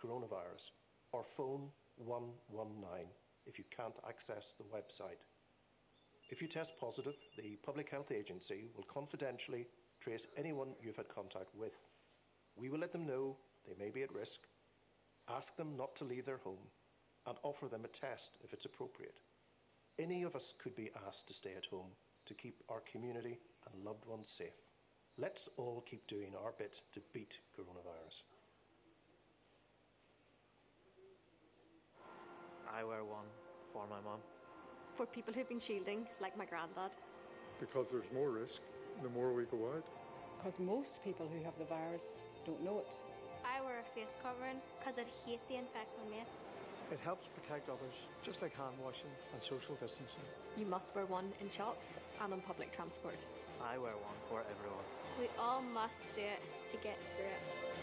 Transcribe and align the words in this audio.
coronavirus 0.00 0.64
or 1.12 1.24
phone 1.36 1.68
119 1.96 3.06
if 3.46 3.58
you 3.58 3.64
can't 3.76 3.94
access 4.08 4.44
the 4.56 4.64
website. 4.72 5.20
If 6.30 6.40
you 6.40 6.48
test 6.48 6.70
positive, 6.80 7.14
the 7.36 7.60
Public 7.64 7.90
Health 7.90 8.10
Agency 8.10 8.72
will 8.74 8.88
confidentially 8.88 9.66
trace 10.00 10.24
anyone 10.36 10.72
you've 10.80 10.96
had 10.96 11.12
contact 11.12 11.52
with. 11.54 11.72
We 12.56 12.70
will 12.70 12.78
let 12.78 12.92
them 12.92 13.06
know 13.06 13.36
they 13.68 13.76
may 13.76 13.90
be 13.90 14.02
at 14.02 14.14
risk, 14.14 14.40
ask 15.28 15.46
them 15.56 15.76
not 15.76 15.94
to 15.98 16.04
leave 16.04 16.24
their 16.24 16.40
home, 16.40 16.64
and 17.26 17.36
offer 17.42 17.68
them 17.68 17.84
a 17.84 17.92
test 18.00 18.40
if 18.42 18.52
it's 18.52 18.64
appropriate. 18.64 19.16
Any 19.98 20.22
of 20.24 20.34
us 20.34 20.44
could 20.62 20.74
be 20.74 20.90
asked 21.06 21.28
to 21.28 21.38
stay 21.40 21.52
at 21.56 21.68
home 21.70 21.92
to 22.26 22.34
keep 22.34 22.56
our 22.68 22.82
community 22.90 23.38
and 23.68 23.84
loved 23.84 24.04
ones 24.06 24.26
safe. 24.38 24.56
Let's 25.16 25.40
all 25.56 25.84
keep 25.88 26.06
doing 26.08 26.32
our 26.34 26.52
bit 26.58 26.72
to 26.94 27.00
beat 27.12 27.30
coronavirus. 27.54 28.33
I 32.74 32.82
wear 32.82 33.06
one 33.06 33.30
for 33.70 33.86
my 33.86 34.02
mum. 34.02 34.18
For 34.98 35.06
people 35.06 35.30
who've 35.30 35.46
been 35.46 35.62
shielding, 35.62 36.10
like 36.18 36.34
my 36.34 36.42
granddad. 36.42 36.90
Because 37.62 37.86
there's 37.94 38.10
more 38.10 38.34
risk 38.34 38.58
the 38.98 39.10
more 39.14 39.30
we 39.30 39.46
go 39.46 39.78
out. 39.78 39.86
Because 40.42 40.58
most 40.58 40.90
people 41.06 41.30
who 41.30 41.38
have 41.46 41.54
the 41.54 41.70
virus 41.70 42.02
don't 42.42 42.58
know 42.66 42.82
it. 42.82 42.90
I 43.46 43.62
wear 43.62 43.78
a 43.78 43.86
face 43.94 44.10
covering 44.26 44.58
because 44.78 44.98
I'd 44.98 45.10
hate 45.22 45.38
the 45.46 45.62
infect 45.62 45.86
my 46.02 46.18
mates. 46.18 46.34
It 46.90 46.98
helps 47.06 47.22
protect 47.38 47.70
others, 47.70 47.94
just 48.26 48.42
like 48.42 48.50
hand 48.58 48.74
washing 48.82 49.14
and 49.30 49.38
social 49.46 49.78
distancing. 49.78 50.26
You 50.58 50.66
must 50.66 50.90
wear 50.98 51.06
one 51.06 51.30
in 51.38 51.46
shops 51.54 51.86
and 52.18 52.34
on 52.34 52.42
public 52.42 52.74
transport. 52.74 53.16
I 53.62 53.78
wear 53.78 53.94
one 53.94 54.18
for 54.26 54.42
everyone. 54.50 54.84
We 55.22 55.30
all 55.38 55.62
must 55.62 55.94
do 56.18 56.26
it 56.26 56.42
to 56.74 56.76
get 56.82 56.98
through 57.14 57.30
it. 57.30 57.73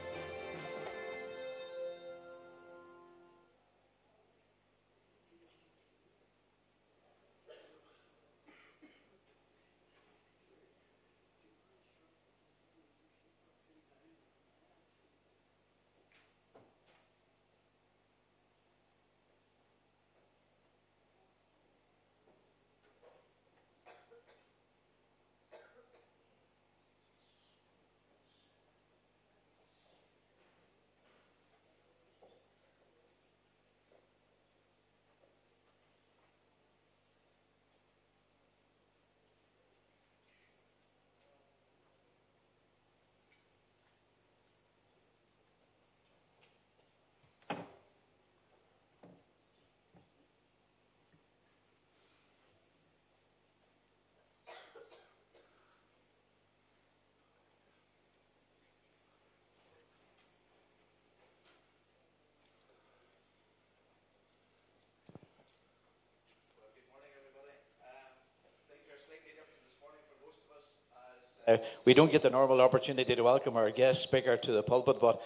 Uh, 71.51 71.57
we 71.85 71.93
don't 71.93 72.11
get 72.11 72.23
the 72.23 72.29
normal 72.29 72.61
opportunity 72.61 73.13
to 73.13 73.21
welcome 73.23 73.57
our 73.57 73.71
guest 73.71 73.99
speaker 74.03 74.37
to 74.37 74.53
the 74.53 74.63
pulpit, 74.63 74.95
but 75.01 75.19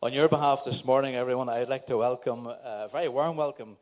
on 0.00 0.10
your 0.10 0.26
behalf 0.26 0.60
this 0.64 0.80
morning, 0.86 1.16
everyone, 1.16 1.50
I'd 1.50 1.68
like 1.68 1.86
to 1.88 1.98
welcome, 1.98 2.46
uh, 2.46 2.50
a 2.50 2.88
very 2.90 3.10
warm 3.10 3.36
welcome 3.36 3.76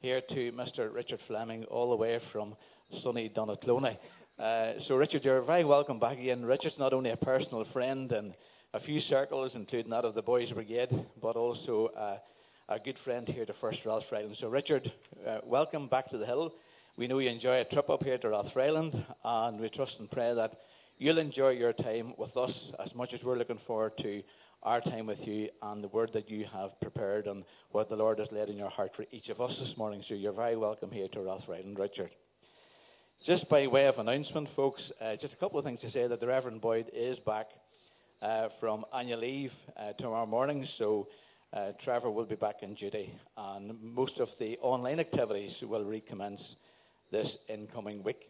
here 0.00 0.20
to 0.28 0.52
Mr. 0.52 0.94
Richard 0.94 1.18
Fleming, 1.26 1.64
all 1.64 1.90
the 1.90 1.96
way 1.96 2.20
from 2.32 2.54
sunny 3.02 3.32
Donaghcloney. 3.36 3.96
Uh, 4.38 4.74
so, 4.86 4.94
Richard, 4.94 5.24
you're 5.24 5.42
very 5.42 5.64
welcome 5.64 5.98
back 5.98 6.18
again. 6.18 6.44
Richard's 6.44 6.76
not 6.78 6.92
only 6.92 7.10
a 7.10 7.16
personal 7.16 7.64
friend 7.72 8.12
in 8.12 8.32
a 8.72 8.80
few 8.80 9.00
circles, 9.08 9.50
including 9.54 9.90
that 9.90 10.04
of 10.04 10.14
the 10.14 10.22
Boys 10.22 10.50
Brigade, 10.52 10.90
but 11.20 11.34
also 11.34 11.88
uh, 11.98 12.18
a 12.68 12.78
good 12.78 12.96
friend 13.04 13.26
here 13.26 13.46
to 13.46 13.54
First 13.60 13.78
Rathfriland. 13.84 14.38
So, 14.40 14.48
Richard, 14.48 14.88
uh, 15.26 15.38
welcome 15.44 15.88
back 15.88 16.10
to 16.10 16.18
the 16.18 16.26
Hill. 16.26 16.52
We 16.96 17.08
know 17.08 17.18
you 17.18 17.28
enjoy 17.28 17.60
a 17.60 17.64
trip 17.64 17.90
up 17.90 18.04
here 18.04 18.18
to 18.18 18.28
Rathfriland, 18.28 19.04
and 19.24 19.58
we 19.58 19.68
trust 19.70 19.92
and 19.98 20.08
pray 20.10 20.32
that 20.32 20.52
you'll 21.00 21.18
enjoy 21.18 21.48
your 21.48 21.72
time 21.72 22.12
with 22.18 22.36
us 22.36 22.50
as 22.84 22.94
much 22.94 23.08
as 23.14 23.20
we're 23.24 23.38
looking 23.38 23.58
forward 23.66 23.92
to 24.02 24.22
our 24.62 24.82
time 24.82 25.06
with 25.06 25.18
you 25.24 25.48
and 25.62 25.82
the 25.82 25.88
word 25.88 26.10
that 26.12 26.28
you 26.28 26.44
have 26.52 26.78
prepared 26.82 27.26
and 27.26 27.42
what 27.72 27.88
the 27.88 27.96
Lord 27.96 28.18
has 28.18 28.28
laid 28.30 28.50
in 28.50 28.58
your 28.58 28.68
heart 28.68 28.90
for 28.94 29.06
each 29.10 29.30
of 29.30 29.40
us 29.40 29.50
this 29.58 29.74
morning. 29.78 30.04
So 30.08 30.14
you're 30.14 30.34
very 30.34 30.58
welcome 30.58 30.90
here 30.90 31.08
to 31.08 31.20
Rathfriland, 31.20 31.78
Richard. 31.78 32.10
Just 33.26 33.48
by 33.48 33.66
way 33.66 33.86
of 33.86 33.98
announcement, 33.98 34.48
folks, 34.54 34.82
uh, 35.02 35.16
just 35.18 35.32
a 35.32 35.36
couple 35.38 35.58
of 35.58 35.64
things 35.64 35.80
to 35.80 35.90
say 35.90 36.06
that 36.06 36.20
the 36.20 36.26
Reverend 36.26 36.60
Boyd 36.60 36.90
is 36.94 37.16
back 37.24 37.46
uh, 38.20 38.48
from 38.60 38.84
annual 38.94 39.20
leave 39.20 39.52
uh, 39.78 39.94
tomorrow 39.94 40.26
morning, 40.26 40.68
so 40.76 41.08
uh, 41.54 41.70
Trevor 41.82 42.10
will 42.10 42.26
be 42.26 42.34
back 42.34 42.56
in 42.60 42.74
duty, 42.74 43.10
and 43.38 43.72
most 43.82 44.20
of 44.20 44.28
the 44.38 44.58
online 44.60 45.00
activities 45.00 45.52
will 45.62 45.84
recommence 45.86 46.40
this 47.10 47.26
incoming 47.48 48.02
week. 48.04 48.20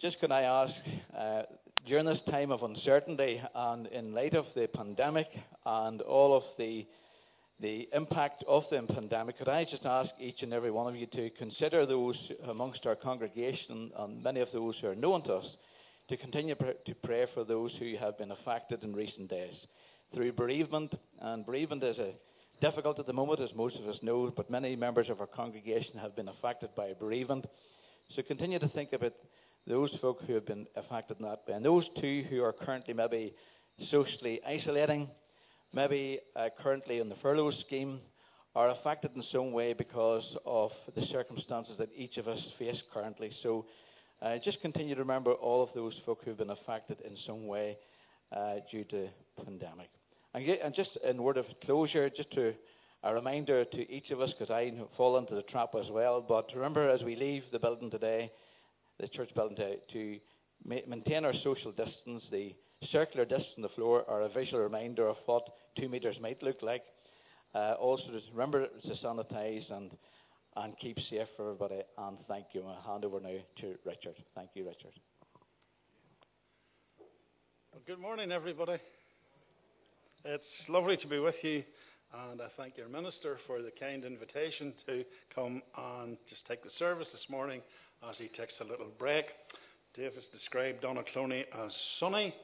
Just 0.00 0.18
can 0.18 0.32
I 0.32 0.42
ask, 0.42 0.72
uh, 1.14 1.42
during 1.86 2.06
this 2.06 2.20
time 2.30 2.50
of 2.50 2.62
uncertainty 2.62 3.38
and 3.54 3.86
in 3.88 4.14
light 4.14 4.34
of 4.34 4.46
the 4.54 4.66
pandemic 4.68 5.26
and 5.66 6.00
all 6.00 6.34
of 6.34 6.42
the 6.56 6.86
the 7.60 7.86
impact 7.92 8.42
of 8.48 8.62
the 8.70 8.80
pandemic, 8.94 9.36
could 9.36 9.50
I 9.50 9.64
just 9.64 9.84
ask 9.84 10.08
each 10.18 10.36
and 10.40 10.54
every 10.54 10.70
one 10.70 10.86
of 10.86 10.98
you 10.98 11.06
to 11.08 11.28
consider 11.38 11.84
those 11.84 12.16
amongst 12.48 12.86
our 12.86 12.96
congregation 12.96 13.90
and 13.98 14.22
many 14.22 14.40
of 14.40 14.48
those 14.54 14.74
who 14.80 14.86
are 14.86 14.94
known 14.94 15.22
to 15.24 15.34
us 15.34 15.44
to 16.08 16.16
continue 16.16 16.54
to 16.54 16.94
pray 17.04 17.26
for 17.34 17.44
those 17.44 17.70
who 17.78 17.96
have 18.00 18.16
been 18.16 18.30
affected 18.30 18.82
in 18.82 18.96
recent 18.96 19.28
days 19.28 19.52
through 20.14 20.32
bereavement. 20.32 20.94
And 21.20 21.44
bereavement 21.44 21.84
is 21.84 21.98
a, 21.98 22.12
difficult 22.62 22.98
at 22.98 23.06
the 23.06 23.12
moment, 23.12 23.40
as 23.40 23.50
most 23.54 23.76
of 23.76 23.86
us 23.86 23.96
know, 24.00 24.32
but 24.34 24.50
many 24.50 24.76
members 24.76 25.10
of 25.10 25.20
our 25.20 25.26
congregation 25.26 25.98
have 26.00 26.16
been 26.16 26.28
affected 26.28 26.70
by 26.74 26.94
bereavement. 26.98 27.44
So 28.16 28.22
continue 28.22 28.58
to 28.58 28.68
think 28.68 28.94
about 28.94 29.12
those 29.70 29.90
folk 30.00 30.18
who 30.26 30.34
have 30.34 30.46
been 30.46 30.66
affected 30.76 31.16
in 31.18 31.24
that 31.24 31.40
way. 31.46 31.54
And 31.54 31.64
those 31.64 31.84
two 32.00 32.24
who 32.28 32.42
are 32.42 32.52
currently 32.52 32.92
maybe 32.92 33.32
socially 33.90 34.40
isolating, 34.46 35.08
maybe 35.72 36.18
uh, 36.36 36.48
currently 36.62 36.98
in 36.98 37.08
the 37.08 37.14
furlough 37.22 37.52
scheme, 37.66 38.00
are 38.54 38.70
affected 38.70 39.12
in 39.14 39.22
some 39.32 39.52
way 39.52 39.72
because 39.72 40.24
of 40.44 40.70
the 40.96 41.06
circumstances 41.12 41.74
that 41.78 41.88
each 41.96 42.16
of 42.16 42.26
us 42.26 42.40
face 42.58 42.76
currently. 42.92 43.30
So 43.42 43.64
uh, 44.20 44.36
just 44.44 44.60
continue 44.60 44.94
to 44.96 45.00
remember 45.00 45.32
all 45.32 45.62
of 45.62 45.70
those 45.74 45.94
folk 46.04 46.18
who 46.24 46.30
have 46.30 46.38
been 46.38 46.50
affected 46.50 46.98
in 47.04 47.16
some 47.26 47.46
way 47.46 47.78
uh, 48.36 48.54
due 48.70 48.84
to 48.84 49.08
pandemic. 49.44 49.88
And, 50.34 50.44
and 50.48 50.74
just 50.74 50.90
in 51.08 51.22
word 51.22 51.36
of 51.36 51.46
closure, 51.64 52.10
just 52.10 52.30
to 52.32 52.52
a 53.02 53.14
reminder 53.14 53.64
to 53.64 53.90
each 53.90 54.10
of 54.10 54.20
us, 54.20 54.30
because 54.36 54.50
I 54.52 54.72
fall 54.96 55.16
into 55.16 55.34
the 55.34 55.42
trap 55.42 55.70
as 55.74 55.90
well. 55.90 56.22
But 56.26 56.46
remember, 56.54 56.90
as 56.90 57.02
we 57.02 57.16
leave 57.16 57.44
the 57.52 57.58
building 57.58 57.90
today, 57.90 58.30
the 59.00 59.08
church 59.08 59.30
building 59.34 59.56
to, 59.56 59.76
to 59.92 60.20
maintain 60.64 61.24
our 61.24 61.34
social 61.42 61.70
distance. 61.72 62.22
The 62.30 62.54
circular 62.92 63.24
discs 63.24 63.48
on 63.56 63.62
the 63.62 63.68
floor 63.70 64.04
are 64.08 64.22
a 64.22 64.28
visual 64.28 64.62
reminder 64.62 65.08
of 65.08 65.16
what 65.26 65.42
two 65.78 65.88
metres 65.88 66.16
might 66.20 66.42
look 66.42 66.62
like. 66.62 66.82
Uh, 67.54 67.74
also, 67.80 68.04
just 68.12 68.26
remember 68.32 68.66
to 68.66 68.94
sanitize 69.04 69.70
and, 69.72 69.90
and 70.56 70.74
keep 70.80 70.96
safe 71.10 71.26
for 71.36 71.50
everybody. 71.50 71.82
And 71.98 72.18
thank 72.28 72.46
you. 72.52 72.62
I'll 72.64 72.92
hand 72.92 73.04
over 73.04 73.20
now 73.20 73.36
to 73.60 73.74
Richard. 73.84 74.14
Thank 74.34 74.50
you, 74.54 74.64
Richard. 74.64 74.92
Well, 77.72 77.82
good 77.86 77.98
morning, 77.98 78.30
everybody. 78.30 78.78
It's 80.24 80.44
lovely 80.68 80.96
to 80.98 81.06
be 81.06 81.18
with 81.18 81.36
you, 81.42 81.62
and 82.28 82.42
I 82.42 82.48
thank 82.58 82.76
your 82.76 82.88
minister 82.88 83.38
for 83.46 83.62
the 83.62 83.70
kind 83.80 84.04
invitation 84.04 84.74
to 84.86 85.04
come 85.34 85.62
and 85.78 86.18
just 86.28 86.42
take 86.46 86.62
the 86.62 86.70
service 86.78 87.06
this 87.12 87.22
morning 87.30 87.62
as 88.08 88.16
he 88.18 88.28
takes 88.28 88.52
a 88.60 88.64
little 88.64 88.88
break. 88.98 89.24
Dave 89.96 90.14
has 90.14 90.24
described 90.32 90.82
Donaghcloney 90.82 91.42
as 91.64 91.72
sunny. 91.98 92.34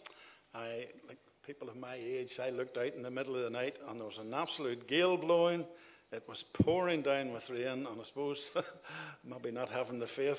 I, 0.55 0.85
like 1.09 1.19
people 1.47 1.69
of 1.69 1.77
my 1.77 1.95
age, 1.95 2.29
I 2.43 2.51
looked 2.51 2.77
out 2.77 2.95
in 2.97 3.03
the 3.03 3.11
middle 3.11 3.37
of 3.37 3.45
the 3.45 3.51
night 3.51 3.75
and 3.89 4.01
there 4.01 4.07
was 4.07 4.19
an 4.21 4.35
absolute 4.35 4.89
gale 4.89 5.17
blowing. 5.17 5.65
It 6.13 6.23
was 6.29 6.39
pouring 6.63 7.03
down 7.03 7.33
with 7.33 7.43
rain, 7.51 7.67
and 7.67 7.87
I 7.89 8.05
suppose 8.09 8.37
maybe 9.25 9.51
not 9.51 9.69
having 9.69 9.99
the 9.99 10.07
faith 10.17 10.37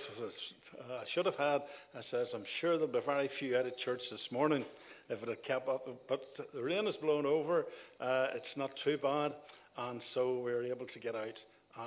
I 0.90 1.04
should 1.14 1.26
have 1.26 1.36
had. 1.36 1.62
I 1.94 2.02
says, 2.10 2.28
I'm 2.34 2.46
sure 2.62 2.78
there'll 2.78 2.92
be 2.92 3.00
very 3.06 3.30
few 3.38 3.58
out 3.58 3.66
of 3.66 3.74
church 3.84 4.00
this 4.10 4.22
morning 4.32 4.64
if 5.10 5.22
it 5.22 5.28
had 5.28 5.44
kept 5.44 5.68
up. 5.68 5.86
But 6.08 6.22
the 6.54 6.64
rain 6.64 6.86
has 6.86 6.96
blown 7.02 7.26
over. 7.26 7.66
Uh, 8.00 8.28
it's 8.34 8.46
not 8.56 8.72
too 8.86 8.98
bad. 8.98 9.34
And 9.78 10.02
so 10.14 10.40
we 10.40 10.54
were 10.54 10.64
able 10.64 10.88
to 10.88 11.00
get 11.00 11.16
out 11.16 11.38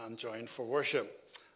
and 0.05 0.19
join 0.19 0.47
for 0.57 0.67
worship. 0.67 1.11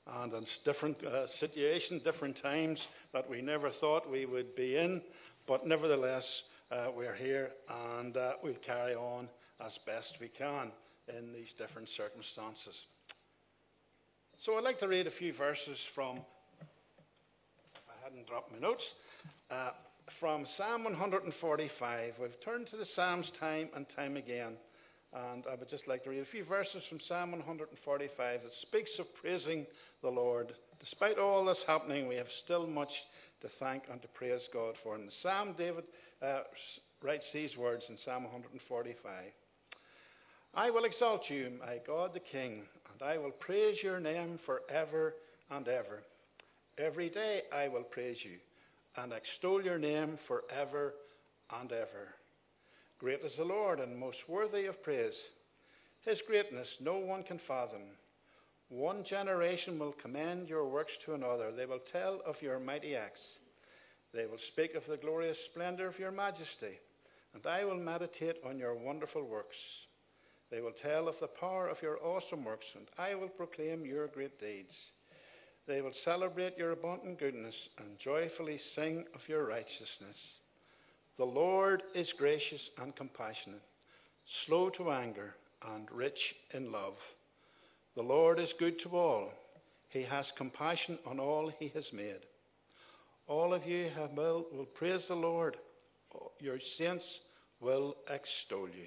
And 0.07 0.33
it's 0.35 0.47
different 0.65 0.97
uh, 1.05 1.27
situations, 1.41 2.03
different 2.05 2.37
times 2.43 2.79
that 3.13 3.29
we 3.29 3.41
never 3.41 3.71
thought 3.81 4.11
we 4.11 4.27
would 4.27 4.55
be 4.55 4.77
in. 4.77 5.01
But 5.49 5.67
nevertheless, 5.67 6.25
uh, 6.71 6.89
we're 6.95 7.15
here 7.15 7.51
and 7.99 8.17
uh, 8.17 8.33
we'll 8.43 8.55
carry 8.67 8.95
on 8.95 9.29
as 9.65 9.73
best 9.87 10.09
we 10.21 10.29
can 10.29 10.71
in 11.09 11.33
these 11.33 11.49
different 11.59 11.89
circumstances. 11.97 12.75
So 14.45 14.57
I'd 14.57 14.65
like 14.65 14.81
to 14.81 14.89
read 14.89 15.07
a 15.07 15.17
few 15.19 15.33
verses 15.33 15.79
from, 15.95 16.19
if 16.19 17.87
I 17.89 18.05
hadn't 18.05 18.27
dropped 18.27 18.53
my 18.53 18.59
notes, 18.59 18.83
uh, 19.51 19.71
from 20.21 20.47
Psalm 20.57 20.85
145. 20.85 22.13
We've 22.21 22.31
turned 22.45 22.67
to 22.71 22.77
the 22.77 22.87
Psalms 22.95 23.27
time 23.41 23.69
and 23.75 23.87
time 23.97 24.17
again. 24.17 24.53
And 25.15 25.45
I 25.51 25.55
would 25.55 25.71
just 25.71 25.87
like 25.87 26.03
to 26.05 26.11
read 26.11 26.23
a 26.23 26.33
few 26.33 26.45
verses 26.45 26.83
from 26.89 26.99
Psalm 27.07 27.31
145 27.33 28.41
that 28.43 28.51
speaks 28.63 28.91
of 28.99 29.07
praising 29.21 29.65
the 30.03 30.09
Lord. 30.09 30.53
Despite 30.81 31.19
all 31.19 31.45
this 31.45 31.57
happening, 31.67 32.09
we 32.09 32.17
have 32.17 32.27
still 32.45 32.67
much 32.67 32.91
to 33.43 33.49
thank 33.61 33.85
and 33.91 34.03
to 34.03 34.09
praise 34.09 34.41
God 34.53 34.75
for. 34.83 34.99
The 34.99 35.05
Psalm, 35.23 35.55
David 35.57 35.85
uh, 36.21 36.41
writes 37.01 37.25
these 37.33 37.57
words 37.57 37.83
in 37.89 37.97
Psalm 38.05 38.25
145 38.25 39.25
I 40.57 40.71
will 40.71 40.85
exalt 40.85 41.23
you, 41.29 41.51
my 41.61 41.79
God 41.87 42.13
the 42.15 42.21
King, 42.21 42.63
and 42.93 43.03
I 43.03 43.19
will 43.19 43.33
praise 43.33 43.77
your 43.83 43.99
name 43.99 44.39
forever 44.47 45.15
and 45.51 45.67
ever. 45.67 46.03
Every 46.79 47.11
day 47.11 47.43
I 47.53 47.69
will 47.69 47.83
praise 47.83 48.17
you 48.25 48.39
and 48.97 49.13
extol 49.13 49.63
your 49.63 49.79
name 49.79 50.19
forever 50.29 50.95
and 51.61 51.71
ever. 51.73 52.15
Great 52.99 53.21
is 53.25 53.33
the 53.37 53.45
Lord 53.45 53.81
and 53.81 53.99
most 53.99 54.19
worthy 54.29 54.67
of 54.67 54.83
praise. 54.83 55.13
His 56.05 56.19
greatness 56.27 56.69
no 56.81 56.97
one 56.99 57.23
can 57.25 57.41
fathom. 57.47 57.83
One 58.69 59.05
generation 59.09 59.79
will 59.79 59.95
commend 60.01 60.49
your 60.49 60.69
works 60.69 60.93
to 61.05 61.15
another. 61.15 61.51
They 61.53 61.67
will 61.67 61.83
tell 61.93 62.21
of 62.27 62.37
your 62.41 62.59
mighty 62.59 62.97
acts. 62.97 63.21
They 64.13 64.27
will 64.27 64.39
speak 64.53 64.75
of 64.75 64.83
the 64.89 64.97
glorious 64.97 65.37
splendor 65.51 65.89
of 65.89 65.99
your 65.99 66.13
majesty, 66.13 66.79
and 67.35 67.45
I 67.47 67.65
will 67.65 67.77
meditate 67.77 68.37
on 68.47 68.59
your 68.59 68.75
wonderful 68.75 69.25
works. 69.25 69.57
They 70.51 70.61
will 70.61 70.75
tell 70.83 71.09
of 71.09 71.17
the 71.21 71.27
power 71.27 71.69
of 71.69 71.83
your 71.83 71.99
awesome 72.05 72.45
works, 72.45 72.67
and 72.77 72.87
I 72.97 73.17
will 73.17 73.29
proclaim 73.29 73.85
your 73.85 74.07
great 74.07 74.39
deeds. 74.41 74.73
They 75.67 75.81
will 75.81 75.95
celebrate 76.05 76.57
your 76.57 76.73
abundant 76.73 77.19
goodness 77.19 77.55
and 77.79 77.99
joyfully 77.99 78.61
sing 78.77 79.05
of 79.15 79.21
your 79.27 79.47
righteousness. 79.47 80.17
The 81.17 81.25
Lord 81.25 81.83
is 81.95 82.09
gracious 82.19 82.61
and 82.83 82.95
compassionate, 82.97 83.63
slow 84.47 84.71
to 84.71 84.91
anger, 84.91 85.35
and 85.75 85.89
rich 85.93 86.19
in 86.53 86.73
love. 86.73 86.95
The 87.95 88.03
Lord 88.03 88.41
is 88.41 88.49
good 88.59 88.75
to 88.83 88.97
all. 88.97 89.31
He 89.91 90.03
has 90.03 90.25
compassion 90.37 90.99
on 91.07 91.21
all 91.21 91.53
he 91.59 91.71
has 91.75 91.85
made. 91.93 92.21
All 93.29 93.55
of 93.55 93.65
you 93.65 93.91
will, 94.17 94.45
will 94.53 94.67
praise 94.75 95.01
the 95.09 95.15
Lord. 95.15 95.57
Your 96.41 96.59
saints 96.79 97.05
will 97.61 97.95
extol 98.09 98.67
you. 98.67 98.87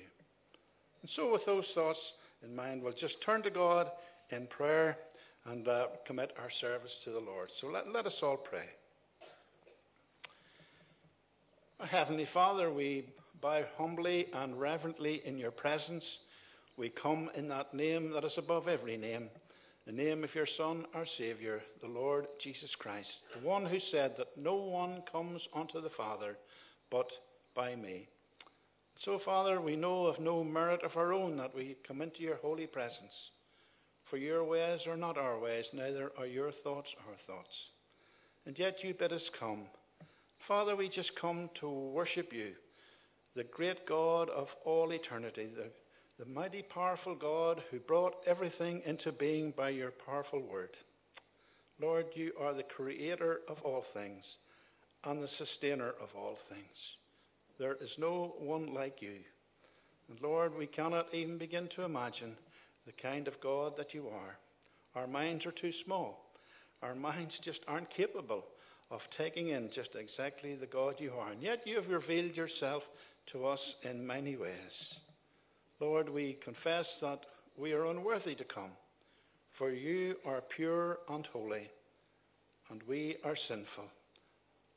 And 1.01 1.09
so, 1.15 1.31
with 1.31 1.45
those 1.45 1.63
thoughts 1.73 1.99
in 2.43 2.53
mind, 2.53 2.83
we'll 2.83 2.91
just 2.93 3.15
turn 3.25 3.41
to 3.43 3.49
God 3.49 3.87
in 4.31 4.47
prayer 4.47 4.97
and 5.45 5.67
uh, 5.67 5.85
commit 6.05 6.31
our 6.37 6.49
service 6.59 6.91
to 7.05 7.11
the 7.11 7.19
Lord. 7.19 7.49
So, 7.61 7.67
let, 7.67 7.87
let 7.89 8.05
us 8.05 8.13
all 8.21 8.37
pray. 8.37 8.65
Heavenly 11.85 12.27
Father, 12.33 12.73
we 12.73 13.05
bow 13.39 13.61
humbly 13.77 14.25
and 14.33 14.59
reverently 14.59 15.21
in 15.25 15.37
your 15.37 15.51
presence. 15.51 16.03
We 16.75 16.91
come 17.03 17.29
in 17.37 17.47
that 17.49 17.71
name 17.73 18.11
that 18.13 18.25
is 18.25 18.31
above 18.35 18.67
every 18.67 18.97
name, 18.97 19.29
the 19.85 19.91
name 19.91 20.23
of 20.23 20.33
your 20.33 20.47
Son, 20.57 20.85
our 20.95 21.05
Saviour, 21.19 21.61
the 21.81 21.87
Lord 21.87 22.25
Jesus 22.43 22.69
Christ, 22.79 23.07
the 23.39 23.47
one 23.47 23.63
who 23.63 23.77
said 23.91 24.15
that 24.17 24.35
no 24.35 24.55
one 24.55 25.03
comes 25.11 25.39
unto 25.55 25.79
the 25.79 25.91
Father 25.95 26.35
but 26.89 27.07
by 27.55 27.75
me. 27.75 28.07
So, 29.05 29.19
Father, 29.23 29.61
we 29.61 29.75
know 29.75 30.07
of 30.07 30.19
no 30.19 30.43
merit 30.43 30.83
of 30.83 30.97
our 30.97 31.13
own 31.13 31.37
that 31.37 31.55
we 31.55 31.77
come 31.87 32.01
into 32.01 32.21
your 32.21 32.37
holy 32.37 32.65
presence. 32.65 33.13
For 34.09 34.17
your 34.17 34.43
ways 34.43 34.79
are 34.87 34.97
not 34.97 35.19
our 35.19 35.39
ways, 35.39 35.65
neither 35.73 36.11
are 36.17 36.25
your 36.25 36.51
thoughts 36.63 36.89
our 37.07 37.15
thoughts. 37.27 37.53
And 38.47 38.57
yet 38.57 38.77
you 38.81 38.95
bid 38.97 39.13
us 39.13 39.21
come. 39.39 39.65
Father, 40.47 40.77
we 40.77 40.87
just 40.87 41.11
come 41.19 41.49
to 41.59 41.69
worship 41.69 42.31
you, 42.31 42.53
the 43.35 43.43
great 43.43 43.85
God 43.85 44.29
of 44.29 44.47
all 44.63 44.93
eternity, 44.93 45.49
the, 45.53 45.69
the 46.23 46.29
mighty, 46.29 46.63
powerful 46.73 47.15
God 47.15 47.61
who 47.69 47.79
brought 47.79 48.15
everything 48.25 48.81
into 48.85 49.11
being 49.11 49.53
by 49.57 49.69
your 49.71 49.91
powerful 50.05 50.41
word. 50.41 50.69
Lord, 51.81 52.05
you 52.13 52.31
are 52.39 52.53
the 52.53 52.63
creator 52.63 53.41
of 53.49 53.57
all 53.65 53.83
things 53.93 54.23
and 55.03 55.21
the 55.21 55.27
sustainer 55.37 55.89
of 56.01 56.07
all 56.15 56.37
things. 56.49 56.65
There 57.59 57.75
is 57.81 57.89
no 57.97 58.35
one 58.39 58.73
like 58.73 59.01
you. 59.01 59.17
And 60.09 60.17
Lord, 60.21 60.57
we 60.57 60.67
cannot 60.67 61.13
even 61.13 61.37
begin 61.37 61.67
to 61.75 61.83
imagine 61.83 62.37
the 62.85 62.93
kind 63.01 63.27
of 63.27 63.41
God 63.43 63.73
that 63.77 63.93
you 63.93 64.07
are. 64.07 64.37
Our 64.95 65.07
minds 65.07 65.45
are 65.45 65.51
too 65.51 65.71
small. 65.83 66.31
Our 66.81 66.95
minds 66.95 67.33
just 67.43 67.59
aren't 67.67 67.93
capable 67.97 68.45
of 68.89 69.01
taking 69.17 69.49
in 69.49 69.69
just 69.75 69.89
exactly 69.95 70.55
the 70.55 70.65
God 70.65 70.95
you 70.99 71.11
are. 71.11 71.31
And 71.31 71.41
yet 71.41 71.59
you 71.65 71.75
have 71.75 71.89
revealed 71.89 72.35
yourself 72.35 72.83
to 73.33 73.45
us 73.45 73.59
in 73.83 74.05
many 74.05 74.37
ways. 74.37 74.53
Lord, 75.79 76.09
we 76.09 76.37
confess 76.43 76.85
that 77.01 77.19
we 77.57 77.73
are 77.73 77.85
unworthy 77.87 78.35
to 78.35 78.43
come, 78.43 78.71
for 79.57 79.71
you 79.71 80.15
are 80.25 80.41
pure 80.55 80.99
and 81.09 81.25
holy, 81.33 81.69
and 82.69 82.81
we 82.87 83.17
are 83.23 83.35
sinful. 83.47 83.85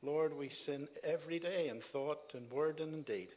Lord, 0.03 0.35
we 0.35 0.51
sin 0.65 0.87
every 1.03 1.39
day 1.39 1.69
in 1.69 1.79
thought 1.93 2.33
and 2.33 2.51
word 2.51 2.79
and 2.79 2.93
in 2.93 3.01
deed. 3.03 3.29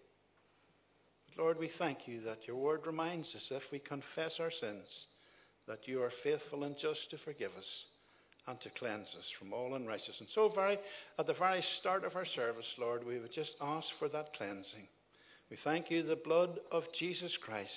But 1.29 1.43
Lord, 1.43 1.59
we 1.59 1.71
thank 1.79 1.99
you 2.07 2.23
that 2.23 2.47
your 2.47 2.57
word 2.57 2.87
reminds 2.87 3.29
us 3.29 3.43
if 3.51 3.63
we 3.71 3.79
confess 3.79 4.33
our 4.41 4.53
sins, 4.61 4.87
that 5.69 5.81
you 5.87 6.03
are 6.03 6.13
faithful 6.23 6.65
and 6.65 6.75
just 6.81 7.01
to 7.11 7.19
forgive 7.25 7.51
us 7.57 7.65
and 8.47 8.61
to 8.61 8.71
cleanse 8.79 9.07
us 9.19 9.25
from 9.39 9.53
all 9.53 9.75
unrighteousness. 9.75 10.17
And 10.21 10.29
so, 10.35 10.51
very, 10.55 10.79
at 11.19 11.27
the 11.27 11.35
very 11.35 11.65
start 11.81 12.05
of 12.05 12.17
our 12.17 12.27
service, 12.37 12.67
Lord, 12.79 13.05
we 13.05 13.19
would 13.19 13.35
just 13.35 13.51
ask 13.61 13.87
for 13.99 14.09
that 14.09 14.35
cleansing. 14.37 14.89
We 15.51 15.59
thank 15.65 15.91
you 15.91 16.03
the 16.03 16.17
blood 16.17 16.59
of 16.73 16.83
Jesus 16.99 17.31
Christ 17.45 17.71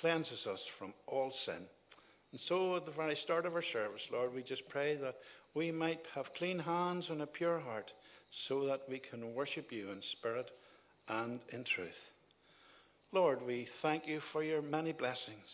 cleanses 0.00 0.46
us 0.50 0.58
from 0.78 0.92
all 1.06 1.32
sin. 1.46 1.62
And 2.32 2.40
so, 2.48 2.76
at 2.76 2.86
the 2.86 2.92
very 2.92 3.16
start 3.24 3.46
of 3.46 3.54
our 3.54 3.64
service, 3.72 4.02
Lord, 4.12 4.34
we 4.34 4.42
just 4.42 4.68
pray 4.68 4.96
that 4.96 5.16
we 5.54 5.70
might 5.70 6.00
have 6.14 6.26
clean 6.38 6.58
hands 6.58 7.04
and 7.08 7.22
a 7.22 7.26
pure 7.26 7.60
heart 7.60 7.90
so 8.48 8.66
that 8.66 8.80
we 8.88 9.00
can 9.10 9.34
worship 9.34 9.68
you 9.70 9.90
in 9.90 10.00
spirit 10.18 10.50
and 11.08 11.38
in 11.52 11.64
truth. 11.76 11.92
Lord, 13.12 13.42
we 13.46 13.68
thank 13.82 14.08
you 14.08 14.20
for 14.32 14.42
your 14.42 14.60
many 14.60 14.90
blessings. 14.90 15.46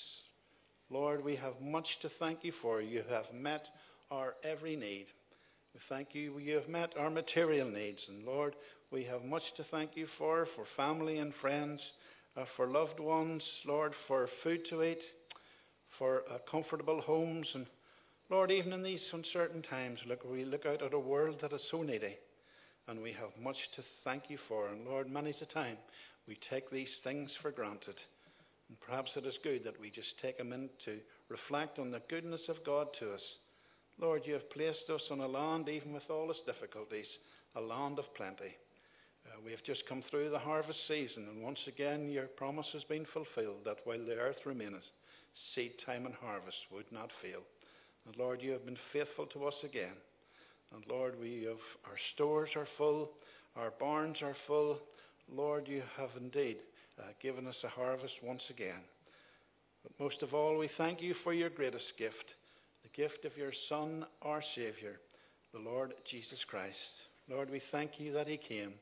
Lord, 0.88 1.22
we 1.22 1.36
have 1.36 1.60
much 1.62 1.86
to 2.02 2.10
thank 2.18 2.38
you 2.42 2.52
for. 2.62 2.80
You 2.80 3.02
have 3.10 3.26
met 3.34 3.62
our 4.10 4.34
every 4.44 4.76
need. 4.76 5.06
We 5.74 5.80
thank 5.88 6.08
you, 6.12 6.38
you 6.38 6.56
have 6.56 6.68
met 6.68 6.90
our 6.98 7.10
material 7.10 7.70
needs. 7.70 8.00
And 8.08 8.24
Lord, 8.24 8.54
we 8.90 9.04
have 9.04 9.22
much 9.24 9.42
to 9.56 9.64
thank 9.70 9.90
you 9.94 10.06
for, 10.18 10.48
for 10.56 10.64
family 10.76 11.18
and 11.18 11.32
friends, 11.40 11.80
uh, 12.36 12.44
for 12.56 12.66
loved 12.66 12.98
ones, 12.98 13.42
Lord, 13.66 13.92
for 14.08 14.28
food 14.42 14.60
to 14.70 14.82
eat, 14.82 15.00
for 15.98 16.22
uh, 16.30 16.38
comfortable 16.50 17.00
homes. 17.00 17.46
And 17.54 17.66
Lord, 18.30 18.50
even 18.50 18.72
in 18.72 18.82
these 18.82 19.00
uncertain 19.12 19.62
times, 19.62 19.98
look, 20.08 20.24
we 20.24 20.44
look 20.44 20.66
out 20.66 20.82
at 20.82 20.94
a 20.94 20.98
world 20.98 21.36
that 21.42 21.52
is 21.52 21.60
so 21.70 21.82
needy 21.82 22.16
and 22.88 23.00
we 23.00 23.12
have 23.12 23.30
much 23.40 23.56
to 23.76 23.82
thank 24.04 24.24
you 24.28 24.38
for. 24.48 24.68
And 24.68 24.84
Lord, 24.84 25.10
many 25.10 25.30
a 25.40 25.54
time 25.54 25.76
we 26.26 26.36
take 26.50 26.70
these 26.70 26.88
things 27.04 27.30
for 27.40 27.52
granted. 27.52 27.94
And 28.68 28.80
perhaps 28.80 29.10
it 29.16 29.26
is 29.26 29.34
good 29.44 29.62
that 29.64 29.80
we 29.80 29.90
just 29.90 30.08
take 30.20 30.40
a 30.40 30.44
minute 30.44 30.74
to 30.84 30.98
reflect 31.28 31.78
on 31.78 31.90
the 31.90 32.02
goodness 32.10 32.40
of 32.48 32.56
God 32.66 32.88
to 32.98 33.12
us. 33.14 33.20
Lord, 34.00 34.22
you 34.24 34.32
have 34.32 34.48
placed 34.50 34.88
us 34.88 35.02
on 35.10 35.20
a 35.20 35.26
land, 35.26 35.68
even 35.68 35.92
with 35.92 36.08
all 36.08 36.30
its 36.30 36.40
difficulties, 36.46 37.06
a 37.54 37.60
land 37.60 37.98
of 37.98 38.06
plenty. 38.16 38.56
Uh, 39.26 39.36
we 39.44 39.50
have 39.50 39.62
just 39.66 39.86
come 39.88 40.02
through 40.10 40.30
the 40.30 40.38
harvest 40.38 40.78
season, 40.88 41.28
and 41.28 41.42
once 41.42 41.58
again 41.68 42.08
your 42.08 42.26
promise 42.26 42.66
has 42.72 42.82
been 42.84 43.04
fulfilled 43.12 43.60
that 43.66 43.76
while 43.84 43.98
the 43.98 44.14
earth 44.14 44.40
remaineth, 44.46 44.88
seed 45.54 45.72
time 45.84 46.06
and 46.06 46.14
harvest 46.14 46.56
would 46.72 46.90
not 46.90 47.10
fail. 47.20 47.40
And 48.06 48.16
Lord, 48.16 48.40
you 48.40 48.52
have 48.52 48.64
been 48.64 48.78
faithful 48.90 49.26
to 49.26 49.46
us 49.46 49.54
again. 49.64 49.96
And 50.74 50.82
Lord, 50.88 51.20
we 51.20 51.44
have 51.46 51.60
our 51.84 51.98
stores 52.14 52.48
are 52.56 52.68
full, 52.78 53.10
our 53.54 53.72
barns 53.78 54.16
are 54.22 54.36
full. 54.46 54.78
Lord, 55.30 55.68
you 55.68 55.82
have 55.98 56.10
indeed 56.18 56.56
uh, 56.98 57.02
given 57.20 57.46
us 57.46 57.56
a 57.64 57.68
harvest 57.68 58.14
once 58.22 58.42
again. 58.48 58.80
But 59.82 59.92
most 60.00 60.22
of 60.22 60.32
all, 60.32 60.56
we 60.56 60.70
thank 60.78 61.02
you 61.02 61.14
for 61.22 61.34
your 61.34 61.50
greatest 61.50 61.84
gift, 61.98 62.24
the 62.96 63.02
gift 63.02 63.24
of 63.24 63.36
your 63.36 63.52
Son, 63.68 64.04
our 64.22 64.42
Saviour, 64.54 64.98
the 65.52 65.58
Lord 65.58 65.94
Jesus 66.10 66.38
Christ. 66.48 66.74
Lord, 67.28 67.50
we 67.50 67.62
thank 67.72 67.92
you 67.98 68.12
that 68.12 68.28
He 68.28 68.38
came. 68.48 68.72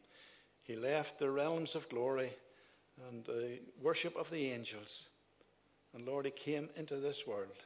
He 0.65 0.77
left 0.77 1.19
the 1.19 1.31
realms 1.31 1.71
of 1.75 1.89
glory 1.91 2.31
and 3.11 3.25
the 3.25 3.59
worship 3.83 4.15
of 4.19 4.27
the 4.31 4.51
angels. 4.51 4.87
And 5.95 6.05
Lord, 6.05 6.27
He 6.27 6.51
came 6.51 6.69
into 6.77 7.01
this 7.01 7.17
world, 7.27 7.57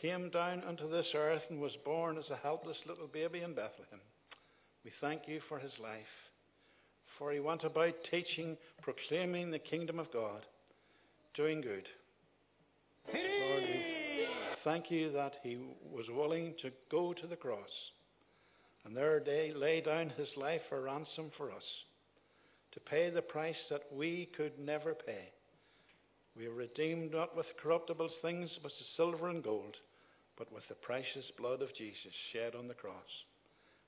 came 0.00 0.30
down 0.30 0.62
unto 0.66 0.90
this 0.90 1.06
earth, 1.14 1.42
and 1.50 1.60
was 1.60 1.72
born 1.84 2.16
as 2.18 2.30
a 2.30 2.36
helpless 2.36 2.76
little 2.86 3.08
baby 3.08 3.40
in 3.40 3.50
Bethlehem. 3.50 4.00
We 4.84 4.92
thank 5.00 5.22
you 5.26 5.40
for 5.48 5.58
His 5.58 5.72
life, 5.82 6.00
for 7.18 7.32
He 7.32 7.40
went 7.40 7.64
about 7.64 7.94
teaching, 8.10 8.56
proclaiming 8.82 9.50
the 9.50 9.58
kingdom 9.58 9.98
of 9.98 10.12
God, 10.12 10.44
doing 11.36 11.60
good. 11.60 11.86
Lord, 13.12 13.62
thank 14.64 14.90
you 14.90 15.12
that 15.12 15.34
He 15.42 15.58
was 15.92 16.06
willing 16.10 16.54
to 16.62 16.70
go 16.90 17.12
to 17.12 17.26
the 17.26 17.36
cross 17.36 17.68
and 18.84 18.96
there 18.96 19.22
lay 19.54 19.82
down 19.84 20.10
His 20.16 20.28
life 20.36 20.62
a 20.72 20.80
ransom 20.80 21.30
for 21.36 21.50
us 21.50 21.62
to 22.72 22.80
pay 22.80 23.10
the 23.10 23.22
price 23.22 23.56
that 23.70 23.82
we 23.92 24.28
could 24.36 24.58
never 24.58 24.94
pay. 24.94 25.28
We 26.36 26.46
are 26.46 26.52
redeemed 26.52 27.12
not 27.12 27.36
with 27.36 27.46
corruptible 27.62 28.10
things, 28.22 28.50
but 28.62 28.70
with 28.70 28.96
silver 28.96 29.28
and 29.28 29.42
gold, 29.42 29.76
but 30.38 30.52
with 30.52 30.62
the 30.68 30.74
precious 30.74 31.24
blood 31.38 31.62
of 31.62 31.74
Jesus 31.76 32.12
shed 32.32 32.54
on 32.54 32.68
the 32.68 32.74
cross. 32.74 32.94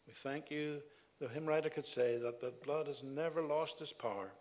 We 0.06 0.14
thank 0.22 0.50
you, 0.50 0.78
the 1.20 1.28
hymn 1.28 1.46
writer 1.46 1.70
could 1.70 1.84
say, 1.94 2.18
that 2.18 2.40
the 2.40 2.52
blood 2.64 2.86
has 2.86 2.96
never 3.04 3.42
lost 3.42 3.74
its 3.80 3.92
power 4.00 4.32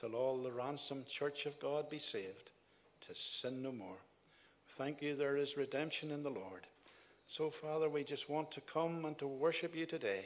till 0.00 0.14
all 0.14 0.42
the 0.42 0.52
ransomed 0.52 1.06
church 1.18 1.38
of 1.46 1.60
God 1.60 1.88
be 1.88 2.00
saved, 2.12 2.50
to 3.08 3.14
sin 3.42 3.62
no 3.62 3.72
more. 3.72 3.98
Thank 4.80 5.02
you, 5.02 5.14
there 5.14 5.36
is 5.36 5.48
redemption 5.58 6.10
in 6.10 6.22
the 6.22 6.30
Lord. 6.30 6.66
So, 7.36 7.50
Father, 7.60 7.90
we 7.90 8.02
just 8.02 8.30
want 8.30 8.50
to 8.52 8.62
come 8.72 9.04
and 9.04 9.18
to 9.18 9.26
worship 9.26 9.72
you 9.74 9.84
today. 9.84 10.22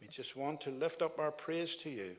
We 0.00 0.08
just 0.08 0.36
want 0.36 0.60
to 0.62 0.70
lift 0.70 1.00
up 1.00 1.20
our 1.20 1.30
praise 1.30 1.68
to 1.84 1.90
you. 1.90 2.14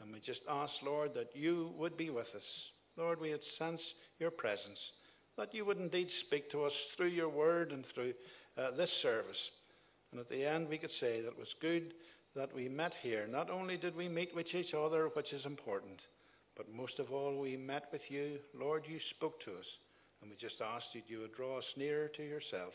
And 0.00 0.12
we 0.12 0.20
just 0.20 0.42
ask, 0.48 0.70
Lord, 0.84 1.10
that 1.16 1.30
you 1.34 1.72
would 1.76 1.96
be 1.96 2.10
with 2.10 2.28
us. 2.36 2.42
Lord, 2.96 3.20
we 3.20 3.32
would 3.32 3.40
sense 3.58 3.80
your 4.20 4.30
presence, 4.30 4.78
that 5.36 5.52
you 5.52 5.64
would 5.64 5.78
indeed 5.78 6.06
speak 6.24 6.52
to 6.52 6.62
us 6.62 6.72
through 6.96 7.08
your 7.08 7.28
word 7.28 7.72
and 7.72 7.84
through 7.92 8.14
uh, 8.56 8.76
this 8.76 8.90
service. 9.02 9.42
And 10.12 10.20
at 10.20 10.28
the 10.28 10.44
end, 10.44 10.68
we 10.68 10.78
could 10.78 10.94
say 11.00 11.20
that 11.20 11.32
it 11.32 11.38
was 11.38 11.48
good 11.60 11.94
that 12.36 12.54
we 12.54 12.68
met 12.68 12.92
here. 13.02 13.26
Not 13.26 13.50
only 13.50 13.76
did 13.76 13.96
we 13.96 14.08
meet 14.08 14.36
with 14.36 14.46
each 14.54 14.72
other, 14.72 15.10
which 15.14 15.32
is 15.32 15.44
important, 15.46 15.98
but 16.56 16.72
most 16.72 17.00
of 17.00 17.10
all, 17.10 17.36
we 17.36 17.56
met 17.56 17.86
with 17.90 18.02
you. 18.08 18.38
Lord, 18.56 18.84
you 18.88 19.00
spoke 19.16 19.40
to 19.46 19.50
us. 19.50 19.66
And 20.20 20.30
we 20.30 20.36
just 20.36 20.60
ask 20.60 20.84
that 20.94 21.08
you 21.08 21.20
would 21.20 21.34
draw 21.34 21.58
us 21.58 21.64
nearer 21.76 22.08
to 22.08 22.22
yourself 22.22 22.72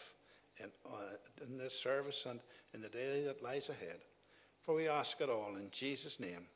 in, 0.59 0.69
uh, 0.85 1.45
in 1.45 1.57
this 1.57 1.73
service 1.83 2.15
and 2.29 2.39
in 2.73 2.81
the 2.81 2.89
day 2.89 3.23
that 3.25 3.43
lies 3.43 3.63
ahead. 3.69 4.00
For 4.65 4.75
we 4.75 4.88
ask 4.88 5.09
it 5.19 5.29
all 5.29 5.55
in 5.55 5.69
Jesus' 5.79 6.13
name 6.19 6.47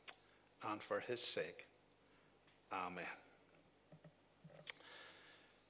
and 0.70 0.80
for 0.88 1.00
his 1.00 1.18
sake. 1.34 1.66
Amen. 2.72 3.04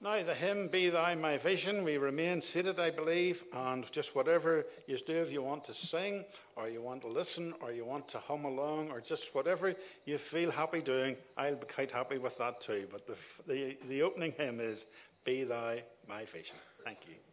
Now, 0.01 0.25
the 0.25 0.35
hymn, 0.35 0.69
Be 0.71 0.91
Thou 0.91 1.17
My 1.17 1.39
Vision, 1.39 1.83
we 1.83 1.97
remain 1.97 2.41
seated, 2.55 2.79
I 2.79 2.91
believe, 2.91 3.35
and 3.53 3.85
just 3.93 4.07
whatever 4.13 4.65
you 4.87 4.97
do, 5.09 5.23
if 5.23 5.33
you 5.33 5.43
want 5.43 5.67
to 5.67 5.73
sing, 5.91 6.25
or 6.55 6.69
you 6.69 6.81
want 6.81 7.03
to 7.03 7.09
listen, 7.09 7.53
or 7.61 7.73
you 7.73 7.85
want 7.85 8.09
to 8.13 8.19
hum 8.21 8.45
along, 8.45 8.91
or 8.91 9.01
just 9.01 9.23
whatever 9.33 9.75
you 10.05 10.19
feel 10.31 10.53
happy 10.53 10.83
doing, 10.83 11.17
I'll 11.37 11.57
be 11.57 11.67
quite 11.75 11.91
happy 11.91 12.19
with 12.19 12.35
that 12.39 12.55
too. 12.65 12.87
But 12.93 13.09
the, 13.09 13.17
the, 13.49 13.77
the 13.89 14.03
opening 14.03 14.35
hymn 14.39 14.61
is, 14.61 14.79
Be 15.25 15.45
Thou 15.45 15.77
My 16.09 16.25
Vision. 16.33 16.57
Thank 16.85 16.99
you. 17.07 17.28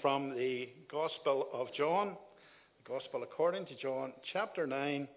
From 0.00 0.30
the 0.30 0.68
Gospel 0.90 1.48
of 1.52 1.68
John, 1.76 2.16
the 2.84 2.92
Gospel 2.92 3.22
according 3.22 3.66
to 3.66 3.74
John, 3.82 4.12
chapter 4.32 4.66
9, 4.66 5.08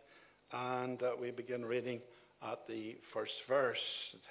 and 0.52 1.04
uh, 1.04 1.12
we 1.20 1.32
begin 1.32 1.64
reading 1.64 2.00
at 2.42 2.60
the 2.68 2.98
first 3.14 3.32
verse. 3.48 3.78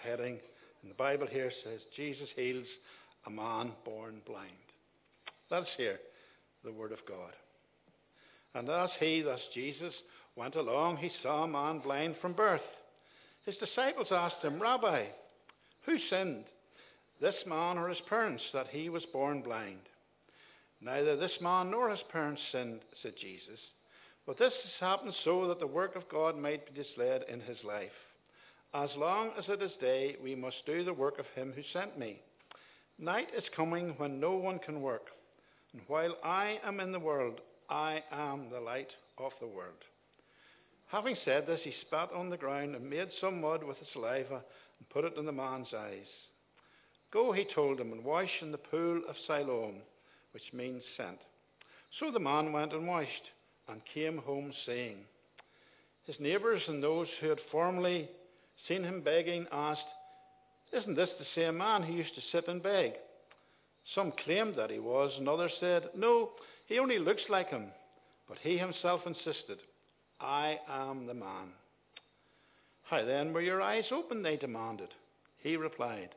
Heading 0.03 0.39
in 0.83 0.89
the 0.89 0.95
Bible 0.95 1.27
here 1.31 1.51
says, 1.65 1.81
Jesus 1.97 2.29
heals 2.37 2.67
a 3.27 3.31
man 3.31 3.73
born 3.85 4.21
blind. 4.27 4.51
Let's 5.51 5.69
hear 5.77 5.99
the 6.65 6.73
word 6.73 6.93
of 6.93 6.99
God. 7.09 7.33
And 8.55 8.69
as 8.69 8.91
he, 9.01 9.23
that's 9.23 9.41
Jesus, 9.55 9.95
went 10.37 10.57
along, 10.57 10.99
he 10.99 11.11
saw 11.23 11.45
a 11.45 11.49
man 11.49 11.81
blind 11.81 12.17
from 12.21 12.35
birth. 12.35 12.61
His 13.47 13.57
disciples 13.57 14.09
asked 14.11 14.45
him, 14.45 14.61
Rabbi, 14.61 15.07
who 15.87 15.97
sinned, 16.11 16.45
this 17.21 17.35
man 17.47 17.79
or 17.79 17.89
his 17.89 17.99
parents, 18.09 18.43
that 18.53 18.67
he 18.71 18.89
was 18.89 19.03
born 19.13 19.43
blind? 19.43 19.79
Neither 20.85 21.17
this 21.17 21.41
man 21.41 21.71
nor 21.71 21.91
his 21.91 22.01
parents 22.11 22.41
sinned, 22.51 22.81
said 23.03 23.13
Jesus. 23.21 23.61
But 24.27 24.39
this 24.39 24.53
has 24.53 24.73
happened 24.81 25.15
so 25.25 25.49
that 25.49 25.61
the 25.61 25.67
work 25.67 25.97
of 25.97 26.09
God 26.09 26.37
might 26.37 26.67
be 26.67 26.83
displayed 26.83 27.23
in 27.29 27.41
his 27.41 27.59
life. 27.65 27.91
As 28.75 28.91
long 28.97 29.31
as 29.39 29.45
it 29.49 29.63
is 29.63 29.71
day, 29.81 30.17
we 30.23 30.35
must 30.35 30.57
do 30.67 30.85
the 30.85 30.93
work 30.93 31.19
of 31.19 31.27
him 31.35 31.53
who 31.55 31.63
sent 31.73 31.99
me. 31.99 32.21
Night 32.99 33.29
is 33.37 33.45
coming 33.57 33.95
when 33.99 34.19
no 34.19 34.33
one 34.33 34.59
can 34.59 34.81
work. 34.81 35.07
And 35.73 35.83
while 35.87 36.17
I 36.25 36.57
am 36.65 36.81
in 36.81 36.93
the 36.93 36.99
world, 36.99 37.41
I 37.69 38.01
am 38.11 38.51
the 38.51 38.61
light 38.61 38.91
of 39.19 39.33
the 39.41 39.47
world. 39.47 39.85
Having 40.89 41.17
said 41.25 41.47
this, 41.47 41.61
he 41.65 41.73
spat 41.87 42.11
on 42.15 42.29
the 42.29 42.37
ground 42.37 42.75
and 42.75 42.89
made 42.89 43.09
some 43.21 43.41
mud 43.41 43.63
with 43.63 43.79
his 43.79 43.89
saliva 43.93 44.43
and 44.79 44.89
put 44.91 45.05
it 45.05 45.17
in 45.17 45.27
the 45.27 45.33
man's 45.33 45.69
eyes. 45.77 46.07
Go, 47.13 47.33
he 47.33 47.47
told 47.55 47.81
him, 47.81 47.93
and 47.93 48.05
wash 48.05 48.31
in 48.41 48.53
the 48.53 48.59
pool 48.59 49.03
of 49.09 49.17
Siloam, 49.27 49.77
which 50.33 50.43
means 50.53 50.83
sent. 50.97 51.19
So 52.01 52.11
the 52.11 52.19
man 52.19 52.53
went 52.53 52.73
and 52.73 52.87
washed 52.87 53.09
and 53.69 53.81
came 53.95 54.19
home 54.19 54.53
saying, 54.67 54.97
His 56.05 56.17
neighbours 56.19 56.63
and 56.69 56.83
those 56.83 57.07
who 57.21 57.29
had 57.29 57.39
formerly 57.51 58.09
seen 58.69 58.83
him 58.85 59.03
begging 59.03 59.47
asked, 59.53 59.81
Isn't 60.73 60.97
this 60.97 61.11
the 61.19 61.27
same 61.35 61.59
man 61.59 61.83
who 61.83 61.93
used 61.93 62.15
to 62.15 62.23
sit 62.33 62.49
and 62.49 62.63
beg? 62.63 62.93
Some 63.95 64.13
claimed 64.25 64.57
that 64.57 64.71
he 64.71 64.79
was, 64.79 65.13
and 65.19 65.29
others 65.29 65.53
said, 65.61 65.91
No, 65.97 66.31
he 66.67 66.79
only 66.79 66.99
looks 66.99 67.23
like 67.29 67.49
him. 67.49 67.67
But 68.29 68.39
he 68.43 68.57
himself 68.57 69.01
insisted, 69.07 69.59
I 70.21 70.57
am 70.69 71.07
the 71.07 71.15
man. 71.15 71.51
How 72.85 73.05
then 73.05 73.33
were 73.33 73.41
your 73.41 73.61
eyes 73.61 73.85
open? 73.93 74.23
They 74.23 74.37
demanded. 74.37 74.89
He 75.43 75.57
replied, 75.57 76.11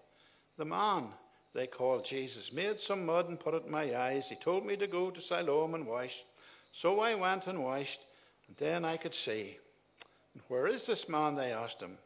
The 0.58 0.66
man 0.66 1.10
they 1.56 1.68
called 1.68 2.06
Jesus 2.10 2.44
made 2.54 2.76
some 2.86 3.06
mud 3.06 3.30
and 3.30 3.40
put 3.40 3.54
it 3.54 3.64
in 3.66 3.72
my 3.72 3.96
eyes. 3.96 4.24
He 4.28 4.36
told 4.44 4.66
me 4.66 4.76
to 4.76 4.88
go 4.88 5.10
to 5.10 5.20
Siloam 5.30 5.74
and 5.74 5.88
wash. 5.88 6.12
So 6.82 7.00
I 7.00 7.16
went 7.16 7.48
and 7.48 7.64
washed, 7.64 7.90
and 8.48 8.58
then 8.60 8.84
I 8.84 8.98
could 8.98 9.14
see. 9.26 9.58
And 10.34 10.44
where 10.50 10.68
is 10.68 10.82
this 10.86 11.00
man? 11.08 11.36
They 11.36 11.54
asked 11.54 11.82
him. 11.82 11.98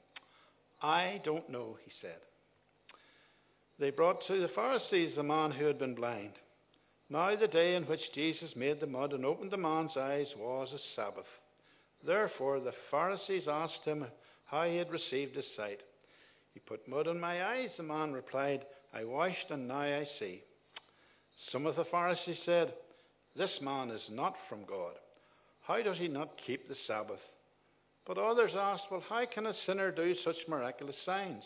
I 0.83 1.19
don't 1.25 1.49
know, 1.49 1.77
he 1.83 1.91
said. 1.99 2.19
They 3.79 3.89
brought 3.89 4.19
to 4.27 4.39
the 4.39 4.53
Pharisees 4.53 5.13
the 5.15 5.23
man 5.23 5.51
who 5.51 5.65
had 5.65 5.79
been 5.79 5.95
blind. 5.95 6.33
Now, 7.09 7.35
the 7.35 7.47
day 7.47 7.75
in 7.75 7.85
which 7.85 8.13
Jesus 8.13 8.49
made 8.55 8.79
the 8.79 8.85
mud 8.85 9.13
and 9.13 9.25
opened 9.25 9.49
the 9.49 9.57
man's 9.57 9.97
eyes 9.97 10.27
was 10.37 10.67
a 10.71 10.79
Sabbath. 10.95 11.25
Therefore, 12.05 12.59
the 12.59 12.73
Pharisees 12.91 13.47
asked 13.49 13.83
him 13.83 14.05
how 14.45 14.65
he 14.65 14.77
had 14.77 14.91
received 14.91 15.35
his 15.35 15.45
sight. 15.57 15.79
He 16.53 16.59
put 16.59 16.87
mud 16.87 17.07
on 17.07 17.19
my 17.19 17.43
eyes, 17.43 17.69
the 17.77 17.83
man 17.83 18.11
replied. 18.11 18.65
I 18.93 19.03
washed, 19.03 19.51
and 19.51 19.67
now 19.67 19.81
I 19.81 20.07
see. 20.19 20.41
Some 21.51 21.65
of 21.65 21.75
the 21.75 21.85
Pharisees 21.85 22.37
said, 22.45 22.73
This 23.35 23.51
man 23.61 23.91
is 23.91 24.01
not 24.09 24.35
from 24.47 24.65
God. 24.67 24.93
How 25.61 25.81
does 25.81 25.97
he 25.97 26.07
not 26.07 26.29
keep 26.45 26.67
the 26.67 26.75
Sabbath? 26.87 27.19
But 28.07 28.17
others 28.17 28.51
asked, 28.57 28.83
Well, 28.89 29.03
how 29.07 29.23
can 29.31 29.45
a 29.45 29.53
sinner 29.65 29.91
do 29.91 30.15
such 30.25 30.35
miraculous 30.47 30.95
signs? 31.05 31.43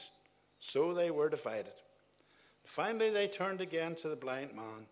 So 0.72 0.94
they 0.94 1.12
were 1.12 1.30
divided. 1.30 1.74
Finally, 2.76 3.12
they 3.12 3.30
turned 3.38 3.62
again 3.62 3.96
to 4.02 4.10
the 4.10 4.16
blind 4.16 4.56
man. 4.56 4.88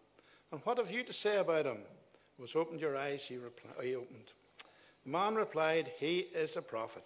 And 0.51 0.61
what 0.65 0.77
have 0.77 0.91
you 0.91 1.03
to 1.03 1.13
say 1.23 1.37
about 1.37 1.65
him? 1.65 1.77
Was 2.37 2.49
opened 2.55 2.81
your 2.81 2.97
eyes? 2.97 3.19
He, 3.27 3.35
repli- 3.35 3.83
he 3.83 3.95
opened. 3.95 4.27
The 5.05 5.11
man 5.11 5.35
replied, 5.35 5.85
He 5.99 6.25
is 6.35 6.49
a 6.57 6.61
prophet. 6.61 7.03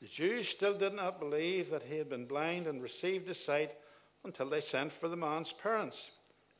The 0.00 0.08
Jews 0.16 0.46
still 0.56 0.78
did 0.78 0.94
not 0.94 1.20
believe 1.20 1.70
that 1.70 1.82
he 1.88 1.96
had 1.96 2.10
been 2.10 2.26
blind 2.26 2.66
and 2.66 2.82
received 2.82 3.28
his 3.28 3.36
sight 3.46 3.70
until 4.24 4.50
they 4.50 4.62
sent 4.70 4.92
for 5.00 5.08
the 5.08 5.16
man's 5.16 5.48
parents. 5.62 5.96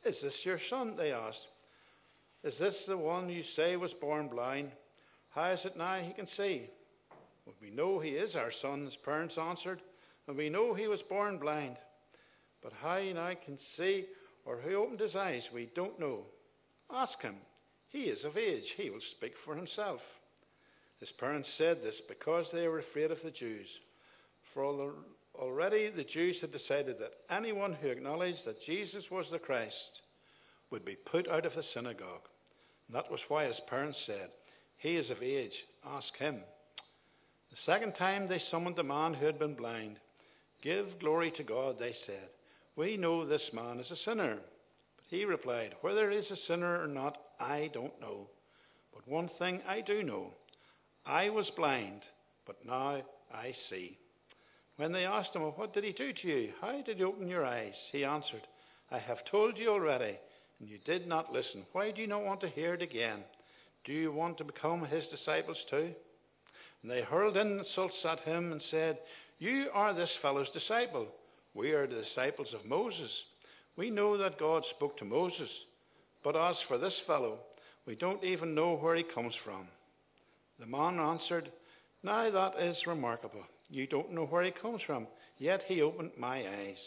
Is 0.05 0.15
this 0.23 0.33
your 0.45 0.61
son? 0.71 0.95
They 0.97 1.13
asked. 1.13 1.37
Is 2.45 2.55
this 2.59 2.75
the 2.89 2.97
one 2.97 3.29
you 3.29 3.43
say 3.57 3.77
was 3.77 3.91
born 4.01 4.29
blind? 4.29 4.71
How 5.31 5.53
is 5.53 5.59
it 5.65 5.77
now 5.77 6.01
he 6.01 6.13
can 6.15 6.29
see? 6.37 6.71
Well, 7.45 7.55
we 7.61 7.71
know 7.71 7.99
he 8.01 8.11
is 8.11 8.35
our 8.35 8.53
son, 8.63 8.85
his 8.85 8.97
parents 9.05 9.35
answered, 9.39 9.81
and 10.27 10.37
we 10.37 10.49
know 10.49 10.75
he 10.75 10.89
was 10.89 11.01
born 11.09 11.39
blind. 11.39 11.77
But 12.63 12.73
how 12.81 12.99
he 12.99 13.13
now 13.13 13.33
can 13.45 13.59
see 13.77 14.07
or 14.45 14.59
who 14.59 14.77
opened 14.77 15.01
his 15.01 15.15
eyes, 15.15 15.43
we 15.53 15.71
don't 15.75 15.99
know. 16.01 16.25
Ask 16.91 17.21
him. 17.21 17.37
He 17.91 18.05
is 18.05 18.25
of 18.25 18.37
age. 18.37 18.65
He 18.77 18.91
will 18.91 19.01
speak 19.17 19.33
for 19.45 19.55
himself. 19.55 20.01
His 21.01 21.11
parents 21.19 21.49
said 21.59 21.83
this 21.83 21.95
because 22.09 22.47
they 22.53 22.69
were 22.69 22.81
afraid 22.81 23.11
of 23.11 23.19
the 23.23 23.31
Jews. 23.31 23.67
For 24.55 24.95
already 25.35 25.91
the 25.91 26.05
Jews 26.05 26.37
had 26.41 26.53
decided 26.53 26.97
that 26.99 27.35
anyone 27.35 27.75
who 27.75 27.89
acknowledged 27.89 28.45
that 28.47 28.65
Jesus 28.65 29.05
was 29.11 29.27
the 29.31 29.39
Christ 29.39 29.75
would 30.71 30.85
be 30.85 30.97
put 31.11 31.29
out 31.29 31.45
of 31.45 31.55
the 31.55 31.63
synagogue. 31.75 32.29
And 32.89 32.97
that 32.97 33.11
was 33.11 33.21
why 33.29 33.45
his 33.45 33.61
parents 33.69 33.99
said, 34.07 34.29
He 34.79 34.97
is 34.97 35.11
of 35.11 35.23
age. 35.23 35.53
Ask 35.87 36.17
him. 36.19 36.37
The 37.51 37.73
second 37.73 37.93
time 37.95 38.29
they 38.29 38.41
summoned 38.51 38.77
the 38.77 38.83
man 38.83 39.15
who 39.15 39.27
had 39.27 39.39
been 39.39 39.55
blind. 39.55 39.99
Give 40.63 40.99
glory 41.01 41.33
to 41.37 41.45
God, 41.45 41.77
they 41.79 41.95
said. 42.07 42.29
We 42.75 42.97
know 42.97 43.27
this 43.27 43.53
man 43.53 43.81
is 43.81 43.91
a 43.91 43.97
sinner. 44.05 44.37
But 44.37 45.05
he 45.11 45.25
replied, 45.25 45.75
Whether 45.83 46.11
he 46.11 46.17
is 46.17 46.31
a 46.31 46.47
sinner 46.49 46.83
or 46.83 46.87
not, 46.87 47.19
I 47.39 47.71
don't 47.73 48.01
know. 48.01 48.29
But 48.95 49.07
one 49.07 49.31
thing 49.39 49.61
I 49.69 49.83
do 49.83 50.03
know 50.03 50.33
I 51.07 51.31
was 51.31 51.47
blind, 51.57 52.01
but 52.47 52.57
now 52.67 53.01
I 53.33 53.55
see. 53.71 53.97
When 54.77 54.93
they 54.93 55.05
asked 55.05 55.35
him, 55.35 55.43
well, 55.43 55.55
What 55.57 55.73
did 55.73 55.85
he 55.85 55.93
do 55.93 56.13
to 56.13 56.29
you? 56.29 56.51
How 56.61 56.83
did 56.83 56.97
he 56.99 57.05
open 57.05 57.29
your 57.29 57.47
eyes? 57.47 57.73
He 57.93 58.05
answered, 58.05 58.43
I 58.91 58.99
have 58.99 59.19
told 59.31 59.57
you 59.57 59.71
already, 59.71 60.19
and 60.59 60.69
you 60.69 60.79
did 60.85 61.07
not 61.07 61.33
listen. 61.33 61.65
Why 61.73 61.93
do 61.93 62.01
you 62.01 62.07
not 62.07 62.25
want 62.25 62.41
to 62.41 62.51
hear 62.51 62.75
it 62.75 62.83
again? 62.83 63.21
Do 63.85 63.93
you 63.93 64.13
want 64.13 64.37
to 64.39 64.45
become 64.45 64.85
his 64.85 65.05
disciples 65.17 65.57
too? 65.71 65.93
And 66.83 66.91
they 66.91 67.03
hurled 67.03 67.37
insults 67.37 67.95
at 68.05 68.21
him 68.21 68.53
and 68.53 68.61
said, 68.71 68.99
You 69.39 69.67
are 69.73 69.95
this 69.95 70.11
fellow's 70.23 70.51
disciple. 70.53 71.07
We 71.55 71.73
are 71.73 71.87
the 71.87 72.03
disciples 72.03 72.49
of 72.55 72.69
Moses. 72.69 73.11
We 73.77 73.91
know 73.91 74.19
that 74.19 74.39
God 74.39 74.63
spoke 74.75 74.97
to 74.99 75.05
Moses. 75.05 75.49
But 76.25 76.37
as 76.37 76.57
for 76.67 76.79
this 76.79 76.93
fellow, 77.07 77.39
we 77.87 77.95
don't 77.95 78.25
even 78.25 78.55
know 78.55 78.77
where 78.77 78.97
he 78.97 79.05
comes 79.15 79.35
from. 79.45 79.69
The 80.59 80.67
man 80.67 80.99
answered, 80.99 81.51
Now 82.03 82.31
that 82.31 82.63
is 82.63 82.77
remarkable. 82.87 83.45
You 83.69 83.87
don't 83.87 84.13
know 84.13 84.27
where 84.27 84.45
he 84.45 84.53
comes 84.53 84.81
from, 84.87 85.07
yet 85.39 85.63
he 85.67 85.83
opened 85.83 86.13
my 86.17 86.39
eyes. 86.39 86.79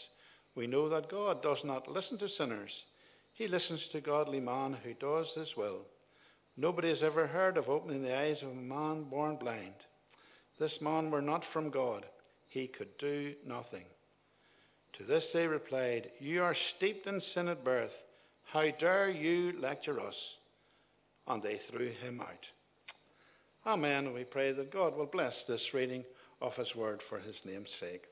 We 0.54 0.66
know 0.66 0.88
that 0.88 1.10
God 1.10 1.42
does 1.42 1.58
not 1.64 1.90
listen 1.90 2.18
to 2.18 2.28
sinners. 2.36 2.70
He 3.34 3.48
listens 3.48 3.80
to 3.92 4.00
godly 4.00 4.40
man 4.40 4.76
who 4.82 4.94
does 4.94 5.26
his 5.36 5.48
will. 5.56 5.80
Nobody 6.56 6.88
has 6.88 7.02
ever 7.02 7.26
heard 7.26 7.56
of 7.56 7.68
opening 7.68 8.02
the 8.02 8.16
eyes 8.16 8.36
of 8.42 8.50
a 8.50 8.54
man 8.54 9.04
born 9.04 9.36
blind. 9.36 9.74
This 10.58 10.72
man 10.80 11.10
were 11.10 11.22
not 11.22 11.42
from 11.52 11.70
God. 11.70 12.04
He 12.48 12.66
could 12.66 12.98
do 12.98 13.34
nothing. 13.46 13.84
To 14.98 15.04
this 15.04 15.22
they 15.32 15.46
replied, 15.46 16.10
You 16.18 16.42
are 16.42 16.56
steeped 16.76 17.06
in 17.06 17.22
sin 17.34 17.48
at 17.48 17.64
birth. 17.64 17.92
How 18.52 18.64
dare 18.78 19.08
you 19.08 19.58
lecture 19.60 20.00
us? 20.00 20.14
And 21.28 21.42
they 21.42 21.60
threw 21.70 21.92
him 21.92 22.20
out. 22.20 22.44
Amen. 23.66 24.14
We 24.14 24.24
pray 24.24 24.52
that 24.52 24.72
God 24.72 24.96
will 24.96 25.06
bless 25.06 25.34
this 25.46 25.60
reading 25.74 26.02
of 26.40 26.52
His 26.54 26.68
word 26.74 27.00
for 27.08 27.18
His 27.18 27.34
name's 27.44 27.68
sake. 27.78 28.04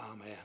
Amen. 0.00 0.36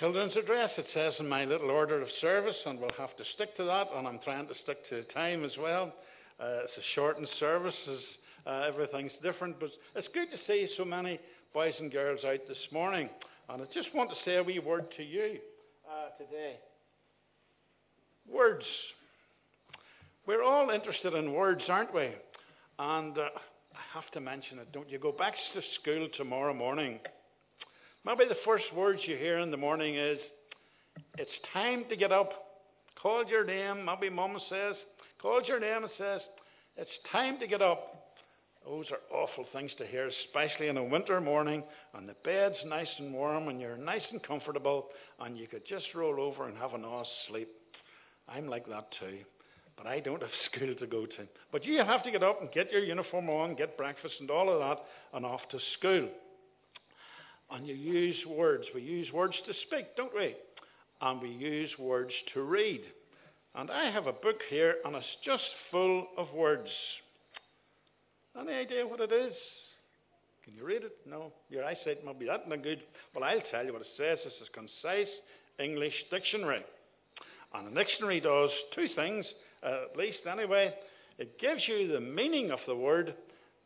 Children's 0.00 0.34
address, 0.36 0.70
it 0.76 0.86
says 0.92 1.12
in 1.20 1.28
my 1.28 1.44
little 1.44 1.70
order 1.70 2.00
of 2.00 2.08
service, 2.20 2.56
and 2.66 2.80
we'll 2.80 2.90
have 2.98 3.16
to 3.16 3.24
stick 3.34 3.56
to 3.58 3.64
that, 3.64 3.86
and 3.94 4.08
I'm 4.08 4.18
trying 4.24 4.48
to 4.48 4.54
stick 4.64 4.78
to 4.90 5.04
time 5.12 5.44
as 5.44 5.52
well. 5.60 5.92
Uh, 6.40 6.64
it's 6.64 6.72
a 6.76 6.84
shortened 6.94 7.28
service, 7.38 7.74
as, 7.88 7.98
uh, 8.46 8.62
everything's 8.66 9.12
different, 9.22 9.60
but 9.60 9.68
it's 9.94 10.08
good 10.12 10.28
to 10.32 10.38
see 10.48 10.68
so 10.76 10.84
many 10.84 11.20
boys 11.52 11.74
and 11.78 11.92
girls 11.92 12.20
out 12.26 12.40
this 12.48 12.56
morning. 12.72 13.08
And 13.48 13.62
I 13.62 13.66
just 13.72 13.94
want 13.94 14.10
to 14.10 14.16
say 14.24 14.36
a 14.36 14.42
wee 14.42 14.58
word 14.58 14.86
to 14.96 15.02
you 15.04 15.38
uh, 15.88 16.08
today. 16.18 16.56
Words. 18.28 18.64
We're 20.26 20.42
all 20.42 20.70
interested 20.70 21.12
in 21.12 21.34
words, 21.34 21.60
aren't 21.68 21.94
we? 21.94 22.08
And 22.78 23.18
uh, 23.18 23.28
I 23.74 23.82
have 23.92 24.10
to 24.14 24.22
mention 24.22 24.58
it. 24.58 24.72
Don't 24.72 24.88
you 24.88 24.98
go 24.98 25.12
back 25.12 25.34
to 25.52 25.60
school 25.80 26.08
tomorrow 26.16 26.54
morning? 26.54 26.98
Maybe 28.06 28.24
the 28.26 28.36
first 28.42 28.64
words 28.74 29.00
you 29.06 29.18
hear 29.18 29.40
in 29.40 29.50
the 29.50 29.58
morning 29.58 29.98
is, 29.98 30.16
It's 31.18 31.30
time 31.52 31.84
to 31.90 31.96
get 31.96 32.10
up. 32.10 32.30
Called 33.02 33.28
your 33.28 33.44
name, 33.44 33.84
maybe 33.84 34.08
mum 34.08 34.38
says, 34.48 34.76
called 35.20 35.44
your 35.46 35.60
name 35.60 35.82
and 35.82 35.92
says, 35.98 36.20
It's 36.78 36.90
time 37.12 37.38
to 37.40 37.46
get 37.46 37.60
up. 37.60 38.14
Those 38.64 38.86
are 38.92 39.14
awful 39.14 39.44
things 39.52 39.72
to 39.76 39.86
hear, 39.86 40.10
especially 40.26 40.68
in 40.68 40.78
a 40.78 40.84
winter 40.84 41.20
morning, 41.20 41.62
and 41.92 42.08
the 42.08 42.16
bed's 42.24 42.56
nice 42.66 42.88
and 42.98 43.12
warm, 43.12 43.48
and 43.48 43.60
you're 43.60 43.76
nice 43.76 44.00
and 44.10 44.22
comfortable, 44.22 44.86
and 45.20 45.36
you 45.36 45.46
could 45.48 45.66
just 45.68 45.84
roll 45.94 46.18
over 46.18 46.48
and 46.48 46.56
have 46.56 46.72
a 46.72 46.78
nice 46.78 47.04
sleep. 47.28 47.50
I'm 48.26 48.48
like 48.48 48.66
that 48.68 48.86
too, 48.98 49.18
but 49.76 49.86
I 49.86 50.00
don't 50.00 50.22
have 50.22 50.30
school 50.54 50.74
to 50.74 50.86
go 50.86 51.06
to. 51.06 51.28
But 51.52 51.64
you 51.64 51.78
have 51.78 52.02
to 52.04 52.10
get 52.10 52.22
up 52.22 52.40
and 52.40 52.50
get 52.52 52.70
your 52.70 52.82
uniform 52.82 53.28
on, 53.28 53.56
get 53.56 53.76
breakfast, 53.76 54.14
and 54.20 54.30
all 54.30 54.52
of 54.52 54.58
that, 54.60 54.84
and 55.16 55.24
off 55.26 55.40
to 55.50 55.58
school. 55.78 56.08
And 57.50 57.66
you 57.66 57.74
use 57.74 58.16
words. 58.28 58.64
We 58.74 58.82
use 58.82 59.12
words 59.12 59.34
to 59.46 59.52
speak, 59.66 59.96
don't 59.96 60.14
we? 60.14 60.34
And 61.00 61.20
we 61.20 61.28
use 61.28 61.70
words 61.78 62.12
to 62.34 62.42
read. 62.42 62.80
And 63.54 63.70
I 63.70 63.90
have 63.90 64.06
a 64.06 64.12
book 64.12 64.38
here, 64.50 64.76
and 64.84 64.96
it's 64.96 65.06
just 65.24 65.44
full 65.70 66.08
of 66.18 66.26
words. 66.34 66.68
Any 68.38 68.52
idea 68.52 68.86
what 68.86 69.00
it 69.00 69.12
is? 69.12 69.32
Can 70.44 70.54
you 70.54 70.64
read 70.64 70.82
it? 70.82 70.92
No. 71.08 71.32
Your 71.48 71.64
eyesight 71.64 72.04
might 72.04 72.18
be 72.18 72.26
that 72.26 72.48
not 72.48 72.62
good. 72.62 72.82
Well, 73.14 73.24
I'll 73.24 73.40
tell 73.50 73.64
you 73.64 73.72
what 73.72 73.82
it 73.82 73.88
says. 73.96 74.18
This 74.24 74.32
is 74.42 74.48
Concise 74.52 75.12
English 75.58 75.94
Dictionary. 76.10 76.64
And 77.54 77.68
the 77.68 77.80
dictionary 77.80 78.20
does 78.20 78.50
two 78.74 78.88
things, 78.96 79.24
uh, 79.64 79.90
at 79.90 79.96
least 79.96 80.18
anyway. 80.30 80.72
It 81.18 81.38
gives 81.40 81.62
you 81.68 81.92
the 81.92 82.00
meaning 82.00 82.50
of 82.50 82.58
the 82.66 82.74
word, 82.74 83.14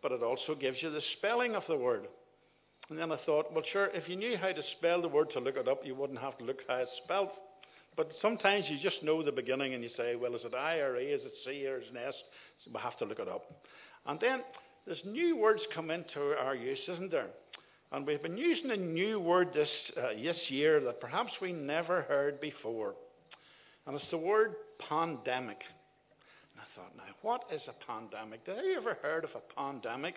but 0.02 0.12
it 0.12 0.22
also 0.22 0.54
gives 0.54 0.76
you 0.82 0.90
the 0.90 1.00
spelling 1.18 1.54
of 1.54 1.62
the 1.68 1.76
word. 1.76 2.06
And 2.90 2.98
then 2.98 3.12
I 3.12 3.18
thought, 3.26 3.52
well, 3.52 3.64
sure, 3.72 3.88
if 3.92 4.08
you 4.08 4.16
knew 4.16 4.36
how 4.40 4.48
to 4.48 4.62
spell 4.78 5.02
the 5.02 5.08
word 5.08 5.28
to 5.34 5.40
look 5.40 5.56
it 5.56 5.68
up, 5.68 5.80
you 5.84 5.94
wouldn't 5.94 6.20
have 6.20 6.38
to 6.38 6.44
look 6.44 6.58
how 6.66 6.76
it's 6.76 6.90
spelled. 7.04 7.30
But 7.96 8.10
sometimes 8.22 8.64
you 8.68 8.78
just 8.82 9.02
know 9.02 9.22
the 9.24 9.32
beginning 9.32 9.74
and 9.74 9.82
you 9.82 9.90
say, 9.96 10.14
well, 10.14 10.34
is 10.34 10.42
it 10.44 10.54
I 10.54 10.76
or 10.76 10.98
E? 10.98 11.06
Is 11.06 11.20
it 11.24 11.32
C 11.44 11.66
or 11.66 11.78
is 11.78 11.84
it 11.92 11.98
S? 11.98 12.14
So 12.64 12.70
we 12.72 12.80
have 12.80 12.96
to 12.98 13.04
look 13.04 13.18
it 13.18 13.28
up. 13.28 13.50
And 14.06 14.18
then 14.20 14.40
there's 14.86 15.00
new 15.04 15.36
words 15.36 15.60
come 15.74 15.90
into 15.90 16.34
our 16.40 16.54
use, 16.54 16.78
isn't 16.88 17.10
there? 17.10 17.28
And 17.90 18.06
we've 18.06 18.22
been 18.22 18.36
using 18.36 18.70
a 18.70 18.76
new 18.76 19.18
word 19.18 19.48
this, 19.54 19.68
uh, 19.96 20.14
this 20.22 20.36
year 20.48 20.80
that 20.80 21.00
perhaps 21.00 21.30
we 21.42 21.52
never 21.52 22.02
heard 22.02 22.40
before. 22.40 22.94
And 23.86 23.96
it's 23.96 24.04
the 24.10 24.18
word 24.18 24.54
pandemic. 24.88 25.58
Thought, 26.78 26.96
now, 26.96 27.12
what 27.22 27.42
is 27.52 27.60
a 27.66 27.90
pandemic? 27.90 28.46
Did 28.46 28.58
you 28.64 28.76
ever 28.76 28.96
heard 29.02 29.24
of 29.24 29.30
a 29.34 29.60
pandemic? 29.60 30.14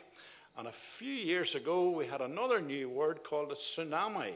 And 0.60 0.67
a 0.67 0.74
few 1.00 1.12
years 1.12 1.50
ago, 1.60 1.89
we 1.89 2.06
had 2.06 2.21
another 2.21 2.62
new 2.62 2.88
word 2.88 3.21
called 3.28 3.52
a 3.52 3.82
tsunami. 3.82 4.34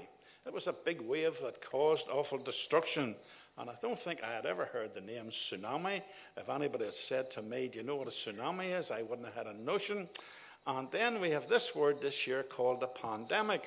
It 0.47 0.51
was 0.51 0.63
a 0.65 0.73
big 0.73 1.01
wave 1.01 1.33
that 1.43 1.53
caused 1.71 2.01
awful 2.11 2.39
destruction. 2.39 3.13
And 3.59 3.69
I 3.69 3.75
don't 3.79 3.99
think 4.03 4.21
I 4.23 4.33
had 4.33 4.47
ever 4.47 4.65
heard 4.65 4.89
the 4.95 5.01
name 5.01 5.29
tsunami. 5.53 6.01
If 6.35 6.49
anybody 6.49 6.85
had 6.85 6.93
said 7.09 7.25
to 7.35 7.43
me, 7.43 7.69
Do 7.71 7.77
you 7.77 7.85
know 7.85 7.95
what 7.95 8.07
a 8.07 8.29
tsunami 8.29 8.79
is? 8.79 8.85
I 8.91 9.03
wouldn't 9.03 9.27
have 9.27 9.45
had 9.45 9.55
a 9.55 9.61
notion. 9.61 10.09
And 10.65 10.88
then 10.91 11.21
we 11.21 11.29
have 11.29 11.47
this 11.47 11.61
word 11.75 11.97
this 12.01 12.15
year 12.25 12.43
called 12.57 12.81
a 12.81 13.07
pandemic. 13.07 13.61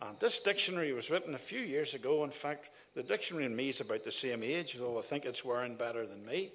And 0.00 0.16
this 0.20 0.34
dictionary 0.44 0.92
was 0.92 1.10
written 1.10 1.34
a 1.34 1.48
few 1.48 1.60
years 1.60 1.88
ago. 1.96 2.22
In 2.22 2.32
fact, 2.42 2.66
the 2.94 3.02
dictionary 3.02 3.46
and 3.46 3.56
me 3.56 3.70
is 3.70 3.80
about 3.80 4.04
the 4.04 4.12
same 4.22 4.44
age, 4.44 4.68
though 4.78 5.02
I 5.04 5.10
think 5.10 5.24
it's 5.24 5.44
wearing 5.44 5.74
better 5.74 6.06
than 6.06 6.24
me. 6.24 6.52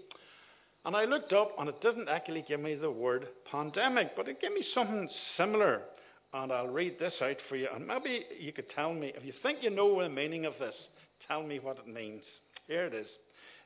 And 0.85 0.95
I 0.95 1.05
looked 1.05 1.33
up, 1.33 1.51
and 1.59 1.67
it 1.67 1.81
didn't 1.81 2.07
actually 2.07 2.45
give 2.47 2.59
me 2.59 2.75
the 2.75 2.89
word 2.89 3.27
pandemic, 3.51 4.15
but 4.15 4.27
it 4.27 4.41
gave 4.41 4.53
me 4.53 4.63
something 4.73 5.09
similar. 5.37 5.81
And 6.33 6.51
I'll 6.51 6.67
read 6.67 6.97
this 6.99 7.13
out 7.21 7.37
for 7.49 7.55
you. 7.55 7.67
And 7.73 7.85
maybe 7.85 8.23
you 8.39 8.53
could 8.53 8.69
tell 8.75 8.93
me, 8.93 9.11
if 9.15 9.25
you 9.25 9.33
think 9.43 9.59
you 9.61 9.69
know 9.69 10.01
the 10.01 10.09
meaning 10.09 10.45
of 10.45 10.53
this, 10.59 10.73
tell 11.27 11.43
me 11.43 11.59
what 11.59 11.77
it 11.77 11.87
means. 11.91 12.21
Here 12.67 12.85
it 12.85 12.93
is. 12.93 13.07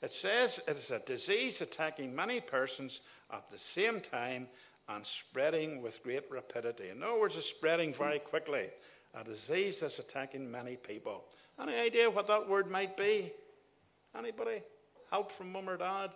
It 0.01 0.11
says 0.21 0.49
it 0.67 0.77
is 0.77 0.89
a 0.89 1.05
disease 1.07 1.53
attacking 1.61 2.15
many 2.15 2.41
persons 2.41 2.91
at 3.31 3.43
the 3.51 3.57
same 3.75 4.01
time 4.11 4.47
and 4.89 5.03
spreading 5.29 5.81
with 5.81 5.93
great 6.03 6.23
rapidity. 6.29 6.89
In 6.89 7.03
other 7.03 7.19
words, 7.19 7.35
it's 7.37 7.45
spreading 7.57 7.93
very 7.97 8.19
quickly. 8.19 8.65
A 9.13 9.23
disease 9.23 9.75
that's 9.81 9.93
attacking 9.99 10.49
many 10.49 10.75
people. 10.75 11.23
Any 11.61 11.73
idea 11.73 12.09
what 12.09 12.27
that 12.27 12.47
word 12.47 12.69
might 12.69 12.97
be? 12.97 13.31
Anybody? 14.17 14.61
Help 15.09 15.27
from 15.37 15.51
mum 15.51 15.69
or 15.69 15.77
dad? 15.77 16.09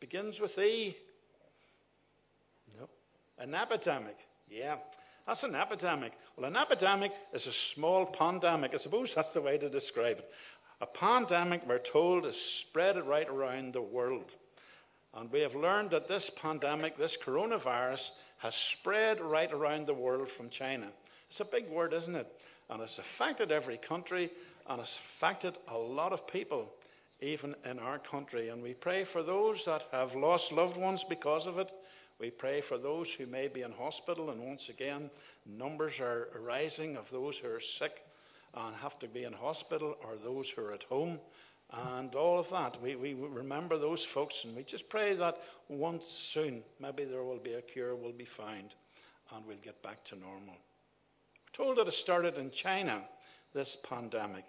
Begins 0.00 0.34
with 0.40 0.56
E. 0.58 0.96
No. 2.78 2.88
An 3.38 3.54
epidemic. 3.54 4.16
Yeah. 4.50 4.76
That's 5.26 5.40
an 5.42 5.54
epidemic. 5.54 6.12
Well, 6.36 6.48
an 6.48 6.56
epidemic 6.56 7.12
is 7.34 7.42
a 7.42 7.74
small 7.74 8.06
pandemic. 8.18 8.72
I 8.74 8.82
suppose 8.82 9.08
that's 9.14 9.28
the 9.34 9.40
way 9.40 9.58
to 9.58 9.68
describe 9.68 10.18
it. 10.18 10.28
A 10.80 10.86
pandemic, 10.86 11.60
we're 11.68 11.82
told, 11.92 12.24
is 12.24 12.34
spread 12.68 12.96
right 13.06 13.28
around 13.28 13.74
the 13.74 13.82
world. 13.82 14.24
And 15.14 15.30
we 15.30 15.40
have 15.40 15.54
learned 15.54 15.90
that 15.90 16.08
this 16.08 16.22
pandemic, 16.40 16.96
this 16.96 17.10
coronavirus, 17.26 17.98
has 18.38 18.52
spread 18.80 19.20
right 19.20 19.52
around 19.52 19.86
the 19.86 19.94
world 19.94 20.28
from 20.36 20.48
China. 20.58 20.86
It's 21.30 21.40
a 21.40 21.44
big 21.44 21.70
word, 21.70 21.92
isn't 21.92 22.14
it? 22.14 22.26
And 22.70 22.80
it's 22.82 22.92
affected 23.16 23.52
every 23.52 23.78
country, 23.88 24.30
and 24.68 24.80
it's 24.80 24.88
affected 25.18 25.54
a 25.70 25.76
lot 25.76 26.12
of 26.12 26.26
people, 26.32 26.66
even 27.22 27.54
in 27.70 27.78
our 27.78 28.00
country. 28.10 28.48
And 28.48 28.62
we 28.62 28.74
pray 28.74 29.06
for 29.12 29.22
those 29.22 29.56
that 29.66 29.82
have 29.92 30.10
lost 30.14 30.44
loved 30.52 30.76
ones 30.76 31.00
because 31.08 31.42
of 31.46 31.58
it. 31.58 31.68
We 32.18 32.30
pray 32.30 32.62
for 32.68 32.78
those 32.78 33.06
who 33.16 33.26
may 33.26 33.48
be 33.48 33.62
in 33.62 33.72
hospital, 33.72 34.30
and 34.30 34.40
once 34.40 34.60
again, 34.68 35.10
numbers 35.46 35.94
are 36.00 36.28
rising 36.38 36.96
of 36.96 37.04
those 37.10 37.34
who 37.42 37.48
are 37.48 37.62
sick 37.78 37.92
and 38.54 38.76
have 38.76 38.98
to 39.00 39.08
be 39.08 39.24
in 39.24 39.32
hospital 39.32 39.94
or 40.04 40.16
those 40.22 40.44
who 40.54 40.62
are 40.62 40.74
at 40.74 40.82
home 40.88 41.18
and 41.72 42.14
all 42.14 42.40
of 42.40 42.46
that. 42.50 42.80
We, 42.82 42.96
we 42.96 43.14
remember 43.14 43.78
those 43.78 44.00
folks 44.12 44.34
and 44.44 44.56
we 44.56 44.64
just 44.64 44.88
pray 44.88 45.16
that 45.16 45.34
once 45.68 46.02
soon, 46.34 46.62
maybe 46.80 47.04
there 47.04 47.22
will 47.22 47.38
be 47.38 47.54
a 47.54 47.62
cure, 47.62 47.94
we'll 47.94 48.12
be 48.12 48.28
found, 48.36 48.70
and 49.34 49.46
we'll 49.46 49.56
get 49.64 49.82
back 49.82 49.98
to 50.10 50.18
normal. 50.18 50.54
We're 50.54 51.64
told 51.64 51.78
that 51.78 51.88
it 51.88 51.94
started 52.02 52.36
in 52.36 52.50
China, 52.62 53.02
this 53.54 53.68
pandemic, 53.88 54.44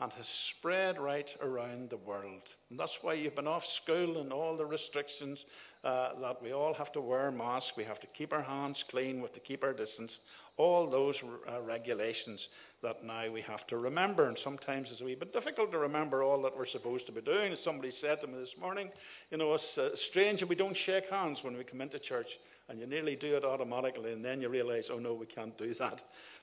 and 0.00 0.12
has 0.12 0.26
spread 0.58 0.98
right 0.98 1.26
around 1.42 1.90
the 1.90 1.96
world. 1.96 2.42
And 2.70 2.78
that's 2.78 2.92
why 3.02 3.14
you've 3.14 3.34
been 3.34 3.48
off 3.48 3.62
school 3.82 4.20
and 4.20 4.32
all 4.32 4.56
the 4.56 4.64
restrictions 4.64 5.38
uh, 5.84 6.10
that 6.20 6.42
we 6.42 6.52
all 6.52 6.74
have 6.74 6.92
to 6.92 7.00
wear 7.00 7.30
masks, 7.30 7.70
we 7.76 7.84
have 7.84 8.00
to 8.00 8.06
keep 8.16 8.32
our 8.32 8.42
hands 8.42 8.76
clean, 8.90 9.16
we 9.16 9.22
have 9.22 9.34
to 9.34 9.40
keep 9.40 9.62
our 9.62 9.72
distance, 9.72 10.10
all 10.56 10.90
those 10.90 11.14
uh, 11.50 11.60
regulations 11.62 12.40
that 12.82 13.04
now 13.04 13.30
we 13.30 13.42
have 13.42 13.64
to 13.68 13.76
remember. 13.76 14.28
And 14.28 14.36
sometimes 14.42 14.88
it's 14.90 15.00
a 15.00 15.04
wee 15.04 15.14
bit 15.14 15.32
difficult 15.32 15.70
to 15.72 15.78
remember 15.78 16.22
all 16.22 16.42
that 16.42 16.56
we're 16.56 16.68
supposed 16.72 17.06
to 17.06 17.12
be 17.12 17.20
doing. 17.20 17.52
As 17.52 17.58
somebody 17.64 17.92
said 18.00 18.20
to 18.20 18.26
me 18.26 18.38
this 18.38 18.60
morning, 18.60 18.90
you 19.30 19.38
know, 19.38 19.54
it's 19.54 19.64
uh, 19.76 19.88
strange 20.10 20.40
that 20.40 20.48
we 20.48 20.56
don't 20.56 20.76
shake 20.86 21.04
hands 21.10 21.38
when 21.42 21.56
we 21.56 21.64
come 21.64 21.80
into 21.80 21.98
church, 22.00 22.28
and 22.68 22.78
you 22.78 22.86
nearly 22.86 23.16
do 23.16 23.36
it 23.36 23.44
automatically, 23.44 24.12
and 24.12 24.24
then 24.24 24.40
you 24.40 24.48
realize, 24.48 24.84
oh 24.92 24.98
no, 24.98 25.14
we 25.14 25.26
can't 25.26 25.56
do 25.58 25.74
that. 25.78 25.98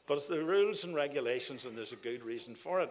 But 0.08 0.20
it's 0.20 0.30
the 0.30 0.44
rules 0.44 0.78
and 0.84 0.96
regulations, 0.96 1.62
and 1.65 1.78
there's 1.78 1.91
a 1.91 2.04
good 2.04 2.24
reason 2.24 2.56
for 2.63 2.82
it. 2.82 2.89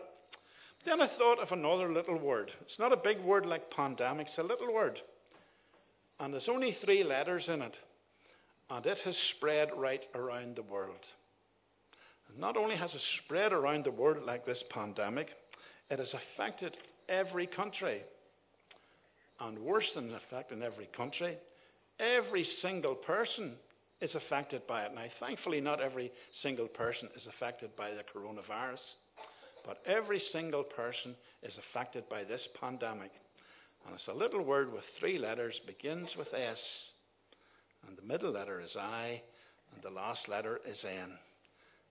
Then 0.85 1.01
I 1.01 1.09
thought 1.19 1.41
of 1.41 1.49
another 1.51 1.91
little 1.91 2.19
word. 2.19 2.51
It's 2.61 2.79
not 2.79 2.93
a 2.93 2.97
big 2.97 3.21
word 3.25 3.47
like 3.47 3.71
pandemic, 3.71 4.27
it's 4.29 4.39
a 4.39 4.43
little 4.43 4.73
word. 4.73 4.99
And 6.21 6.33
there's 6.33 6.49
only 6.49 6.77
three 6.85 7.03
letters 7.03 7.45
in 7.49 7.63
it. 7.63 7.75
And 8.71 8.85
it 8.85 8.99
has 9.05 9.15
spread 9.37 9.69
right 9.77 10.03
around 10.15 10.57
the 10.57 10.63
world. 10.63 11.01
And 12.29 12.39
not 12.39 12.57
only 12.57 12.77
has 12.77 12.91
it 12.95 13.01
spread 13.25 13.53
around 13.53 13.85
the 13.85 13.91
world 13.91 14.25
like 14.27 14.45
this 14.45 14.63
pandemic, 14.71 15.29
it 15.91 15.99
has 15.99 16.09
affected 16.37 16.77
every 17.09 17.47
country. 17.47 18.03
And 19.41 19.59
worse 19.59 19.85
than 19.95 20.13
affecting 20.15 20.63
every 20.63 20.89
country, 20.97 21.37
every 21.99 22.47
single 22.63 22.95
person 22.95 23.53
is 24.01 24.11
affected 24.15 24.67
by 24.67 24.85
it. 24.85 24.95
Now, 24.95 25.05
thankfully, 25.19 25.61
not 25.61 25.81
every 25.81 26.13
single 26.43 26.69
person 26.69 27.09
is 27.17 27.23
affected 27.37 27.75
by 27.77 27.91
the 27.91 28.03
coronavirus, 28.03 28.79
but 29.67 29.83
every 29.87 30.23
single 30.33 30.63
person 30.63 31.15
is 31.43 31.53
affected 31.59 32.09
by 32.09 32.25
this 32.25 32.41
pandemic. 32.61 33.11
And 33.87 33.95
it's 33.95 34.09
a 34.09 34.19
little 34.19 34.43
word 34.43 34.73
with 34.73 34.85
three 34.99 35.19
letters, 35.19 35.55
begins 35.67 36.09
with 36.19 36.29
S, 36.35 36.57
and 37.87 37.97
the 37.97 38.03
middle 38.03 38.33
letter 38.33 38.61
is 38.61 38.71
I, 38.79 39.21
and 39.75 39.83
the 39.83 39.95
last 39.95 40.21
letter 40.29 40.61
is 40.69 40.77
N. 40.85 41.11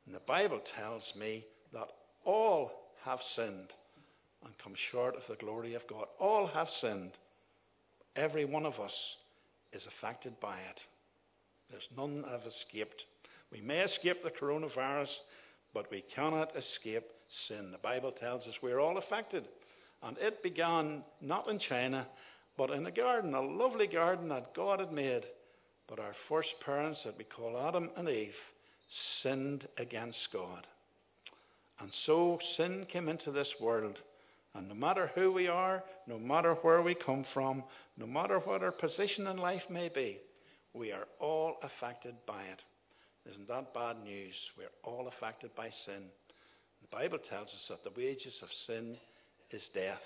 And 0.06 0.16
the 0.16 0.22
Bible 0.28 0.60
tells 0.78 1.04
me 1.18 1.46
that 1.74 1.88
all 2.26 2.72
have 3.06 3.20
sinned 3.36 3.70
and 4.44 4.54
come 4.64 4.74
short 4.92 5.16
of 5.16 5.22
the 5.30 5.44
glory 5.44 5.74
of 5.76 5.82
God. 5.90 6.06
All 6.20 6.50
have 6.54 6.68
sinned. 6.82 7.12
Every 8.16 8.46
one 8.46 8.66
of 8.66 8.74
us 8.74 8.92
is 9.72 9.82
affected 9.98 10.34
by 10.42 10.56
it. 10.58 10.80
There's 11.70 11.84
none 11.98 12.22
that 12.22 12.32
have 12.32 12.42
escaped. 12.42 13.02
We 13.52 13.62
may 13.62 13.82
escape 13.82 14.24
the 14.24 14.30
coronavirus, 14.30 15.08
but 15.74 15.90
we 15.92 16.04
cannot 16.16 16.52
escape 16.56 17.06
sin. 17.48 17.72
The 17.72 17.78
Bible 17.80 18.12
tells 18.12 18.42
us 18.44 18.54
we're 18.62 18.80
all 18.80 18.98
affected. 18.98 19.46
And 20.04 20.18
it 20.20 20.44
began 20.44 21.02
not 21.22 21.50
in 21.50 21.60
China, 21.70 22.08
but 22.58 22.70
in 22.70 22.86
a 22.86 22.92
garden, 22.92 23.34
a 23.34 23.42
lovely 23.42 23.88
garden 23.88 24.30
that 24.30 24.54
God 24.56 24.80
had 24.80 24.92
made. 24.92 25.24
But 25.88 26.00
our 26.00 26.16
first 26.30 26.50
parents, 26.66 27.00
that 27.06 27.18
we 27.18 27.24
call 27.26 27.68
Adam 27.68 27.90
and 27.98 28.08
Eve, 28.08 28.34
sinned 29.22 29.68
against 29.78 30.18
God. 30.32 30.66
And 31.80 31.90
so 32.06 32.38
sin 32.58 32.86
came 32.92 33.10
into 33.10 33.32
this 33.32 33.48
world. 33.60 33.98
And 34.56 34.68
no 34.68 34.76
matter 34.76 35.10
who 35.16 35.32
we 35.32 35.48
are, 35.48 35.84
no 36.08 36.20
matter 36.20 36.54
where 36.62 36.82
we 36.82 36.96
come 37.06 37.26
from, 37.34 37.64
no 37.98 38.06
matter 38.06 38.40
what 38.40 38.62
our 38.62 38.72
position 38.72 39.28
in 39.28 39.38
life 39.38 39.64
may 39.70 39.90
be, 39.90 40.20
we 40.74 40.92
are 40.92 41.08
all 41.20 41.56
affected 41.64 42.14
by 42.28 42.44
it. 42.44 42.60
Isn't 43.30 43.48
that 43.48 43.74
bad 43.74 44.04
news? 44.04 44.34
We're 44.58 44.68
all 44.84 45.08
affected 45.08 45.52
by 45.56 45.70
sin. 45.86 46.04
The 46.82 46.96
Bible 46.98 47.20
tells 47.30 47.48
us 47.48 47.66
that 47.70 47.84
the 47.84 48.00
wages 48.00 48.34
of 48.42 48.50
sin 48.68 48.98
is 49.52 49.62
death. 49.74 50.04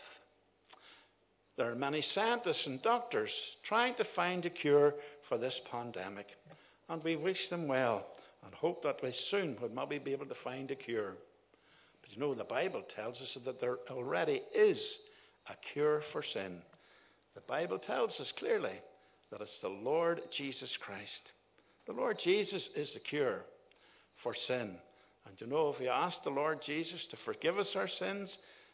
There 1.58 1.72
are 1.72 1.76
many 1.76 2.06
scientists 2.14 2.66
and 2.68 2.82
doctors 2.84 3.32
trying 3.68 3.96
to 3.96 4.04
find 4.16 4.46
a 4.46 4.50
cure 4.50 4.94
for 5.28 5.40
this 5.40 5.54
pandemic, 5.72 6.28
and 6.90 7.04
we 7.04 7.16
wish 7.16 7.38
them 7.50 7.68
well 7.68 8.06
and 8.46 8.54
hope 8.54 8.84
that 8.84 9.02
we 9.02 9.14
soon 9.32 9.58
will 9.60 9.70
maybe 9.70 9.98
be 9.98 10.12
able 10.12 10.28
to 10.28 10.36
find 10.44 10.70
a 10.70 10.76
cure. 10.76 11.14
But 12.02 12.12
you 12.12 12.20
know, 12.20 12.36
the 12.36 12.44
Bible 12.44 12.84
tells 12.96 13.16
us 13.16 13.44
that 13.46 13.60
there 13.60 13.78
already 13.90 14.44
is 14.56 14.78
a 15.50 15.56
cure 15.74 16.04
for 16.14 16.24
sin. 16.34 16.60
The 17.34 17.42
Bible 17.42 17.80
tells 17.80 18.12
us 18.20 18.28
clearly 18.38 18.80
that 19.32 19.42
it's 19.42 19.50
the 19.64 19.68
Lord 19.68 20.22
Jesus 20.38 20.70
Christ. 20.86 21.10
The 21.88 21.94
Lord 21.94 22.18
Jesus 22.24 22.62
is 22.76 22.90
the 22.94 23.00
cure 23.00 23.42
for 24.22 24.34
sin. 24.48 24.76
And 25.26 25.36
you 25.40 25.48
know, 25.48 25.70
if 25.70 25.80
we 25.80 25.88
ask 25.88 26.16
the 26.24 26.30
Lord 26.30 26.60
Jesus 26.66 27.00
to 27.12 27.18
forgive 27.26 27.58
us 27.58 27.68
our 27.76 27.90
sins, 28.00 28.30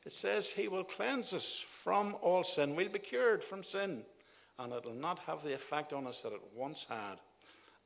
it 0.05 0.13
says 0.21 0.43
He 0.55 0.67
will 0.67 0.83
cleanse 0.97 1.25
us 1.31 1.43
from 1.83 2.15
all 2.21 2.43
sin. 2.55 2.75
We'll 2.75 2.91
be 2.91 2.99
cured 2.99 3.41
from 3.49 3.61
sin. 3.71 4.01
And 4.57 4.73
it 4.73 4.85
will 4.85 4.93
not 4.93 5.19
have 5.27 5.39
the 5.43 5.53
effect 5.53 5.93
on 5.93 6.07
us 6.07 6.15
that 6.23 6.33
it 6.33 6.41
once 6.55 6.77
had. 6.89 7.15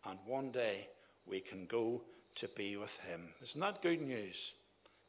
And 0.06 0.18
one 0.26 0.52
day 0.52 0.88
we 1.26 1.42
can 1.42 1.68
go 1.70 2.02
to 2.40 2.48
be 2.56 2.78
with 2.78 2.90
Him. 3.10 3.22
Isn't 3.50 3.62
that 3.62 3.84
good 3.84 4.02
news? 4.02 4.36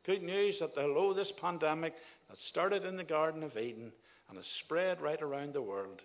Good 0.05 0.23
news 0.23 0.57
that 0.61 0.73
although 0.77 1.15
this 1.15 1.33
pandemic 1.41 1.95
that 2.29 2.39
started 2.51 2.85
in 2.85 2.97
the 2.97 3.05
Garden 3.05 3.43
of 3.43 3.57
Eden 3.57 3.93
and 4.29 4.37
has 4.37 4.47
spread 4.65 5.01
right 5.01 5.21
around 5.23 5.55
the 5.55 5.63
world, 5.63 6.01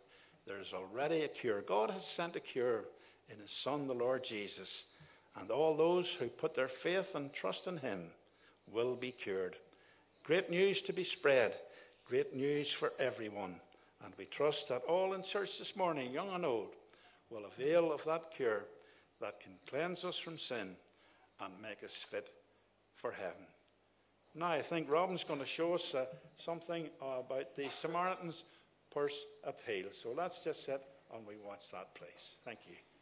there 0.45 0.59
is 0.59 0.67
already 0.73 1.23
a 1.23 1.41
cure. 1.41 1.61
God 1.61 1.89
has 1.89 2.01
sent 2.17 2.35
a 2.35 2.41
cure 2.53 2.83
in 3.29 3.39
His 3.39 3.49
Son, 3.63 3.87
the 3.87 3.93
Lord 3.93 4.21
Jesus. 4.27 4.67
And 5.39 5.49
all 5.49 5.75
those 5.75 6.05
who 6.19 6.27
put 6.27 6.55
their 6.55 6.69
faith 6.83 7.05
and 7.15 7.29
trust 7.41 7.59
in 7.67 7.77
Him 7.77 8.01
will 8.71 8.95
be 8.95 9.15
cured. 9.23 9.55
Great 10.25 10.49
news 10.49 10.77
to 10.87 10.93
be 10.93 11.07
spread. 11.17 11.53
Great 12.07 12.35
news 12.35 12.67
for 12.79 12.91
everyone. 12.99 13.55
And 14.03 14.13
we 14.17 14.27
trust 14.37 14.57
that 14.69 14.83
all 14.87 15.13
in 15.13 15.23
church 15.31 15.49
this 15.59 15.75
morning, 15.75 16.11
young 16.11 16.29
and 16.29 16.45
old, 16.45 16.69
will 17.29 17.43
avail 17.57 17.91
of 17.91 17.99
that 18.05 18.23
cure 18.35 18.63
that 19.21 19.39
can 19.41 19.53
cleanse 19.69 19.99
us 20.03 20.15
from 20.23 20.37
sin 20.49 20.75
and 21.39 21.61
make 21.61 21.83
us 21.83 21.95
fit 22.11 22.27
for 23.01 23.11
heaven. 23.11 23.47
Now, 24.35 24.47
I 24.47 24.63
think 24.69 24.89
Robin's 24.89 25.21
going 25.27 25.39
to 25.39 25.55
show 25.57 25.75
us 25.75 25.81
uh, 25.95 26.05
something 26.45 26.89
uh, 27.01 27.21
about 27.25 27.55
the 27.55 27.65
Samaritan's 27.81 28.35
Purse 28.93 29.13
Appeal. 29.43 29.89
So 30.03 30.13
let's 30.15 30.35
just 30.43 30.59
sit 30.65 30.81
and 31.13 31.25
we 31.27 31.35
watch 31.45 31.61
that, 31.71 31.93
please. 31.95 32.23
Thank 32.45 32.59
you. 32.67 32.92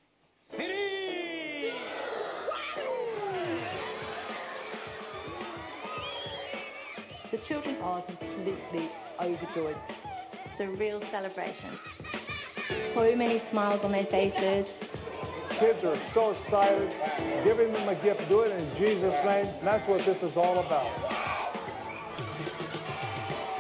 The 7.32 7.38
children 7.48 7.76
are 7.82 8.04
completely 8.06 8.90
overjoyed. 9.22 9.78
It's 10.34 10.60
a 10.60 10.68
real 10.78 11.02
celebration. 11.12 11.80
So 12.94 13.16
many 13.16 13.42
smiles 13.52 13.80
on 13.84 13.92
their 13.94 14.06
faces. 14.06 14.66
Kids 15.60 15.80
are 15.86 15.96
so 16.14 16.32
excited, 16.32 16.90
giving 17.46 17.72
them 17.72 17.88
a 17.88 17.96
gift, 18.04 18.28
do 18.28 18.42
it 18.42 18.52
in 18.52 18.76
Jesus' 18.78 19.14
name. 19.26 19.46
That's 19.64 19.88
what 19.88 20.00
this 20.06 20.18
is 20.22 20.36
all 20.36 20.60
about. 20.60 20.92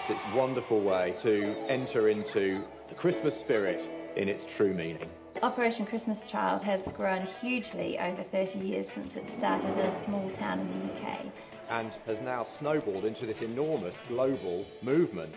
It's 0.09 0.19
a 0.33 0.35
wonderful 0.35 0.81
way 0.83 1.15
to 1.23 1.67
enter 1.69 2.09
into 2.09 2.65
the 2.89 2.95
Christmas 2.95 3.33
spirit 3.45 3.79
in 4.17 4.27
its 4.27 4.41
true 4.57 4.73
meaning. 4.73 5.07
Operation 5.41 5.87
Christmas 5.87 6.19
Child 6.31 6.61
has 6.63 6.79
grown 6.95 7.27
hugely 7.41 7.97
over 7.97 8.23
30 8.31 8.59
years 8.59 8.85
since 8.93 9.09
it 9.15 9.23
started 9.39 9.73
in 9.73 9.79
a 9.79 10.05
small 10.05 10.31
town 10.37 10.59
in 10.59 10.67
the 10.69 10.93
UK. 10.93 11.33
And 11.71 11.91
has 12.05 12.17
now 12.23 12.45
snowballed 12.59 13.05
into 13.05 13.25
this 13.25 13.37
enormous 13.41 13.95
global 14.07 14.65
movement. 14.83 15.33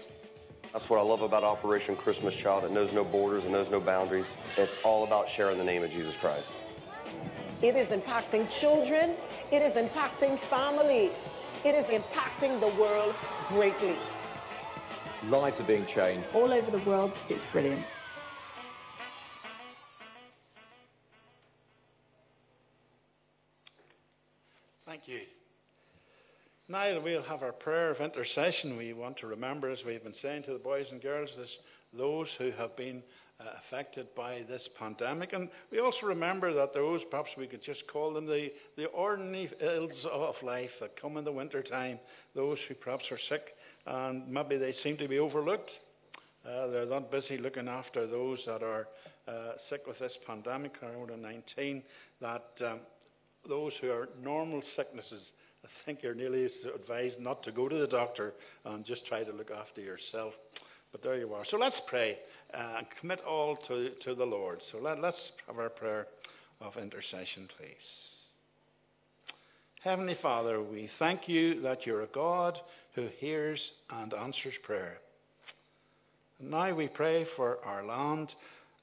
That's 0.75 0.85
what 0.91 0.99
I 0.99 1.03
love 1.03 1.23
about 1.23 1.43
Operation 1.43 1.97
Christmas 1.97 2.35
Child. 2.43 2.65
It 2.65 2.73
knows 2.73 2.91
no 2.93 3.03
borders, 3.03 3.45
it 3.47 3.51
knows 3.51 3.67
no 3.71 3.81
boundaries. 3.81 4.27
It's 4.59 4.71
all 4.85 5.07
about 5.07 5.25
sharing 5.39 5.57
the 5.57 5.65
name 5.65 5.83
of 5.83 5.91
Jesus 5.91 6.13
Christ. 6.21 6.45
It 7.63 7.75
is 7.75 7.89
impacting 7.89 8.47
children, 8.61 9.17
it 9.53 9.63
is 9.65 9.73
impacting 9.73 10.37
families, 10.51 11.13
it 11.65 11.73
is 11.73 11.87
impacting 11.89 12.61
the 12.61 12.79
world 12.79 13.15
greatly. 13.49 13.97
Lives 15.25 15.57
are 15.59 15.67
being 15.67 15.87
changed. 15.97 16.27
All 16.35 16.53
over 16.53 16.71
the 16.71 16.85
world, 16.85 17.13
it's 17.31 17.41
brilliant. 17.53 17.87
You. 25.07 25.21
Now 26.69 27.01
we'll 27.03 27.23
have 27.25 27.43
our 27.43 27.53
prayer 27.53 27.91
of 27.91 28.01
intercession, 28.01 28.79
we 28.79 28.95
want 28.95 29.19
to 29.19 29.27
remember, 29.27 29.71
as 29.71 29.79
we've 29.87 30.03
been 30.03 30.15
saying 30.23 30.45
to 30.45 30.55
the 30.55 30.59
boys 30.59 30.87
and 30.91 31.03
girls, 31.03 31.29
this, 31.37 31.49
those 31.97 32.27
who 32.39 32.51
have 32.57 32.75
been 32.77 33.03
uh, 33.39 33.45
affected 33.67 34.07
by 34.17 34.43
this 34.49 34.63
pandemic. 34.79 35.35
And 35.35 35.51
we 35.71 35.81
also 35.81 36.07
remember 36.07 36.55
that 36.55 36.73
those, 36.73 37.01
perhaps 37.11 37.29
we 37.37 37.47
could 37.47 37.63
just 37.65 37.83
call 37.93 38.15
them 38.15 38.25
the, 38.25 38.49
the 38.77 38.87
ordinary 38.87 39.51
ills 39.61 39.91
of 40.11 40.35
life 40.43 40.71
that 40.81 40.99
come 41.01 41.19
in 41.19 41.25
the 41.25 41.33
winter 41.33 41.63
time, 41.63 41.99
those 42.35 42.57
who 42.69 42.75
perhaps 42.75 43.05
are 43.11 43.19
sick 43.29 43.43
and 43.87 44.27
maybe 44.29 44.57
they 44.57 44.75
seem 44.83 44.97
to 44.97 45.09
be 45.09 45.19
overlooked. 45.19 45.71
Uh, 46.47 46.69
they're 46.69 46.87
not 46.87 47.11
busy 47.11 47.39
looking 47.39 47.69
after 47.69 48.07
those 48.07 48.39
that 48.47 48.63
are 48.63 48.89
uh, 49.29 49.53
sick 49.71 49.87
with 49.87 49.99
this 49.99 50.13
pandemic, 50.27 50.73
COVID 50.81 51.21
19, 51.21 51.83
that 52.21 52.45
um, 52.65 52.81
those 53.49 53.73
who 53.81 53.91
are 53.91 54.09
normal 54.23 54.63
sicknesses, 54.77 55.23
I 55.65 55.69
think 55.87 56.01
you're 56.03 56.15
nearly 56.15 56.49
advised 56.75 57.19
not 57.19 57.43
to 57.45 57.53
go 57.53 57.69
to 57.69 57.79
the 57.79 57.87
doctor 57.87 58.35
and 58.65 58.85
just 58.85 59.07
try 59.07 59.25
to 59.25 59.33
look 59.33 59.51
after 59.51 59.81
yourself. 59.81 60.35
But 60.93 61.03
there 61.03 61.17
you 61.17 61.33
are. 61.35 61.45
So 61.51 61.57
let's 61.57 61.77
pray 61.89 62.17
uh, 62.53 62.79
and 62.79 62.87
commit 63.01 63.21
all 63.29 63.57
to, 63.69 63.91
to 64.05 64.15
the 64.15 64.25
Lord. 64.25 64.61
So 64.71 64.79
let, 64.79 65.01
let's 65.01 65.17
have 65.47 65.59
our 65.59 65.71
prayer 65.71 66.07
of 66.61 66.77
intercession, 66.77 67.49
please. 67.59 67.75
Heavenly 69.83 70.17
Father, 70.23 70.63
we 70.63 70.89
thank 70.99 71.23
you 71.27 71.61
that 71.63 71.85
you're 71.85 72.03
a 72.03 72.15
God 72.15 72.57
who 72.95 73.09
hears 73.19 73.61
and 73.91 74.15
answers 74.15 74.55
prayer. 74.63 74.99
And 76.39 76.51
now 76.51 76.75
we 76.75 76.89
pray 76.89 77.27
for 77.37 77.59
our 77.65 77.85
land 77.85 78.29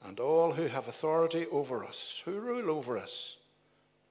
and 0.04 0.20
all 0.20 0.52
who 0.52 0.68
have 0.68 0.84
authority 0.86 1.46
over 1.50 1.84
us, 1.84 1.94
who 2.24 2.38
rule 2.38 2.76
over 2.76 2.98
us. 2.98 3.08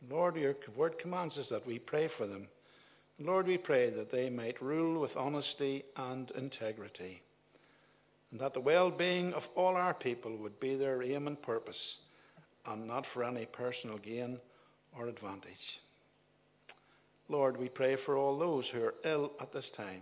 Lord, 0.09 0.35
your 0.35 0.55
word 0.75 0.97
commands 0.99 1.37
us 1.37 1.45
that 1.51 1.65
we 1.67 1.79
pray 1.79 2.09
for 2.17 2.25
them. 2.25 2.47
Lord, 3.19 3.45
we 3.45 3.57
pray 3.57 3.91
that 3.91 4.11
they 4.11 4.29
might 4.29 4.61
rule 4.61 4.99
with 4.99 5.15
honesty 5.15 5.83
and 5.95 6.31
integrity, 6.31 7.21
and 8.31 8.39
that 8.39 8.53
the 8.53 8.59
well 8.59 8.89
being 8.89 9.33
of 9.33 9.43
all 9.55 9.75
our 9.75 9.93
people 9.93 10.35
would 10.37 10.59
be 10.59 10.75
their 10.75 11.03
aim 11.03 11.27
and 11.27 11.39
purpose, 11.41 11.75
and 12.65 12.87
not 12.87 13.05
for 13.13 13.23
any 13.23 13.45
personal 13.45 13.97
gain 13.99 14.39
or 14.97 15.07
advantage. 15.07 15.51
Lord, 17.29 17.57
we 17.57 17.69
pray 17.69 17.95
for 18.05 18.17
all 18.17 18.37
those 18.37 18.65
who 18.73 18.81
are 18.83 18.95
ill 19.05 19.31
at 19.39 19.53
this 19.53 19.65
time. 19.77 20.01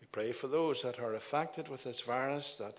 We 0.00 0.06
pray 0.12 0.34
for 0.40 0.48
those 0.48 0.76
that 0.82 0.98
are 0.98 1.14
affected 1.14 1.68
with 1.68 1.84
this 1.84 1.96
virus, 2.06 2.44
that 2.58 2.74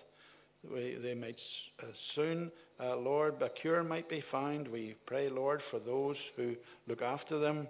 we, 0.72 0.98
they 1.02 1.14
might 1.14 1.36
uh, 1.82 1.86
soon, 2.14 2.50
uh, 2.80 2.96
Lord, 2.96 3.40
a 3.42 3.48
cure 3.60 3.82
might 3.82 4.08
be 4.08 4.22
found. 4.30 4.68
We 4.68 4.96
pray, 5.06 5.28
Lord, 5.28 5.62
for 5.70 5.80
those 5.80 6.16
who 6.36 6.54
look 6.88 7.02
after 7.02 7.38
them. 7.38 7.66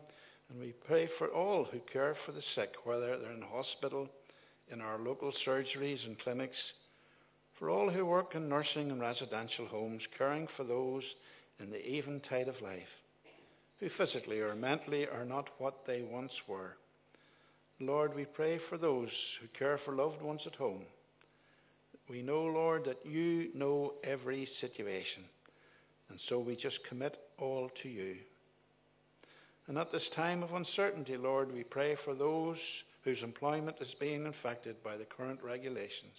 And 0.48 0.60
we 0.60 0.74
pray 0.86 1.08
for 1.18 1.28
all 1.28 1.64
who 1.64 1.80
care 1.92 2.16
for 2.24 2.32
the 2.32 2.42
sick, 2.54 2.70
whether 2.84 3.18
they're 3.18 3.32
in 3.32 3.42
hospital, 3.42 4.08
in 4.70 4.80
our 4.80 4.98
local 4.98 5.32
surgeries 5.46 6.04
and 6.06 6.18
clinics, 6.20 6.56
for 7.58 7.70
all 7.70 7.90
who 7.90 8.04
work 8.04 8.34
in 8.34 8.48
nursing 8.48 8.90
and 8.90 9.00
residential 9.00 9.66
homes, 9.66 10.02
caring 10.16 10.46
for 10.56 10.64
those 10.64 11.02
in 11.58 11.70
the 11.70 11.78
eventide 11.78 12.48
of 12.48 12.60
life, 12.62 12.82
who 13.80 13.88
physically 13.96 14.40
or 14.40 14.54
mentally 14.54 15.06
are 15.06 15.24
not 15.24 15.48
what 15.58 15.86
they 15.86 16.02
once 16.02 16.32
were. 16.46 16.76
Lord, 17.80 18.14
we 18.14 18.24
pray 18.24 18.58
for 18.68 18.78
those 18.78 19.10
who 19.40 19.48
care 19.58 19.80
for 19.84 19.94
loved 19.94 20.22
ones 20.22 20.40
at 20.46 20.54
home. 20.54 20.82
We 22.08 22.22
know, 22.22 22.42
Lord, 22.42 22.84
that 22.84 23.04
you 23.04 23.48
know 23.54 23.94
every 24.04 24.48
situation, 24.60 25.24
and 26.08 26.18
so 26.28 26.38
we 26.38 26.54
just 26.54 26.78
commit 26.88 27.16
all 27.38 27.70
to 27.82 27.88
you. 27.88 28.16
And 29.66 29.76
at 29.76 29.90
this 29.90 30.08
time 30.14 30.44
of 30.44 30.52
uncertainty, 30.52 31.16
Lord, 31.16 31.52
we 31.52 31.64
pray 31.64 31.96
for 32.04 32.14
those 32.14 32.58
whose 33.02 33.18
employment 33.22 33.76
is 33.80 33.88
being 33.98 34.26
affected 34.26 34.76
by 34.84 34.96
the 34.96 35.04
current 35.04 35.40
regulations, 35.42 36.14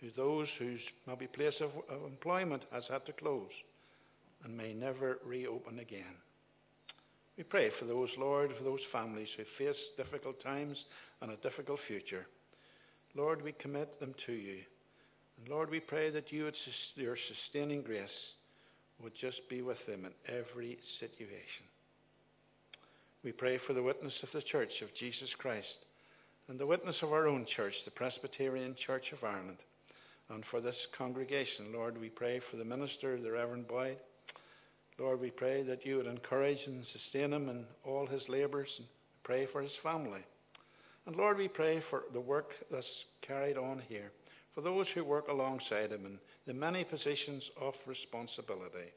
who 0.00 0.08
those 0.16 0.48
whose 0.58 0.80
maybe 1.06 1.26
place 1.26 1.54
of, 1.60 1.70
of 1.90 2.06
employment 2.06 2.62
has 2.72 2.84
had 2.90 3.04
to 3.06 3.12
close 3.12 3.50
and 4.44 4.56
may 4.56 4.72
never 4.72 5.18
reopen 5.26 5.80
again. 5.80 6.14
We 7.36 7.44
pray 7.44 7.70
for 7.78 7.84
those, 7.84 8.08
Lord, 8.18 8.50
for 8.56 8.64
those 8.64 8.80
families 8.92 9.28
who 9.36 9.44
face 9.58 9.76
difficult 9.96 10.42
times 10.42 10.76
and 11.20 11.30
a 11.30 11.36
difficult 11.36 11.78
future. 11.86 12.26
Lord, 13.14 13.42
we 13.42 13.52
commit 13.52 14.00
them 14.00 14.14
to 14.26 14.32
you. 14.32 14.58
And 15.38 15.48
Lord, 15.48 15.70
we 15.70 15.80
pray 15.80 16.10
that 16.10 16.32
you 16.32 16.44
would, 16.44 16.54
your 16.96 17.16
sustaining 17.16 17.82
grace 17.82 18.08
would 19.02 19.12
just 19.20 19.48
be 19.48 19.62
with 19.62 19.78
them 19.86 20.04
in 20.04 20.12
every 20.26 20.78
situation. 21.00 21.64
We 23.24 23.32
pray 23.32 23.58
for 23.66 23.72
the 23.72 23.82
witness 23.82 24.12
of 24.22 24.28
the 24.32 24.42
Church 24.42 24.72
of 24.82 24.88
Jesus 24.98 25.28
Christ 25.38 25.66
and 26.48 26.58
the 26.58 26.66
witness 26.66 26.96
of 27.02 27.12
our 27.12 27.28
own 27.28 27.46
church, 27.56 27.74
the 27.84 27.90
Presbyterian 27.90 28.74
Church 28.86 29.04
of 29.12 29.22
Ireland. 29.22 29.58
And 30.30 30.44
for 30.50 30.60
this 30.60 30.76
congregation, 30.96 31.72
Lord, 31.72 31.98
we 31.98 32.08
pray 32.08 32.40
for 32.50 32.56
the 32.56 32.64
minister, 32.64 33.20
the 33.20 33.32
Reverend 33.32 33.68
Boyd. 33.68 33.96
Lord, 34.98 35.20
we 35.20 35.30
pray 35.30 35.62
that 35.62 35.86
you 35.86 35.96
would 35.96 36.06
encourage 36.06 36.58
and 36.66 36.84
sustain 36.92 37.32
him 37.32 37.48
in 37.48 37.64
all 37.84 38.06
his 38.06 38.22
labours 38.28 38.68
and 38.78 38.86
pray 39.24 39.46
for 39.52 39.62
his 39.62 39.72
family. 39.82 40.20
And 41.06 41.16
Lord, 41.16 41.38
we 41.38 41.48
pray 41.48 41.82
for 41.88 42.02
the 42.12 42.20
work 42.20 42.50
that's 42.70 42.84
carried 43.26 43.56
on 43.56 43.82
here, 43.88 44.10
for 44.58 44.62
those 44.62 44.86
who 44.92 45.04
work 45.04 45.28
alongside 45.28 45.92
him 45.92 46.04
in 46.04 46.18
the 46.48 46.52
many 46.52 46.82
positions 46.82 47.44
of 47.62 47.74
responsibility. 47.86 48.90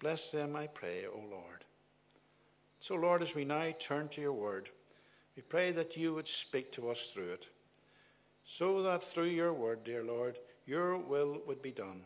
Bless 0.00 0.20
them, 0.32 0.56
I 0.56 0.68
pray, 0.68 1.02
O 1.04 1.18
Lord. 1.18 1.64
So, 2.88 2.94
Lord, 2.94 3.20
as 3.20 3.28
we 3.36 3.44
now 3.44 3.68
turn 3.86 4.08
to 4.14 4.22
your 4.22 4.32
word, 4.32 4.70
we 5.36 5.42
pray 5.42 5.72
that 5.72 5.94
you 5.98 6.14
would 6.14 6.24
speak 6.48 6.72
to 6.76 6.88
us 6.88 6.96
through 7.12 7.34
it, 7.34 7.44
so 8.58 8.82
that 8.84 9.02
through 9.12 9.28
your 9.28 9.52
word, 9.52 9.80
dear 9.84 10.02
Lord, 10.02 10.38
your 10.64 10.96
will 10.96 11.42
would 11.46 11.60
be 11.60 11.72
done, 11.72 12.00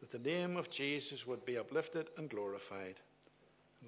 that 0.00 0.10
the 0.10 0.28
name 0.28 0.56
of 0.56 0.64
Jesus 0.76 1.20
would 1.28 1.44
be 1.46 1.56
uplifted 1.56 2.08
and 2.18 2.28
glorified. 2.28 2.96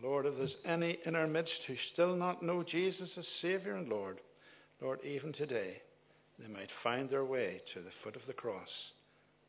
Lord, 0.00 0.26
if 0.26 0.36
there's 0.36 0.54
any 0.64 1.00
in 1.04 1.16
our 1.16 1.26
midst 1.26 1.50
who 1.66 1.74
still 1.94 2.14
not 2.14 2.44
know 2.44 2.62
Jesus 2.62 3.08
as 3.18 3.24
Saviour 3.42 3.74
and 3.74 3.88
Lord, 3.88 4.20
Lord, 4.80 5.00
even 5.04 5.32
today, 5.32 5.78
they 6.38 6.48
might 6.48 6.70
find 6.82 7.08
their 7.08 7.24
way 7.24 7.60
to 7.74 7.80
the 7.80 7.90
foot 8.02 8.16
of 8.16 8.22
the 8.26 8.32
cross 8.32 8.68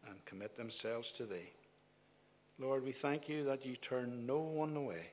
and 0.08 0.26
commit 0.26 0.56
themselves 0.58 1.08
to 1.18 1.26
Thee. 1.26 1.52
Lord, 2.60 2.84
we 2.84 2.96
thank 3.02 3.28
you 3.28 3.44
that 3.46 3.66
you 3.66 3.76
turn 3.90 4.26
no 4.26 4.38
one 4.38 4.76
away. 4.76 5.06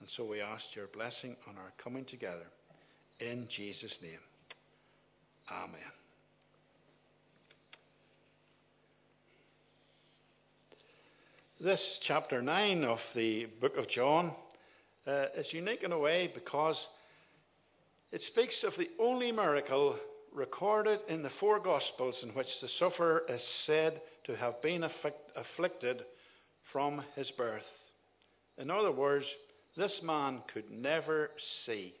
And 0.00 0.08
so 0.16 0.24
we 0.24 0.40
ask 0.40 0.62
your 0.74 0.86
blessing 0.88 1.36
on 1.48 1.56
our 1.56 1.72
coming 1.82 2.06
together. 2.10 2.46
In 3.20 3.46
Jesus' 3.56 3.90
name. 4.02 4.18
Amen. 5.52 5.80
This 11.60 11.80
chapter 12.08 12.40
9 12.40 12.84
of 12.84 12.98
the 13.14 13.46
book 13.60 13.76
of 13.76 13.84
John 13.94 14.32
uh, 15.06 15.24
is 15.36 15.44
unique 15.52 15.80
in 15.84 15.92
a 15.92 15.98
way 15.98 16.30
because 16.34 16.76
it 18.12 18.22
speaks 18.32 18.54
of 18.66 18.72
the 18.78 18.88
only 19.02 19.30
miracle 19.30 19.96
recorded 20.34 21.00
in 21.08 21.22
the 21.22 21.30
four 21.40 21.58
Gospels 21.58 22.14
in 22.22 22.30
which 22.30 22.46
the 22.60 22.68
sufferer 22.78 23.22
is 23.28 23.40
said 23.66 24.00
to 24.26 24.36
have 24.36 24.60
been 24.62 24.84
afflict- 24.84 25.30
afflicted 25.36 26.02
from 26.72 27.02
his 27.16 27.26
birth. 27.36 27.62
In 28.58 28.70
other 28.70 28.92
words, 28.92 29.24
this 29.76 29.90
man 30.02 30.42
could 30.52 30.70
never 30.70 31.30
see, 31.66 31.94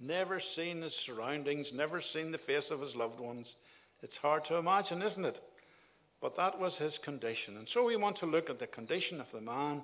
never 0.00 0.40
seen 0.56 0.82
his 0.82 0.92
surroundings, 1.06 1.66
never 1.72 2.02
seen 2.12 2.30
the 2.30 2.38
face 2.38 2.64
of 2.70 2.80
his 2.80 2.94
loved 2.94 3.20
ones. 3.20 3.46
It's 4.02 4.12
hard 4.20 4.42
to 4.48 4.56
imagine, 4.56 5.02
isn't 5.02 5.24
it? 5.24 5.36
But 6.20 6.36
that 6.36 6.58
was 6.58 6.72
his 6.78 6.92
condition. 7.04 7.56
And 7.56 7.68
so 7.74 7.84
we 7.84 7.96
want 7.96 8.18
to 8.20 8.26
look 8.26 8.50
at 8.50 8.58
the 8.58 8.66
condition 8.66 9.20
of 9.20 9.26
the 9.32 9.40
man. 9.40 9.82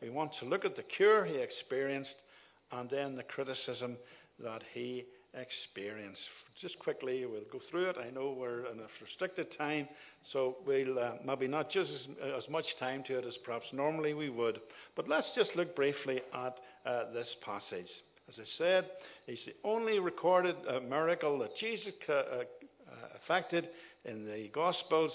We 0.00 0.10
want 0.10 0.32
to 0.40 0.46
look 0.46 0.64
at 0.64 0.76
the 0.76 0.84
cure 0.96 1.24
he 1.24 1.36
experienced 1.36 2.10
and 2.72 2.88
then 2.90 3.16
the 3.16 3.22
criticism 3.22 3.96
that 4.42 4.62
he 4.72 5.04
experienced. 5.34 6.18
Just 6.62 6.78
quickly, 6.78 7.26
we'll 7.26 7.40
go 7.50 7.58
through 7.70 7.90
it. 7.90 7.96
I 7.98 8.10
know 8.10 8.34
we're 8.38 8.66
in 8.66 8.78
a 8.78 8.86
restricted 9.02 9.46
time, 9.58 9.88
so 10.32 10.56
we'll 10.64 10.98
uh, 10.98 11.12
maybe 11.26 11.48
not 11.48 11.70
just 11.70 11.90
as, 11.90 12.28
as, 12.38 12.48
much 12.48 12.64
time 12.78 13.02
to 13.08 13.18
it 13.18 13.24
as 13.26 13.34
perhaps 13.44 13.66
normally 13.72 14.14
we 14.14 14.30
would. 14.30 14.60
But 14.94 15.08
let's 15.08 15.26
just 15.36 15.50
look 15.56 15.74
briefly 15.74 16.20
at 16.32 16.54
uh, 16.86 17.12
this 17.12 17.26
passage. 17.44 17.88
As 18.28 18.34
I 18.38 18.44
said, 18.56 18.84
it's 19.26 19.40
the 19.46 19.68
only 19.68 19.98
recorded 19.98 20.54
uh, 20.68 20.80
miracle 20.80 21.38
that 21.40 21.50
Jesus 21.60 21.92
uh, 22.08 22.12
uh, 22.12 22.44
effected 23.22 23.68
in 24.04 24.24
the 24.24 24.48
Gospels. 24.54 25.10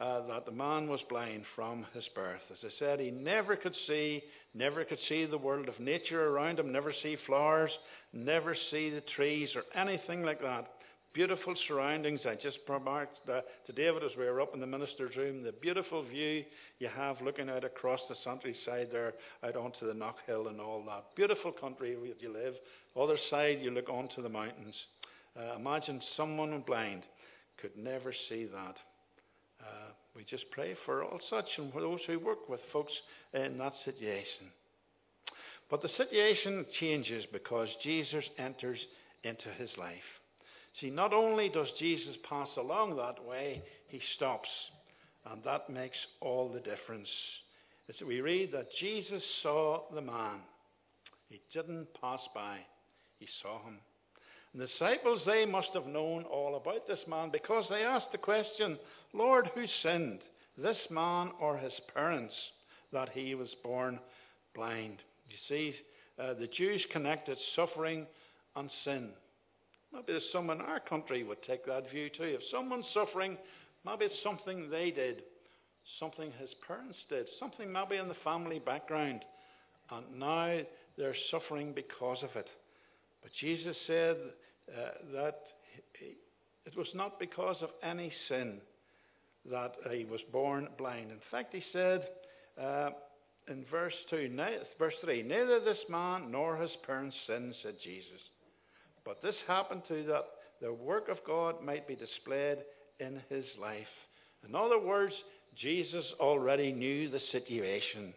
Uh, 0.00 0.26
that 0.26 0.44
the 0.46 0.50
man 0.50 0.88
was 0.88 0.98
blind 1.08 1.44
from 1.54 1.86
his 1.94 2.02
birth. 2.12 2.40
As 2.50 2.56
I 2.64 2.70
said, 2.80 2.98
he 2.98 3.12
never 3.12 3.54
could 3.54 3.74
see, 3.86 4.20
never 4.52 4.84
could 4.84 4.98
see 5.08 5.26
the 5.26 5.38
world 5.38 5.68
of 5.68 5.78
nature 5.78 6.28
around 6.28 6.58
him, 6.58 6.72
never 6.72 6.92
see 7.04 7.16
flowers, 7.24 7.70
never 8.12 8.56
see 8.72 8.90
the 8.90 9.02
trees 9.14 9.50
or 9.54 9.62
anything 9.80 10.24
like 10.24 10.40
that. 10.40 10.66
Beautiful 11.14 11.54
surroundings. 11.68 12.20
I 12.24 12.36
just 12.36 12.56
remarked 12.66 13.18
uh, 13.28 13.40
to 13.66 13.72
David 13.74 14.02
as 14.02 14.16
we 14.16 14.24
were 14.24 14.40
up 14.40 14.54
in 14.54 14.60
the 14.60 14.66
minister's 14.66 15.14
room, 15.14 15.42
the 15.42 15.52
beautiful 15.52 16.02
view 16.02 16.42
you 16.78 16.88
have 16.96 17.20
looking 17.20 17.50
out 17.50 17.64
across 17.64 18.00
the 18.08 18.14
countryside 18.24 18.88
there, 18.90 19.12
out 19.44 19.54
onto 19.54 19.86
the 19.86 19.92
Knockhill 19.92 20.48
and 20.48 20.58
all 20.58 20.82
that. 20.86 21.04
Beautiful 21.14 21.52
country 21.52 21.98
where 21.98 22.06
you 22.18 22.32
live. 22.32 22.54
Other 22.98 23.18
side, 23.28 23.58
you 23.60 23.70
look 23.70 23.90
onto 23.90 24.22
the 24.22 24.28
mountains. 24.30 24.74
Uh, 25.38 25.56
imagine 25.56 26.00
someone 26.16 26.62
blind 26.66 27.02
could 27.60 27.76
never 27.76 28.14
see 28.30 28.46
that. 28.46 28.76
Uh, 29.60 29.92
we 30.16 30.24
just 30.30 30.44
pray 30.50 30.74
for 30.86 31.04
all 31.04 31.20
such 31.28 31.44
and 31.58 31.70
for 31.74 31.82
those 31.82 32.00
who 32.06 32.18
work 32.20 32.48
with 32.48 32.60
folks 32.72 32.92
in 33.34 33.58
that 33.58 33.74
situation. 33.84 34.48
But 35.70 35.82
the 35.82 35.90
situation 35.98 36.64
changes 36.80 37.24
because 37.32 37.68
Jesus 37.84 38.24
enters 38.38 38.78
into 39.24 39.50
his 39.58 39.70
life. 39.78 40.21
See, 40.82 40.90
not 40.90 41.12
only 41.12 41.48
does 41.48 41.68
Jesus 41.78 42.16
pass 42.28 42.48
along 42.58 42.96
that 42.96 43.24
way, 43.24 43.62
he 43.86 44.00
stops. 44.16 44.48
And 45.30 45.40
that 45.44 45.70
makes 45.70 45.96
all 46.20 46.48
the 46.48 46.58
difference. 46.58 47.08
We 48.04 48.20
read 48.20 48.50
that 48.52 48.66
Jesus 48.80 49.22
saw 49.44 49.82
the 49.94 50.00
man. 50.00 50.40
He 51.28 51.40
didn't 51.54 51.86
pass 52.00 52.20
by, 52.34 52.58
he 53.20 53.28
saw 53.42 53.62
him. 53.64 53.78
The 54.54 54.66
disciples, 54.66 55.20
they 55.24 55.46
must 55.46 55.68
have 55.74 55.86
known 55.86 56.24
all 56.24 56.56
about 56.56 56.88
this 56.88 56.98
man 57.08 57.30
because 57.30 57.64
they 57.70 57.84
asked 57.84 58.10
the 58.10 58.18
question, 58.18 58.76
Lord, 59.14 59.48
who 59.54 59.64
sinned, 59.82 60.18
this 60.58 60.76
man 60.90 61.30
or 61.40 61.56
his 61.56 61.72
parents, 61.94 62.34
that 62.92 63.08
he 63.14 63.34
was 63.34 63.48
born 63.62 64.00
blind? 64.54 64.98
You 65.28 65.36
see, 65.48 65.74
uh, 66.18 66.34
the 66.34 66.48
Jews 66.58 66.84
connected 66.92 67.38
suffering 67.54 68.06
and 68.56 68.68
sin. 68.84 69.10
Maybe 69.92 70.04
there's 70.08 70.22
some 70.32 70.50
in 70.50 70.60
our 70.60 70.80
country 70.80 71.22
would 71.22 71.42
take 71.42 71.66
that 71.66 71.90
view 71.90 72.08
too. 72.08 72.24
If 72.24 72.40
someone's 72.50 72.86
suffering, 72.94 73.36
maybe 73.84 74.06
it's 74.06 74.14
something 74.24 74.70
they 74.70 74.90
did, 74.90 75.22
something 76.00 76.32
his 76.40 76.48
parents 76.66 76.96
did, 77.08 77.26
something 77.38 77.70
maybe 77.70 77.96
in 77.96 78.08
the 78.08 78.14
family 78.24 78.58
background, 78.58 79.24
and 79.90 80.18
now 80.18 80.60
they're 80.96 81.16
suffering 81.30 81.72
because 81.74 82.18
of 82.22 82.30
it. 82.36 82.46
But 83.22 83.30
Jesus 83.40 83.76
said 83.86 84.16
uh, 84.68 85.12
that 85.12 85.40
it 86.64 86.76
was 86.76 86.86
not 86.94 87.20
because 87.20 87.56
of 87.60 87.70
any 87.82 88.12
sin 88.28 88.58
that 89.50 89.74
he 89.90 90.04
was 90.04 90.20
born 90.30 90.68
blind. 90.78 91.10
In 91.10 91.18
fact, 91.30 91.54
he 91.54 91.62
said 91.72 92.06
uh, 92.60 92.90
in 93.48 93.64
verse 93.70 93.94
two, 94.08 94.30
verse 94.78 94.94
three, 95.04 95.22
neither 95.22 95.60
this 95.60 95.78
man 95.88 96.30
nor 96.30 96.56
his 96.56 96.70
parents 96.86 97.16
sinned, 97.26 97.54
said 97.62 97.74
Jesus. 97.82 98.20
But 99.04 99.22
this 99.22 99.34
happened 99.46 99.82
to 99.88 100.04
that 100.04 100.24
the 100.60 100.72
work 100.72 101.08
of 101.08 101.18
God 101.26 101.62
might 101.62 101.88
be 101.88 101.96
displayed 101.96 102.58
in 103.00 103.20
his 103.28 103.44
life. 103.60 103.86
In 104.48 104.54
other 104.54 104.78
words, 104.78 105.14
Jesus 105.60 106.04
already 106.20 106.72
knew 106.72 107.10
the 107.10 107.20
situation. 107.32 108.14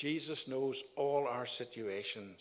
Jesus 0.00 0.38
knows 0.48 0.76
all 0.96 1.26
our 1.28 1.46
situations. 1.58 2.38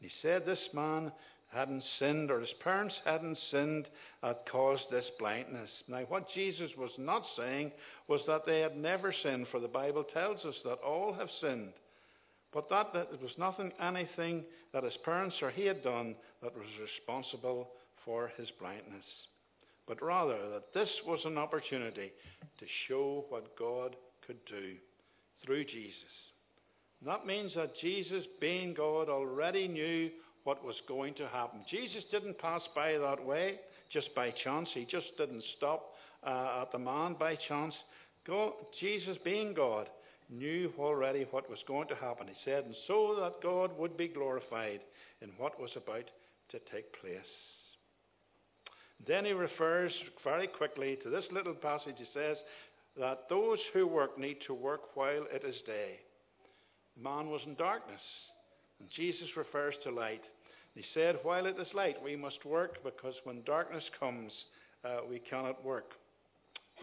He 0.00 0.08
said 0.22 0.44
this 0.44 0.58
man 0.72 1.12
hadn't 1.52 1.82
sinned 1.98 2.30
or 2.30 2.40
his 2.40 2.52
parents 2.62 2.94
hadn't 3.04 3.38
sinned 3.50 3.86
that 4.22 4.44
caused 4.50 4.82
this 4.90 5.04
blindness. 5.18 5.70
Now, 5.88 6.02
what 6.08 6.26
Jesus 6.34 6.70
was 6.76 6.90
not 6.98 7.22
saying 7.36 7.72
was 8.06 8.20
that 8.26 8.42
they 8.46 8.60
had 8.60 8.76
never 8.76 9.14
sinned, 9.22 9.46
for 9.50 9.60
the 9.60 9.68
Bible 9.68 10.04
tells 10.04 10.44
us 10.44 10.54
that 10.64 10.78
all 10.86 11.14
have 11.14 11.28
sinned. 11.40 11.72
But 12.52 12.68
that, 12.70 12.92
that 12.94 13.08
it 13.12 13.20
was 13.20 13.30
nothing, 13.38 13.72
anything 13.82 14.44
that 14.72 14.84
his 14.84 14.96
parents 15.04 15.36
or 15.42 15.50
he 15.50 15.66
had 15.66 15.82
done 15.82 16.14
that 16.42 16.54
was 16.54 16.66
responsible 16.80 17.68
for 18.04 18.32
his 18.36 18.48
blindness. 18.58 19.04
But 19.86 20.02
rather 20.02 20.38
that 20.50 20.72
this 20.74 20.88
was 21.06 21.20
an 21.24 21.38
opportunity 21.38 22.12
to 22.58 22.66
show 22.86 23.24
what 23.28 23.56
God 23.58 23.96
could 24.26 24.38
do 24.46 24.74
through 25.44 25.64
Jesus. 25.64 26.14
And 27.00 27.08
that 27.08 27.26
means 27.26 27.52
that 27.54 27.72
Jesus, 27.80 28.24
being 28.40 28.74
God, 28.74 29.08
already 29.08 29.68
knew 29.68 30.10
what 30.44 30.64
was 30.64 30.74
going 30.86 31.14
to 31.14 31.28
happen. 31.28 31.60
Jesus 31.70 32.02
didn't 32.10 32.38
pass 32.38 32.62
by 32.74 32.92
that 32.92 33.24
way 33.24 33.56
just 33.92 34.14
by 34.14 34.32
chance. 34.44 34.68
He 34.74 34.84
just 34.84 35.06
didn't 35.16 35.44
stop 35.56 35.92
uh, 36.26 36.62
at 36.62 36.72
the 36.72 36.78
man 36.78 37.16
by 37.18 37.36
chance. 37.48 37.74
God, 38.26 38.52
Jesus, 38.80 39.16
being 39.24 39.54
God, 39.54 39.88
knew 40.30 40.72
already 40.78 41.26
what 41.30 41.48
was 41.48 41.58
going 41.66 41.88
to 41.88 41.94
happen. 41.94 42.26
He 42.26 42.34
said, 42.44 42.64
and 42.64 42.74
so 42.86 43.16
that 43.20 43.42
God 43.42 43.70
would 43.78 43.96
be 43.96 44.08
glorified 44.08 44.80
in 45.22 45.30
what 45.38 45.60
was 45.60 45.70
about 45.76 46.04
to 46.50 46.58
take 46.72 46.92
place. 47.00 47.20
Then 49.06 49.24
he 49.24 49.32
refers 49.32 49.92
very 50.24 50.48
quickly 50.48 50.98
to 51.02 51.10
this 51.10 51.24
little 51.32 51.54
passage. 51.54 51.94
He 51.98 52.06
says 52.12 52.36
that 52.98 53.28
those 53.28 53.58
who 53.72 53.86
work 53.86 54.18
need 54.18 54.38
to 54.46 54.54
work 54.54 54.96
while 54.96 55.24
it 55.32 55.44
is 55.46 55.54
day. 55.66 56.00
Man 57.00 57.30
was 57.30 57.40
in 57.46 57.54
darkness, 57.54 58.00
and 58.80 58.88
Jesus 58.96 59.28
refers 59.36 59.74
to 59.84 59.90
light. 59.90 60.22
He 60.74 60.82
said, 60.94 61.16
While 61.22 61.46
it 61.46 61.56
is 61.60 61.66
light, 61.74 61.96
we 62.02 62.16
must 62.16 62.44
work 62.44 62.82
because 62.84 63.14
when 63.24 63.42
darkness 63.44 63.84
comes, 63.98 64.32
uh, 64.84 64.98
we 65.08 65.20
cannot 65.30 65.64
work. 65.64 65.90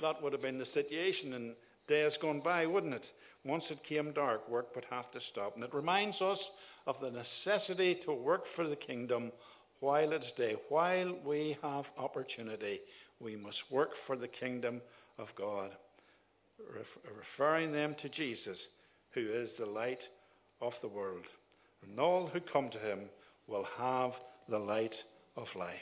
That 0.02 0.22
would 0.22 0.34
have 0.34 0.42
been 0.42 0.58
the 0.58 0.66
situation 0.74 1.34
in 1.34 1.54
days 1.88 2.12
gone 2.22 2.42
by, 2.44 2.66
wouldn't 2.66 2.94
it? 2.94 3.04
Once 3.46 3.64
it 3.70 3.80
came 3.88 4.12
dark, 4.14 4.50
work 4.50 4.76
would 4.76 4.86
have 4.90 5.12
to 5.12 5.20
stop. 5.32 5.56
And 5.56 5.64
it 5.64 5.74
reminds 5.74 6.20
us 6.20 6.40
of 6.88 6.96
the 7.02 7.12
necessity 7.12 8.00
to 8.06 8.14
work 8.14 8.44
for 8.56 8.68
the 8.68 8.76
kingdom 8.76 9.32
while 9.80 10.12
it's 10.12 10.26
day. 10.36 10.56
While 10.70 11.16
we 11.24 11.56
have 11.62 11.86
opportunity, 11.98 12.80
we 13.20 13.36
must 13.36 13.58
work 13.70 13.92
for 14.08 14.16
the 14.16 14.28
kingdom 14.28 14.82
of 15.20 15.28
God, 15.38 15.72
referring 17.38 17.72
them 17.72 17.96
to 18.02 18.10
Jesus, 18.10 18.58
who 19.14 19.22
is 19.22 19.50
the 19.60 19.66
light 19.66 20.00
of 20.62 20.74
the 20.82 20.88
world. 20.88 21.24
And 21.88 22.00
all 22.00 22.28
who 22.28 22.40
come 22.52 22.70
to 22.72 22.80
him 22.80 23.02
will 23.48 23.66
have 23.78 24.12
the 24.50 24.58
light 24.58 24.94
of 25.38 25.46
life. 25.56 25.76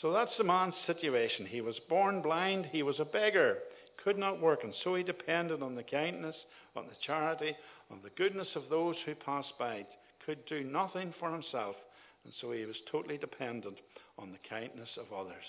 So 0.00 0.12
that's 0.12 0.30
the 0.38 0.44
man's 0.44 0.74
situation. 0.86 1.46
He 1.46 1.60
was 1.60 1.76
born 1.88 2.22
blind, 2.22 2.66
he 2.72 2.82
was 2.82 2.96
a 2.98 3.04
beggar, 3.04 3.58
could 4.04 4.18
not 4.18 4.40
work, 4.40 4.60
and 4.64 4.74
so 4.82 4.94
he 4.94 5.02
depended 5.02 5.62
on 5.62 5.74
the 5.74 5.82
kindness, 5.82 6.36
on 6.76 6.86
the 6.86 6.96
charity, 7.06 7.54
on 7.90 8.00
the 8.02 8.10
goodness 8.16 8.48
of 8.56 8.64
those 8.70 8.96
who 9.04 9.14
passed 9.14 9.52
by, 9.58 9.84
could 10.24 10.44
do 10.46 10.64
nothing 10.64 11.12
for 11.18 11.32
himself, 11.32 11.76
and 12.24 12.32
so 12.40 12.52
he 12.52 12.64
was 12.64 12.76
totally 12.90 13.18
dependent 13.18 13.76
on 14.18 14.32
the 14.32 14.48
kindness 14.48 14.88
of 14.98 15.12
others. 15.16 15.44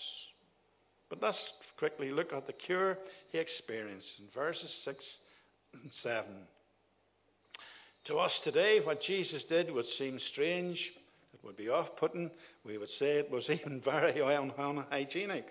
But 1.09 1.21
let's 1.21 1.37
quickly 1.77 2.11
look 2.11 2.33
at 2.33 2.47
the 2.47 2.53
cure 2.65 2.97
he 3.31 3.37
experienced 3.37 4.07
in 4.19 4.25
verses 4.33 4.69
6 4.85 4.97
and 5.73 5.91
7. 6.01 6.25
To 8.07 8.19
us 8.19 8.31
today, 8.43 8.79
what 8.83 8.99
Jesus 9.07 9.41
did 9.47 9.71
would 9.71 9.85
seem 9.97 10.19
strange. 10.31 10.77
It 11.33 11.39
would 11.45 11.55
be 11.55 11.69
off 11.69 11.87
putting. 11.99 12.29
We 12.65 12.77
would 12.77 12.89
say 12.99 13.17
it 13.17 13.31
was 13.31 13.43
even 13.49 13.81
very 13.83 14.19
unhygienic. 14.21 15.45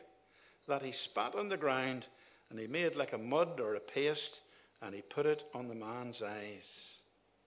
That 0.69 0.83
he 0.83 0.93
spat 1.11 1.35
on 1.35 1.49
the 1.49 1.57
ground 1.57 2.05
and 2.53 2.61
he 2.61 2.67
made 2.67 2.95
like 2.97 3.15
a 3.15 3.19
mud 3.19 3.59
or 3.61 3.77
a 3.77 3.81
paste 3.81 4.21
and 4.83 4.95
he 4.95 5.03
put 5.15 5.25
it 5.25 5.41
on 5.55 5.69
the 5.69 5.75
man's 5.75 6.17
eyes. 6.23 6.69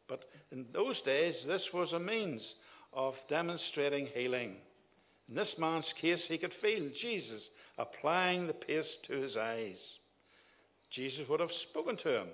But 0.09 0.23
in 0.51 0.65
those 0.73 0.95
days, 1.05 1.35
this 1.47 1.61
was 1.71 1.89
a 1.93 1.99
means 1.99 2.41
of 2.91 3.13
demonstrating 3.29 4.07
healing. 4.15 4.55
In 5.29 5.35
this 5.35 5.47
man's 5.59 5.85
case, 6.01 6.19
he 6.27 6.39
could 6.39 6.53
feel 6.59 6.89
Jesus 7.01 7.41
applying 7.77 8.47
the 8.47 8.53
paste 8.53 8.87
to 9.07 9.21
his 9.21 9.33
eyes. 9.39 9.77
Jesus 10.95 11.27
would 11.29 11.39
have 11.39 11.49
spoken 11.69 11.97
to 12.03 12.21
him, 12.21 12.27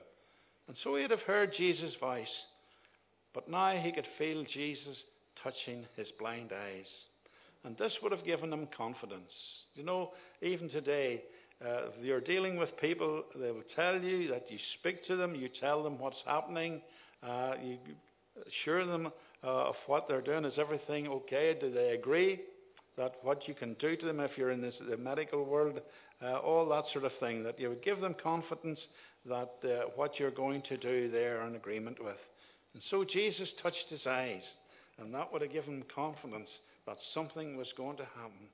and 0.68 0.78
so 0.84 0.96
he'd 0.96 1.12
have 1.12 1.20
heard 1.28 1.52
Jesus' 1.58 1.94
voice. 2.00 2.26
But 3.34 3.50
now 3.50 3.76
he 3.82 3.92
could 3.92 4.08
feel 4.18 4.46
Jesus 4.54 4.98
touching 5.44 5.86
his 5.98 6.08
blind 6.20 6.52
eyes. 6.54 6.86
And 7.66 7.78
this 7.78 7.92
would 8.02 8.12
have 8.12 8.26
given 8.26 8.54
him 8.54 8.68
confidence. 8.78 9.32
You 9.76 9.84
know, 9.84 10.12
even 10.42 10.70
today, 10.70 11.22
uh, 11.66 11.82
you're 12.02 12.22
dealing 12.22 12.58
with 12.58 12.70
people, 12.80 13.24
they 13.40 13.52
will 13.52 13.64
tell 13.76 13.96
you 13.96 14.30
that 14.30 14.46
you 14.50 14.58
speak 14.80 15.06
to 15.08 15.16
them, 15.16 15.36
you 15.36 15.50
tell 15.60 15.84
them 15.84 16.00
what's 16.00 16.16
happening, 16.26 16.82
uh, 17.24 17.54
you 17.64 17.78
assure 18.48 18.86
them 18.86 19.08
uh, 19.44 19.70
of 19.70 19.76
what 19.88 20.08
they're 20.08 20.22
doing. 20.22 20.46
Is 20.46 20.54
everything 20.58 21.08
okay? 21.08 21.56
Do 21.60 21.72
they 21.72 21.90
agree 21.90 22.42
that 22.98 23.16
what 23.22 23.48
you 23.48 23.54
can 23.54 23.76
do 23.80 23.96
to 23.96 24.06
them 24.06 24.20
if 24.20 24.32
you're 24.38 24.52
in 24.52 24.62
this, 24.62 24.74
the 24.90 24.98
medical 24.98 25.46
world, 25.46 25.80
uh, 26.24 26.38
all 26.38 26.68
that 26.70 26.84
sort 26.94 27.06
of 27.06 27.12
thing, 27.20 27.44
that 27.44 27.60
you 27.60 27.70
would 27.70 27.84
give 27.84 28.02
them 28.02 28.16
confidence 28.22 28.80
that 29.26 29.54
uh, 29.64 29.90
what 29.96 30.12
you're 30.20 30.32
going 30.32 30.64
to 30.70 30.78
do 30.78 31.12
they're 31.12 31.46
in 31.48 31.56
agreement 31.56 32.04
with. 32.04 32.18
And 32.74 32.82
so 32.90 33.04
Jesus 33.04 33.48
touched 33.62 33.86
his 33.90 34.02
eyes, 34.08 34.42
and 34.98 35.14
that 35.14 35.32
would 35.32 35.42
have 35.42 35.54
given 35.54 35.76
him 35.76 35.84
confidence 35.94 36.50
that 36.88 36.98
something 37.14 37.58
was 37.58 37.68
going 37.78 37.98
to 37.98 38.06
happen. 38.16 38.48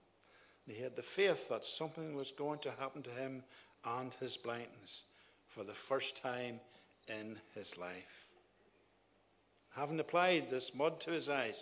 He 0.67 0.81
had 0.81 0.95
the 0.95 1.03
faith 1.15 1.39
that 1.49 1.61
something 1.79 2.15
was 2.15 2.27
going 2.37 2.59
to 2.63 2.71
happen 2.77 3.01
to 3.03 3.09
him 3.11 3.41
and 3.85 4.11
his 4.19 4.31
blindness 4.43 4.91
for 5.55 5.63
the 5.63 5.79
first 5.87 6.07
time 6.21 6.59
in 7.07 7.37
his 7.55 7.67
life. 7.79 8.13
Having 9.75 9.99
applied 9.99 10.47
this 10.51 10.63
mud 10.75 10.93
to 11.05 11.11
his 11.11 11.29
eyes, 11.29 11.55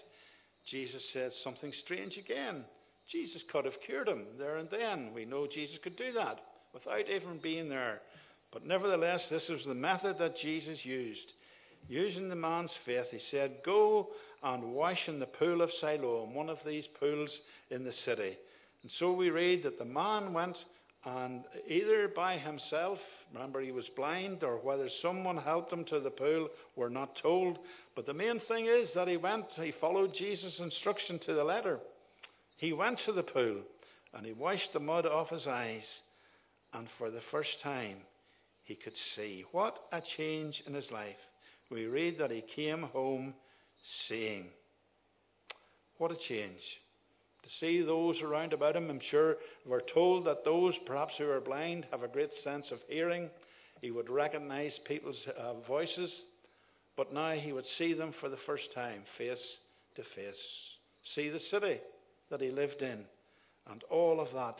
Jesus 0.72 1.02
said 1.14 1.32
something 1.44 1.72
strange 1.84 2.18
again. 2.18 2.64
Jesus 3.12 3.42
could 3.52 3.66
have 3.66 3.80
cured 3.86 4.08
him 4.08 4.26
there 4.40 4.58
and 4.58 4.70
then. 4.72 5.14
We 5.14 5.26
know 5.26 5.46
Jesus 5.46 5.78
could 5.84 5.98
do 5.98 6.12
that 6.14 6.40
without 6.74 7.08
even 7.08 7.40
being 7.44 7.70
there. 7.70 8.02
But 8.52 8.66
nevertheless, 8.66 9.20
this 9.30 9.44
was 9.50 9.62
the 9.68 9.76
method 9.76 10.16
that 10.18 10.40
Jesus 10.42 10.80
used. 10.84 11.32
Using 11.88 12.30
the 12.30 12.36
man's 12.36 12.72
faith, 12.86 13.06
he 13.12 13.20
said, 13.30 13.58
Go 13.64 14.08
and 14.42 14.74
wash 14.74 14.98
in 15.08 15.20
the 15.20 15.28
pool 15.28 15.62
of 15.62 15.70
Siloam, 15.80 16.34
one 16.34 16.50
of 16.50 16.58
these 16.66 16.86
pools 17.00 17.30
in 17.70 17.84
the 17.84 17.94
city. 18.06 18.38
And 18.86 18.92
so 19.00 19.14
we 19.14 19.32
read 19.32 19.64
that 19.64 19.80
the 19.80 19.84
man 19.84 20.32
went 20.32 20.56
and 21.06 21.44
either 21.68 22.08
by 22.16 22.38
himself, 22.38 23.00
remember 23.34 23.60
he 23.60 23.72
was 23.72 23.86
blind, 23.96 24.44
or 24.44 24.58
whether 24.58 24.88
someone 25.02 25.38
helped 25.38 25.74
him 25.74 25.86
to 25.86 26.00
the 26.00 26.12
pool, 26.12 26.50
we're 26.76 26.90
not 26.90 27.10
told. 27.20 27.58
But 27.96 28.06
the 28.06 28.14
main 28.14 28.40
thing 28.48 28.68
is 28.68 28.88
that 28.94 29.08
he 29.08 29.18
went, 29.18 29.46
he 29.56 29.74
followed 29.82 30.12
Jesus' 30.16 30.54
instruction 30.60 31.20
to 31.26 31.34
the 31.34 31.44
letter. 31.44 31.80
He 32.58 32.74
went 32.74 33.00
to 33.08 33.14
the 33.14 33.24
pool 33.24 33.62
and 34.14 34.24
he 34.24 34.34
washed 34.34 34.72
the 34.72 34.80
mud 34.80 35.08
off 35.08 35.32
his 35.32 35.48
eyes. 35.48 35.82
And 36.72 36.88
for 37.00 37.10
the 37.10 37.24
first 37.32 37.50
time, 37.64 37.98
he 38.66 38.76
could 38.76 38.94
see. 39.16 39.46
What 39.52 39.74
a 39.94 40.02
change 40.16 40.54
in 40.68 40.76
his 40.76 40.92
life. 40.92 41.16
We 41.72 41.88
read 41.88 42.20
that 42.20 42.30
he 42.30 42.44
came 42.56 42.84
home 42.84 43.34
seeing. 44.08 44.46
What 45.98 46.12
a 46.12 46.18
change 46.30 46.62
to 47.46 47.52
see 47.60 47.86
those 47.86 48.16
around 48.24 48.54
about 48.54 48.76
him. 48.76 48.90
I'm 48.90 49.00
sure 49.12 49.36
we're 49.68 49.82
told 49.94 50.26
that 50.26 50.44
those 50.44 50.74
perhaps 50.88 51.14
who 51.20 51.30
are 51.30 51.40
blind 51.40 51.86
have 51.92 52.02
a 52.02 52.08
great 52.08 52.32
sense 52.44 52.66
of 52.72 52.80
hearing. 52.90 53.30
He 53.82 53.92
would 53.92 54.10
recognize 54.10 54.72
people's 54.88 55.16
uh, 55.40 55.54
voices, 55.68 56.10
but 56.98 57.14
now 57.14 57.34
he 57.34 57.54
would 57.54 57.66
see 57.78 57.94
them 57.94 58.14
for 58.20 58.30
the 58.30 58.38
first 58.48 58.64
time, 58.74 59.02
face 59.20 59.38
to 59.96 60.02
face. 60.16 60.34
See 61.14 61.30
the 61.30 61.40
city 61.52 61.80
that 62.32 62.42
he 62.42 62.50
lived 62.50 62.82
in, 62.82 63.04
and 63.70 63.84
all 63.92 64.20
of 64.20 64.28
that 64.34 64.56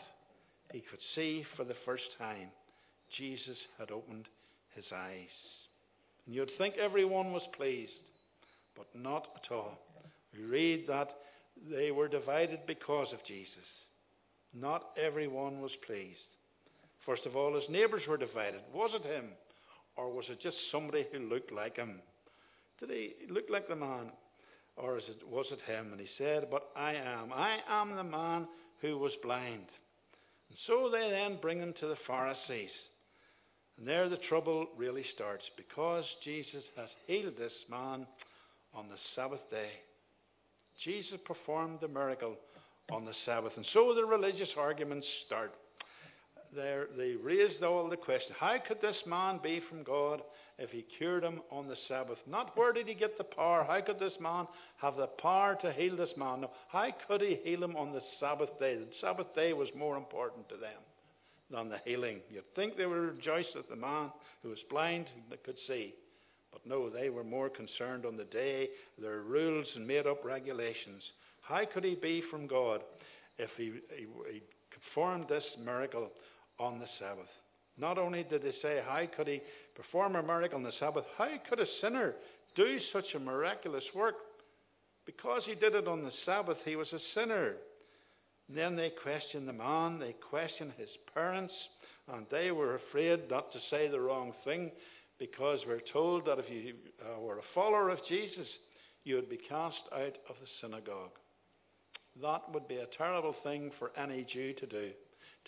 he 0.72 0.80
could 0.88 1.00
see 1.16 1.44
for 1.56 1.64
the 1.64 1.74
first 1.84 2.04
time. 2.18 2.48
Jesus 3.18 3.56
had 3.78 3.90
opened 3.90 4.28
his 4.76 4.84
eyes. 4.94 5.34
And 6.24 6.34
you'd 6.34 6.50
think 6.56 6.74
everyone 6.76 7.32
was 7.32 7.42
pleased, 7.56 7.90
but 8.76 8.86
not 8.94 9.26
at 9.36 9.52
all. 9.52 9.78
We 10.36 10.44
read 10.44 10.86
that 10.88 11.08
they 11.70 11.90
were 11.90 12.08
divided 12.08 12.60
because 12.66 13.08
of 13.12 13.24
Jesus. 13.26 13.68
Not 14.54 14.90
everyone 15.02 15.60
was 15.60 15.72
pleased. 15.86 16.18
First 17.04 17.22
of 17.26 17.36
all, 17.36 17.54
his 17.54 17.68
neighbours 17.70 18.02
were 18.08 18.16
divided. 18.16 18.60
Was 18.72 18.90
it 18.94 19.06
him? 19.06 19.26
Or 19.96 20.12
was 20.12 20.24
it 20.28 20.40
just 20.42 20.56
somebody 20.72 21.06
who 21.12 21.20
looked 21.20 21.52
like 21.52 21.76
him? 21.76 22.00
Did 22.80 22.90
he 22.90 23.14
look 23.30 23.44
like 23.50 23.68
the 23.68 23.76
man? 23.76 24.10
Or 24.76 24.98
it, 24.98 25.04
was 25.26 25.46
it 25.50 25.60
him? 25.70 25.92
And 25.92 26.00
he 26.00 26.08
said, 26.18 26.48
But 26.50 26.68
I 26.76 26.92
am. 26.94 27.32
I 27.32 27.58
am 27.68 27.96
the 27.96 28.04
man 28.04 28.46
who 28.82 28.98
was 28.98 29.12
blind. 29.22 29.66
And 30.48 30.58
so 30.66 30.90
they 30.90 31.10
then 31.10 31.38
bring 31.40 31.58
him 31.58 31.74
to 31.80 31.88
the 31.88 31.96
Pharisees. 32.06 32.70
And 33.78 33.86
there 33.86 34.08
the 34.08 34.18
trouble 34.28 34.66
really 34.76 35.04
starts 35.14 35.44
because 35.56 36.04
Jesus 36.24 36.62
has 36.76 36.88
healed 37.06 37.36
this 37.38 37.52
man 37.70 38.06
on 38.74 38.88
the 38.88 38.96
Sabbath 39.14 39.50
day. 39.50 39.70
Jesus 40.84 41.18
performed 41.24 41.78
the 41.80 41.88
miracle 41.88 42.36
on 42.90 43.04
the 43.04 43.12
Sabbath. 43.24 43.52
And 43.56 43.66
so 43.72 43.94
the 43.94 44.04
religious 44.04 44.48
arguments 44.56 45.06
start. 45.26 45.54
They're, 46.54 46.86
they 46.96 47.14
raised 47.20 47.62
all 47.62 47.88
the 47.88 47.96
question 47.96 48.34
how 48.38 48.56
could 48.66 48.80
this 48.80 48.96
man 49.06 49.40
be 49.42 49.60
from 49.68 49.82
God 49.82 50.22
if 50.58 50.70
he 50.70 50.86
cured 50.96 51.24
him 51.24 51.40
on 51.50 51.66
the 51.68 51.74
Sabbath? 51.88 52.18
Not 52.26 52.56
where 52.56 52.72
did 52.72 52.86
he 52.86 52.94
get 52.94 53.18
the 53.18 53.24
power? 53.24 53.64
How 53.66 53.80
could 53.80 53.98
this 53.98 54.18
man 54.20 54.46
have 54.80 54.96
the 54.96 55.06
power 55.06 55.58
to 55.62 55.72
heal 55.72 55.96
this 55.96 56.16
man? 56.16 56.42
No, 56.42 56.50
how 56.68 56.88
could 57.08 57.20
he 57.20 57.38
heal 57.42 57.64
him 57.64 57.76
on 57.76 57.92
the 57.92 58.00
Sabbath 58.20 58.50
day? 58.58 58.76
The 58.76 58.86
Sabbath 59.00 59.34
day 59.34 59.52
was 59.52 59.68
more 59.76 59.96
important 59.96 60.48
to 60.48 60.56
them 60.56 60.80
than 61.50 61.68
the 61.68 61.78
healing. 61.84 62.20
You'd 62.30 62.54
think 62.54 62.76
they 62.76 62.86
would 62.86 62.94
rejoice 62.94 63.46
that 63.54 63.68
the 63.68 63.76
man 63.76 64.10
who 64.42 64.50
was 64.50 64.58
blind 64.70 65.06
could 65.44 65.56
see. 65.66 65.94
But 66.56 66.66
no, 66.66 66.88
they 66.88 67.10
were 67.10 67.24
more 67.24 67.50
concerned 67.50 68.06
on 68.06 68.16
the 68.16 68.24
day, 68.24 68.68
their 68.98 69.20
rules 69.20 69.66
and 69.76 69.86
made 69.86 70.06
up 70.06 70.24
regulations. 70.24 71.02
How 71.42 71.62
could 71.72 71.84
he 71.84 71.96
be 72.00 72.22
from 72.30 72.46
God 72.46 72.80
if 73.36 73.50
he, 73.58 73.74
he, 73.94 74.06
he 74.32 74.42
performed 74.70 75.26
this 75.28 75.44
miracle 75.62 76.08
on 76.58 76.78
the 76.78 76.86
Sabbath? 76.98 77.28
Not 77.76 77.98
only 77.98 78.24
did 78.24 78.42
they 78.42 78.54
say, 78.62 78.80
How 78.82 79.02
could 79.14 79.28
he 79.28 79.42
perform 79.74 80.16
a 80.16 80.22
miracle 80.22 80.56
on 80.56 80.64
the 80.64 80.72
Sabbath. 80.80 81.04
How 81.18 81.28
could 81.48 81.60
a 81.60 81.66
sinner 81.82 82.14
do 82.56 82.78
such 82.90 83.04
a 83.14 83.18
miraculous 83.18 83.84
work? 83.94 84.14
Because 85.04 85.42
he 85.46 85.54
did 85.54 85.74
it 85.74 85.86
on 85.86 86.02
the 86.02 86.10
Sabbath, 86.24 86.56
he 86.64 86.74
was 86.74 86.88
a 86.92 86.98
sinner. 87.14 87.56
And 88.48 88.56
then 88.56 88.76
they 88.76 88.90
questioned 89.02 89.46
the 89.46 89.52
man, 89.52 89.98
they 89.98 90.14
questioned 90.30 90.72
his 90.78 90.88
parents, 91.12 91.52
and 92.12 92.24
they 92.30 92.50
were 92.50 92.76
afraid 92.76 93.28
not 93.28 93.52
to 93.52 93.58
say 93.70 93.88
the 93.88 94.00
wrong 94.00 94.32
thing 94.44 94.70
because 95.18 95.60
we're 95.66 95.80
told 95.92 96.26
that 96.26 96.38
if 96.38 96.44
you 96.50 96.74
uh, 97.00 97.20
were 97.20 97.38
a 97.38 97.52
follower 97.54 97.90
of 97.90 97.98
Jesus, 98.08 98.46
you 99.04 99.14
would 99.14 99.30
be 99.30 99.38
cast 99.48 99.76
out 99.92 100.16
of 100.28 100.36
the 100.40 100.48
synagogue. 100.60 101.12
That 102.20 102.42
would 102.52 102.66
be 102.68 102.76
a 102.76 102.86
terrible 102.96 103.34
thing 103.42 103.70
for 103.78 103.92
any 103.96 104.26
Jew 104.32 104.52
to 104.54 104.66
do. 104.66 104.90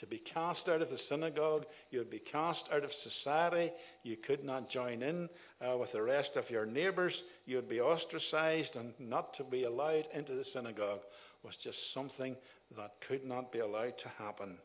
To 0.01 0.07
be 0.07 0.23
cast 0.33 0.61
out 0.69 0.81
of 0.81 0.91
the 0.91 0.99
synagogue, 1.09 1.65
you 1.91 1.99
would 1.99 2.11
be 2.11 2.23
cast 2.31 2.61
out 2.73 2.85
of 2.85 2.91
society. 3.03 3.73
You 4.05 4.17
could 4.25 4.45
not 4.45 4.71
join 4.71 5.03
in 5.03 5.29
uh, 5.61 5.77
with 5.77 5.91
the 5.93 6.03
rest 6.03 6.31
of 6.37 6.49
your 6.49 6.67
neighbours. 6.67 7.15
You 7.47 7.57
would 7.57 7.69
be 7.69 7.81
ostracized, 7.81 8.77
and 8.77 8.93
not 9.01 9.37
to 9.39 9.45
be 9.45 9.65
allowed 9.65 10.05
into 10.15 10.35
the 10.35 10.45
synagogue 10.55 11.01
was 11.43 11.55
just 11.65 11.77
something 11.95 12.37
that 12.77 12.93
could 13.09 13.27
not 13.27 13.51
be 13.51 13.59
allowed 13.59 13.95
to 14.03 14.09
happen. 14.23 14.57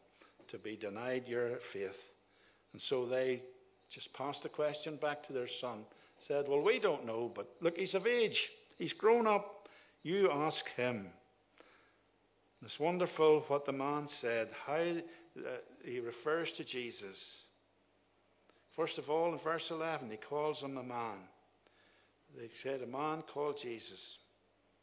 To 0.52 0.60
be 0.60 0.76
denied 0.76 1.24
your 1.26 1.58
faith. 1.74 1.90
And 2.74 2.82
so 2.90 3.08
they 3.08 3.42
just 3.94 4.12
passed 4.14 4.40
the 4.44 4.50
question 4.50 4.98
back 5.02 5.26
to 5.28 5.34
their 5.34 5.50
son. 5.62 5.80
Said, 6.28 6.46
Well, 6.48 6.62
we 6.62 6.80
don't 6.80 7.06
know, 7.06 7.32
but 7.36 7.50
look, 7.62 7.76
he's 7.78 7.94
of 7.94 8.08
age. 8.08 8.38
He's 8.78 8.94
grown 8.98 9.28
up. 9.28 9.68
You 10.04 10.30
ask 10.32 10.58
him. 10.76 11.08
It's 12.64 12.80
wonderful 12.80 13.44
what 13.48 13.66
the 13.66 13.74
man 13.74 14.08
said, 14.22 14.48
how 14.66 14.76
uh, 14.76 15.42
he 15.84 16.00
refers 16.00 16.48
to 16.58 16.64
Jesus. 16.64 17.18
First 18.76 18.98
of 18.98 19.10
all, 19.10 19.34
in 19.34 19.40
verse 19.44 19.64
11, 19.70 20.10
he 20.10 20.18
calls 20.30 20.58
him 20.62 20.78
a 20.78 20.84
man. 20.84 21.18
They 22.38 22.50
said 22.64 22.82
a 22.82 22.88
man 22.88 23.24
called 23.34 23.56
Jesus. 23.62 24.00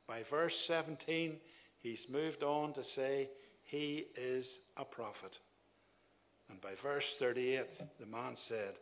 By 0.07 0.23
verse 0.31 0.53
17, 0.69 1.37
he's 1.83 1.99
moved 2.11 2.43
on 2.43 2.75
to 2.75 2.83
say 2.95 3.29
he 3.65 4.07
is 4.17 4.45
a 4.77 4.85
prophet. 4.85 5.33
And 6.51 6.61
by 6.61 6.71
verse 6.83 7.05
38, 7.19 7.65
the 7.99 8.07
man 8.07 8.37
said, 8.49 8.75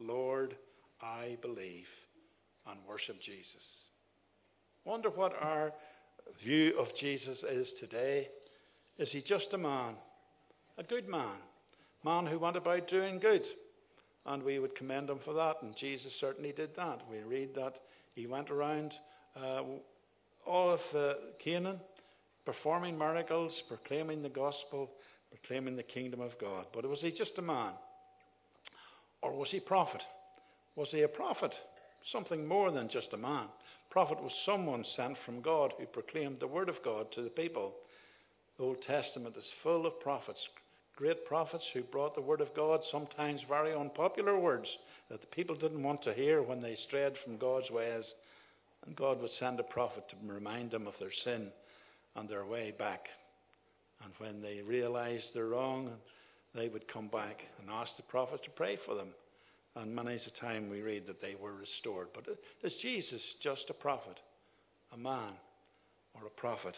Lord, 0.00 0.56
I 1.00 1.36
believe, 1.42 1.86
and 2.66 2.78
worship 2.88 3.16
Jesus. 3.24 3.46
Wonder 4.84 5.10
what 5.10 5.32
our 5.40 5.72
view 6.42 6.78
of 6.78 6.86
Jesus 7.00 7.38
is 7.50 7.66
today. 7.80 8.28
Is 8.98 9.08
he 9.12 9.20
just 9.20 9.52
a 9.52 9.58
man? 9.58 9.94
A 10.78 10.82
good 10.82 11.08
man? 11.08 11.36
Man 12.04 12.26
who 12.26 12.38
went 12.38 12.56
about 12.56 12.88
doing 12.88 13.18
good? 13.18 13.42
And 14.26 14.42
we 14.42 14.58
would 14.58 14.76
commend 14.76 15.10
him 15.10 15.20
for 15.24 15.34
that, 15.34 15.56
and 15.62 15.74
Jesus 15.78 16.10
certainly 16.20 16.52
did 16.52 16.70
that. 16.76 17.00
We 17.10 17.18
read 17.18 17.54
that 17.56 17.74
he 18.14 18.26
went 18.26 18.50
around 18.50 18.92
uh, 19.36 19.62
all 20.46 20.72
of 20.74 20.80
uh, 20.96 21.14
Canaan, 21.42 21.80
performing 22.46 22.96
miracles, 22.96 23.52
proclaiming 23.68 24.22
the 24.22 24.28
gospel, 24.28 24.90
proclaiming 25.30 25.76
the 25.76 25.82
kingdom 25.82 26.20
of 26.20 26.32
God. 26.40 26.66
But 26.72 26.88
was 26.88 27.00
he 27.00 27.10
just 27.10 27.32
a 27.38 27.42
man? 27.42 27.72
Or 29.24 29.32
was 29.32 29.48
he 29.50 29.58
prophet? 29.58 30.02
Was 30.76 30.88
he 30.90 31.02
a 31.02 31.08
prophet? 31.08 31.52
Something 32.12 32.46
more 32.46 32.70
than 32.70 32.90
just 32.92 33.12
a 33.14 33.16
man. 33.16 33.46
Prophet 33.90 34.20
was 34.20 34.32
someone 34.44 34.84
sent 34.96 35.16
from 35.24 35.40
God 35.40 35.72
who 35.78 35.86
proclaimed 35.86 36.38
the 36.40 36.46
word 36.46 36.68
of 36.68 36.74
God 36.84 37.06
to 37.14 37.22
the 37.22 37.30
people. 37.30 37.72
The 38.58 38.64
Old 38.64 38.76
Testament 38.86 39.34
is 39.38 39.44
full 39.62 39.86
of 39.86 39.98
prophets, 40.00 40.38
great 40.96 41.24
prophets 41.24 41.64
who 41.72 41.82
brought 41.82 42.14
the 42.14 42.20
word 42.20 42.42
of 42.42 42.54
God, 42.54 42.80
sometimes 42.92 43.40
very 43.48 43.74
unpopular 43.74 44.38
words 44.38 44.66
that 45.10 45.20
the 45.20 45.34
people 45.34 45.56
didn't 45.56 45.82
want 45.82 46.02
to 46.04 46.12
hear 46.12 46.42
when 46.42 46.60
they 46.60 46.76
strayed 46.86 47.14
from 47.24 47.38
God's 47.38 47.70
ways. 47.70 48.04
And 48.86 48.94
God 48.94 49.22
would 49.22 49.30
send 49.40 49.58
a 49.58 49.64
prophet 49.64 50.04
to 50.10 50.32
remind 50.32 50.70
them 50.70 50.86
of 50.86 50.94
their 51.00 51.12
sin 51.24 51.48
and 52.16 52.28
their 52.28 52.44
way 52.44 52.74
back. 52.78 53.06
And 54.04 54.12
when 54.18 54.42
they 54.42 54.60
realized 54.60 55.24
they're 55.32 55.46
wrong, 55.46 55.92
they 56.54 56.68
would 56.68 56.92
come 56.92 57.08
back 57.08 57.38
and 57.60 57.70
ask 57.70 57.90
the 57.96 58.02
prophet 58.04 58.42
to 58.44 58.50
pray 58.50 58.78
for 58.86 58.94
them. 58.94 59.08
And 59.76 59.94
many 59.94 60.14
a 60.14 60.40
time 60.40 60.70
we 60.70 60.82
read 60.82 61.06
that 61.08 61.20
they 61.20 61.34
were 61.40 61.52
restored. 61.52 62.08
But 62.14 62.26
is 62.62 62.72
Jesus 62.80 63.20
just 63.42 63.62
a 63.70 63.74
prophet, 63.74 64.18
a 64.92 64.96
man, 64.96 65.32
or 66.14 66.26
a 66.26 66.40
prophet? 66.40 66.74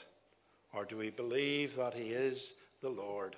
Or 0.72 0.86
do 0.86 0.96
we 0.96 1.10
believe 1.10 1.70
that 1.76 1.92
he 1.94 2.04
is 2.04 2.38
the 2.82 2.88
Lord? 2.88 3.36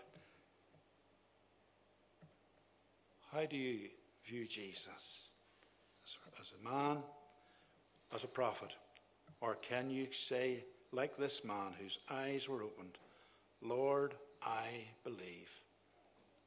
How 3.33 3.45
do 3.47 3.57
you 3.57 3.89
view 4.31 4.47
Jesus? 4.47 4.79
As 6.39 6.47
a 6.61 6.71
man, 6.71 6.99
as 8.15 8.21
a 8.23 8.29
prophet? 8.29 8.71
Or 9.41 9.57
can 9.69 9.91
you 9.91 10.07
say, 10.29 10.65
like 10.93 11.17
this 11.19 11.33
man 11.45 11.73
whose 11.81 11.97
eyes 12.11 12.41
were 12.49 12.63
opened, 12.63 12.97
Lord, 13.61 14.15
I 14.43 14.69
believe, 15.03 15.49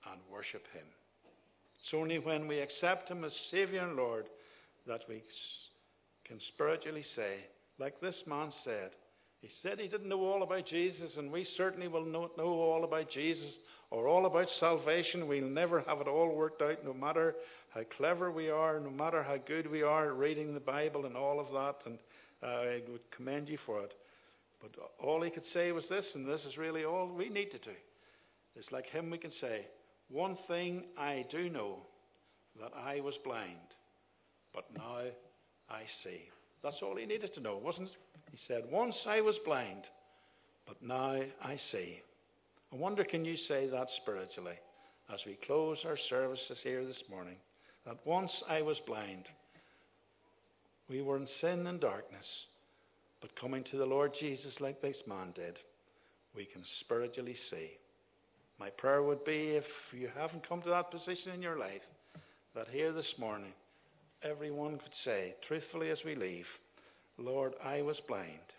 and 0.10 0.20
worship 0.32 0.64
him? 0.74 0.86
It's 1.84 1.94
only 1.94 2.20
when 2.20 2.48
we 2.48 2.60
accept 2.60 3.10
him 3.10 3.24
as 3.24 3.32
Saviour 3.52 3.88
and 3.88 3.96
Lord 3.96 4.26
that 4.88 5.02
we 5.10 5.24
can 6.28 6.40
spiritually 6.54 7.06
say, 7.16 7.38
like 7.80 8.00
this 8.00 8.16
man 8.28 8.52
said, 8.64 8.92
he 9.42 9.50
said 9.64 9.80
he 9.80 9.88
didn't 9.88 10.10
know 10.10 10.22
all 10.22 10.44
about 10.44 10.68
Jesus, 10.68 11.10
and 11.18 11.32
we 11.32 11.48
certainly 11.58 11.88
will 11.88 12.06
not 12.06 12.38
know 12.38 12.46
all 12.46 12.84
about 12.84 13.10
Jesus 13.12 13.50
or 13.90 14.08
all 14.08 14.28
about 14.28 14.48
salvation. 14.60 15.28
We'll 15.28 15.50
never 15.50 15.82
have 15.82 16.00
it 16.00 16.08
all 16.08 16.34
worked 16.36 16.62
out, 16.62 16.86
no 16.86 16.94
matter 16.94 17.36
how 17.74 17.82
clever 17.98 18.32
we 18.32 18.50
are, 18.50 18.80
no 18.80 18.92
matter 18.92 19.24
how 19.24 19.38
good 19.38 19.70
we 19.70 19.82
are 19.82 20.10
at 20.10 20.18
reading 20.18 20.54
the 20.54 20.60
Bible 20.60 21.08
and 21.08 21.18
all 21.18 21.40
of 21.40 21.48
that, 21.48 21.90
and 21.90 21.98
uh, 22.44 22.48
I 22.48 22.82
would 22.92 23.02
commend 23.16 23.50
you 23.50 23.58
for 23.66 23.82
it. 23.82 23.94
But 24.62 24.72
all 25.04 25.24
he 25.24 25.32
could 25.32 25.44
say 25.54 25.72
was 25.72 25.84
this, 25.90 26.06
and 26.14 26.28
this 26.28 26.42
is 26.48 26.58
really 26.58 26.86
all 26.86 27.08
we 27.08 27.30
need 27.30 27.50
to 27.52 27.58
do. 27.58 27.76
It's 28.56 28.72
like 28.72 28.86
him 28.86 29.10
we 29.10 29.18
can 29.18 29.32
say, 29.42 29.66
One 30.12 30.38
thing 30.48 30.84
I 30.98 31.26
do 31.32 31.50
know, 31.50 31.78
that 32.60 32.72
I 32.76 33.00
was 33.00 33.14
blind, 33.24 33.56
but 34.54 34.66
now 34.76 35.04
I 35.70 35.84
see. 36.04 36.20
That's 36.64 36.76
all 36.84 36.98
he 36.98 37.06
needed 37.06 37.34
to 37.36 37.42
know, 37.42 37.58
wasn't 37.58 37.88
it? 37.88 37.94
He 38.32 38.38
said, 38.48 38.64
Once 38.70 38.96
I 39.08 39.22
was 39.22 39.36
blind, 39.46 39.84
but 40.68 40.82
now 40.82 41.22
I 41.42 41.60
see. 41.72 42.02
I 42.74 42.76
wonder, 42.76 43.04
can 43.04 43.26
you 43.26 43.36
say 43.48 43.68
that 43.68 43.88
spiritually 44.02 44.60
as 45.14 45.20
we 45.26 45.40
close 45.48 45.78
our 45.86 45.98
services 46.10 46.58
here 46.64 46.86
this 46.86 47.04
morning? 47.10 47.36
That 47.86 47.98
once 48.06 48.32
I 48.50 48.62
was 48.62 48.78
blind, 48.86 49.26
we 50.90 51.02
were 51.02 51.18
in 51.18 51.28
sin 51.40 51.68
and 51.68 51.80
darkness, 51.80 52.26
but 53.22 53.40
coming 53.40 53.64
to 53.72 53.78
the 53.78 53.86
Lord 53.86 54.12
Jesus 54.20 54.54
like 54.60 54.82
this 54.82 54.96
man 55.08 55.32
did, 55.36 55.58
we 56.36 56.46
can 56.46 56.64
spiritually 56.82 57.38
see. 57.50 57.72
My 58.62 58.70
prayer 58.70 59.02
would 59.02 59.26
be 59.26 59.58
if 59.58 59.64
you 59.92 60.08
haven't 60.16 60.48
come 60.48 60.62
to 60.62 60.70
that 60.70 60.92
position 60.92 61.32
in 61.34 61.42
your 61.42 61.58
life, 61.58 61.82
that 62.54 62.68
here 62.72 62.94
this 62.94 63.12
morning, 63.18 63.54
everyone 64.22 64.74
could 64.74 64.94
say, 65.04 65.34
truthfully 65.48 65.90
as 65.90 65.98
we 66.06 66.14
leave, 66.14 66.46
Lord, 67.18 67.54
I 67.66 67.82
was 67.82 67.96
blind, 68.08 68.54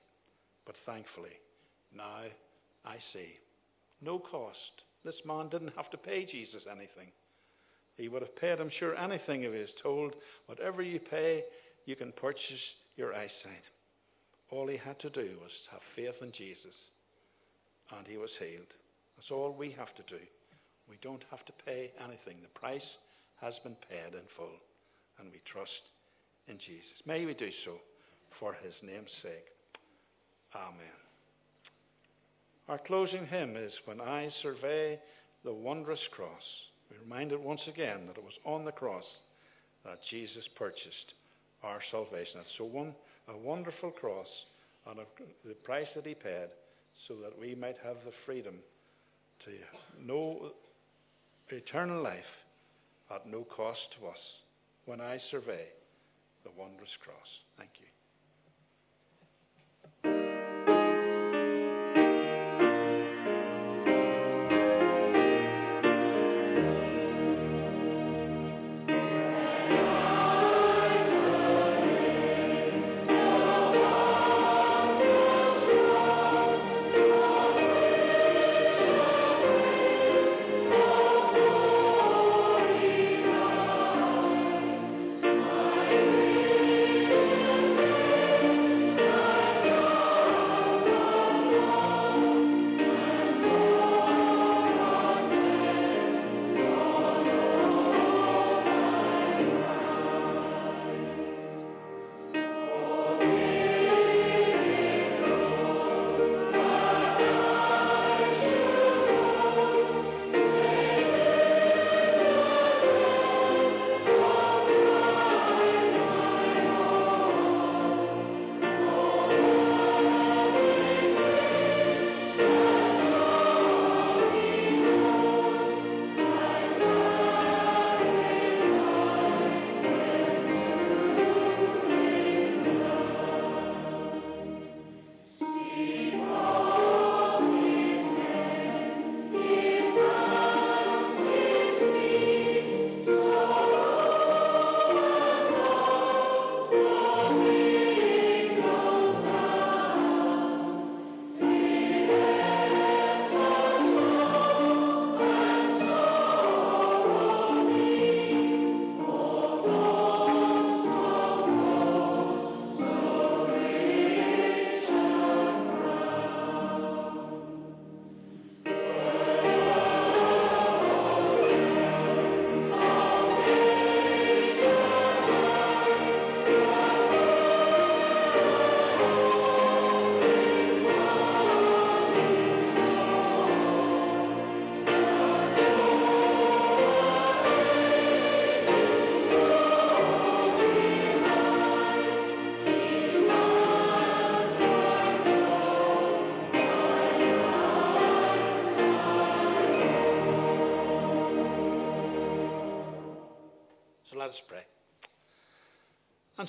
but 0.67 0.75
thankfully, 0.85 1.39
now 1.97 2.25
I 2.85 2.97
see. 3.13 3.29
No 4.05 4.19
cost. 4.19 4.57
This 5.05 5.15
man 5.25 5.49
didn't 5.51 5.77
have 5.77 5.89
to 5.93 5.97
pay 5.97 6.27
Jesus 6.27 6.63
anything. 6.69 7.13
He 7.97 8.09
would 8.09 8.23
have 8.23 8.37
paid, 8.41 8.59
I'm 8.59 8.73
sure, 8.81 8.97
anything 8.97 9.45
if 9.45 9.53
he 9.53 9.59
was 9.61 9.69
told, 9.85 10.17
whatever 10.47 10.83
you 10.83 10.99
pay, 10.99 11.45
you 11.87 11.95
can 11.95 12.11
purchase 12.21 12.65
your 12.97 13.15
eyesight. 13.15 13.67
All 14.51 14.67
he 14.67 14.79
had 14.79 14.99
to 14.99 15.11
do 15.11 15.39
was 15.41 15.53
have 15.71 15.81
faith 15.95 16.21
in 16.21 16.33
Jesus, 16.33 16.75
and 17.97 18.05
he 18.05 18.17
was 18.17 18.31
healed. 18.41 18.67
That's 19.17 19.31
all 19.31 19.55
we 19.57 19.71
have 19.79 19.95
to 19.97 20.03
do. 20.09 20.23
We 20.89 20.99
don't 21.03 21.25
have 21.31 21.45
to 21.47 21.53
pay 21.65 21.93
anything. 22.03 22.43
The 22.43 22.59
price 22.59 22.81
has 23.41 23.55
been 23.63 23.77
paid 23.89 24.15
in 24.15 24.27
full, 24.37 24.59
and 25.19 25.31
we 25.31 25.41
trust 25.51 25.71
in 26.49 26.59
Jesus. 26.59 27.07
May 27.07 27.25
we 27.25 27.35
do 27.35 27.51
so 27.65 27.77
for 28.39 28.55
his 28.63 28.75
name's 28.83 29.11
sake. 29.23 29.47
Amen. 30.55 31.01
Our 32.69 32.79
closing 32.87 33.27
hymn 33.27 33.57
is 33.57 33.73
When 33.85 34.01
I 34.01 34.29
Survey 34.43 34.99
the 35.45 35.53
Wondrous 35.53 36.01
Cross. 36.15 36.43
We're 36.91 37.03
reminded 37.03 37.41
once 37.41 37.61
again 37.69 38.07
that 38.07 38.19
it 38.19 38.25
was 38.25 38.39
on 38.45 38.65
the 38.65 38.73
cross 38.73 39.05
that 39.85 39.99
Jesus 40.11 40.45
purchased 40.57 41.15
our 41.63 41.81
salvation. 41.91 42.41
It's 42.41 42.59
so 42.59 42.65
one, 42.65 42.95
a 43.29 43.37
wonderful 43.37 43.91
cross 43.91 44.27
and 44.87 45.01
a, 45.01 45.05
the 45.47 45.55
price 45.55 45.87
that 45.97 46.07
he 46.07 46.15
paid 46.15 46.49
so 47.09 47.15
that 47.23 47.39
we 47.39 47.55
might 47.55 47.77
have 47.85 47.97
the 48.05 48.13
freedom 48.27 48.55
to 49.45 50.05
know 50.07 50.53
eternal 51.49 52.03
life 52.03 52.33
at 53.15 53.27
no 53.27 53.45
cost 53.45 53.81
to 53.99 54.07
us 54.07 54.17
when 54.87 55.01
I 55.01 55.19
survey 55.31 55.67
the 56.45 56.51
wondrous 56.57 56.91
cross. 57.05 57.29
Thank 57.59 57.71
you. 57.81 57.92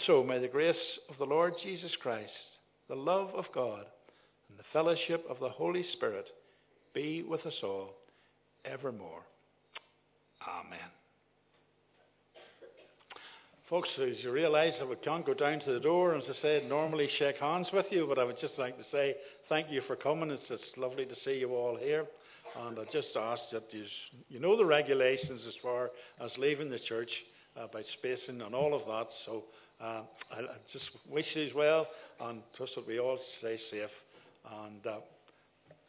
So 0.07 0.23
may 0.23 0.39
the 0.39 0.47
grace 0.47 0.75
of 1.09 1.17
the 1.17 1.25
Lord 1.25 1.53
Jesus 1.63 1.91
Christ, 2.01 2.31
the 2.89 2.95
love 2.95 3.29
of 3.35 3.45
God, 3.53 3.85
and 4.49 4.57
the 4.57 4.63
fellowship 4.73 5.25
of 5.29 5.39
the 5.39 5.49
Holy 5.49 5.85
Spirit 5.95 6.25
be 6.93 7.23
with 7.23 7.45
us 7.45 7.53
all 7.63 7.91
evermore. 8.65 9.23
Amen. 10.47 10.79
Folks, 13.69 13.89
as 14.01 14.17
you 14.21 14.31
realise 14.31 14.73
we 14.87 14.95
can't 14.97 15.25
go 15.25 15.33
down 15.33 15.59
to 15.61 15.73
the 15.73 15.79
door, 15.79 16.15
as 16.15 16.23
I 16.27 16.41
said, 16.41 16.69
normally 16.69 17.07
shake 17.17 17.37
hands 17.37 17.67
with 17.73 17.85
you, 17.89 18.05
but 18.07 18.19
I 18.19 18.23
would 18.25 18.39
just 18.41 18.53
like 18.57 18.77
to 18.77 18.83
say 18.91 19.15
thank 19.47 19.71
you 19.71 19.81
for 19.87 19.95
coming. 19.95 20.29
It's 20.29 20.63
lovely 20.77 21.05
to 21.05 21.15
see 21.23 21.35
you 21.39 21.55
all 21.55 21.77
here. 21.77 22.05
And 22.67 22.77
I 22.77 22.83
just 22.91 23.07
ask 23.17 23.41
that 23.51 23.63
you, 23.71 23.83
you 24.29 24.39
know 24.39 24.57
the 24.57 24.65
regulations 24.65 25.41
as 25.47 25.53
far 25.63 25.91
as 26.23 26.29
leaving 26.37 26.69
the 26.69 26.79
church 26.87 27.09
about 27.55 27.83
spacing 27.99 28.41
and 28.41 28.55
all 28.55 28.73
of 28.73 28.81
that. 28.87 29.07
So 29.25 29.43
uh, 29.81 30.03
I, 30.31 30.39
I 30.39 30.57
just 30.71 30.85
wish 31.09 31.25
you 31.35 31.45
as 31.45 31.53
well 31.53 31.87
and 32.21 32.41
trust 32.57 32.73
that 32.75 32.87
we 32.87 32.99
all 32.99 33.19
stay 33.39 33.59
safe. 33.71 33.89
And 34.65 34.85
uh, 34.85 34.99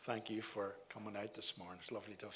thank 0.06 0.30
you 0.30 0.42
for 0.52 0.72
coming 0.92 1.16
out 1.16 1.34
this 1.34 1.44
morning. 1.58 1.78
It's 1.82 1.92
lovely 1.92 2.14
to 2.14 2.22
seen 2.22 2.32
you. 2.32 2.34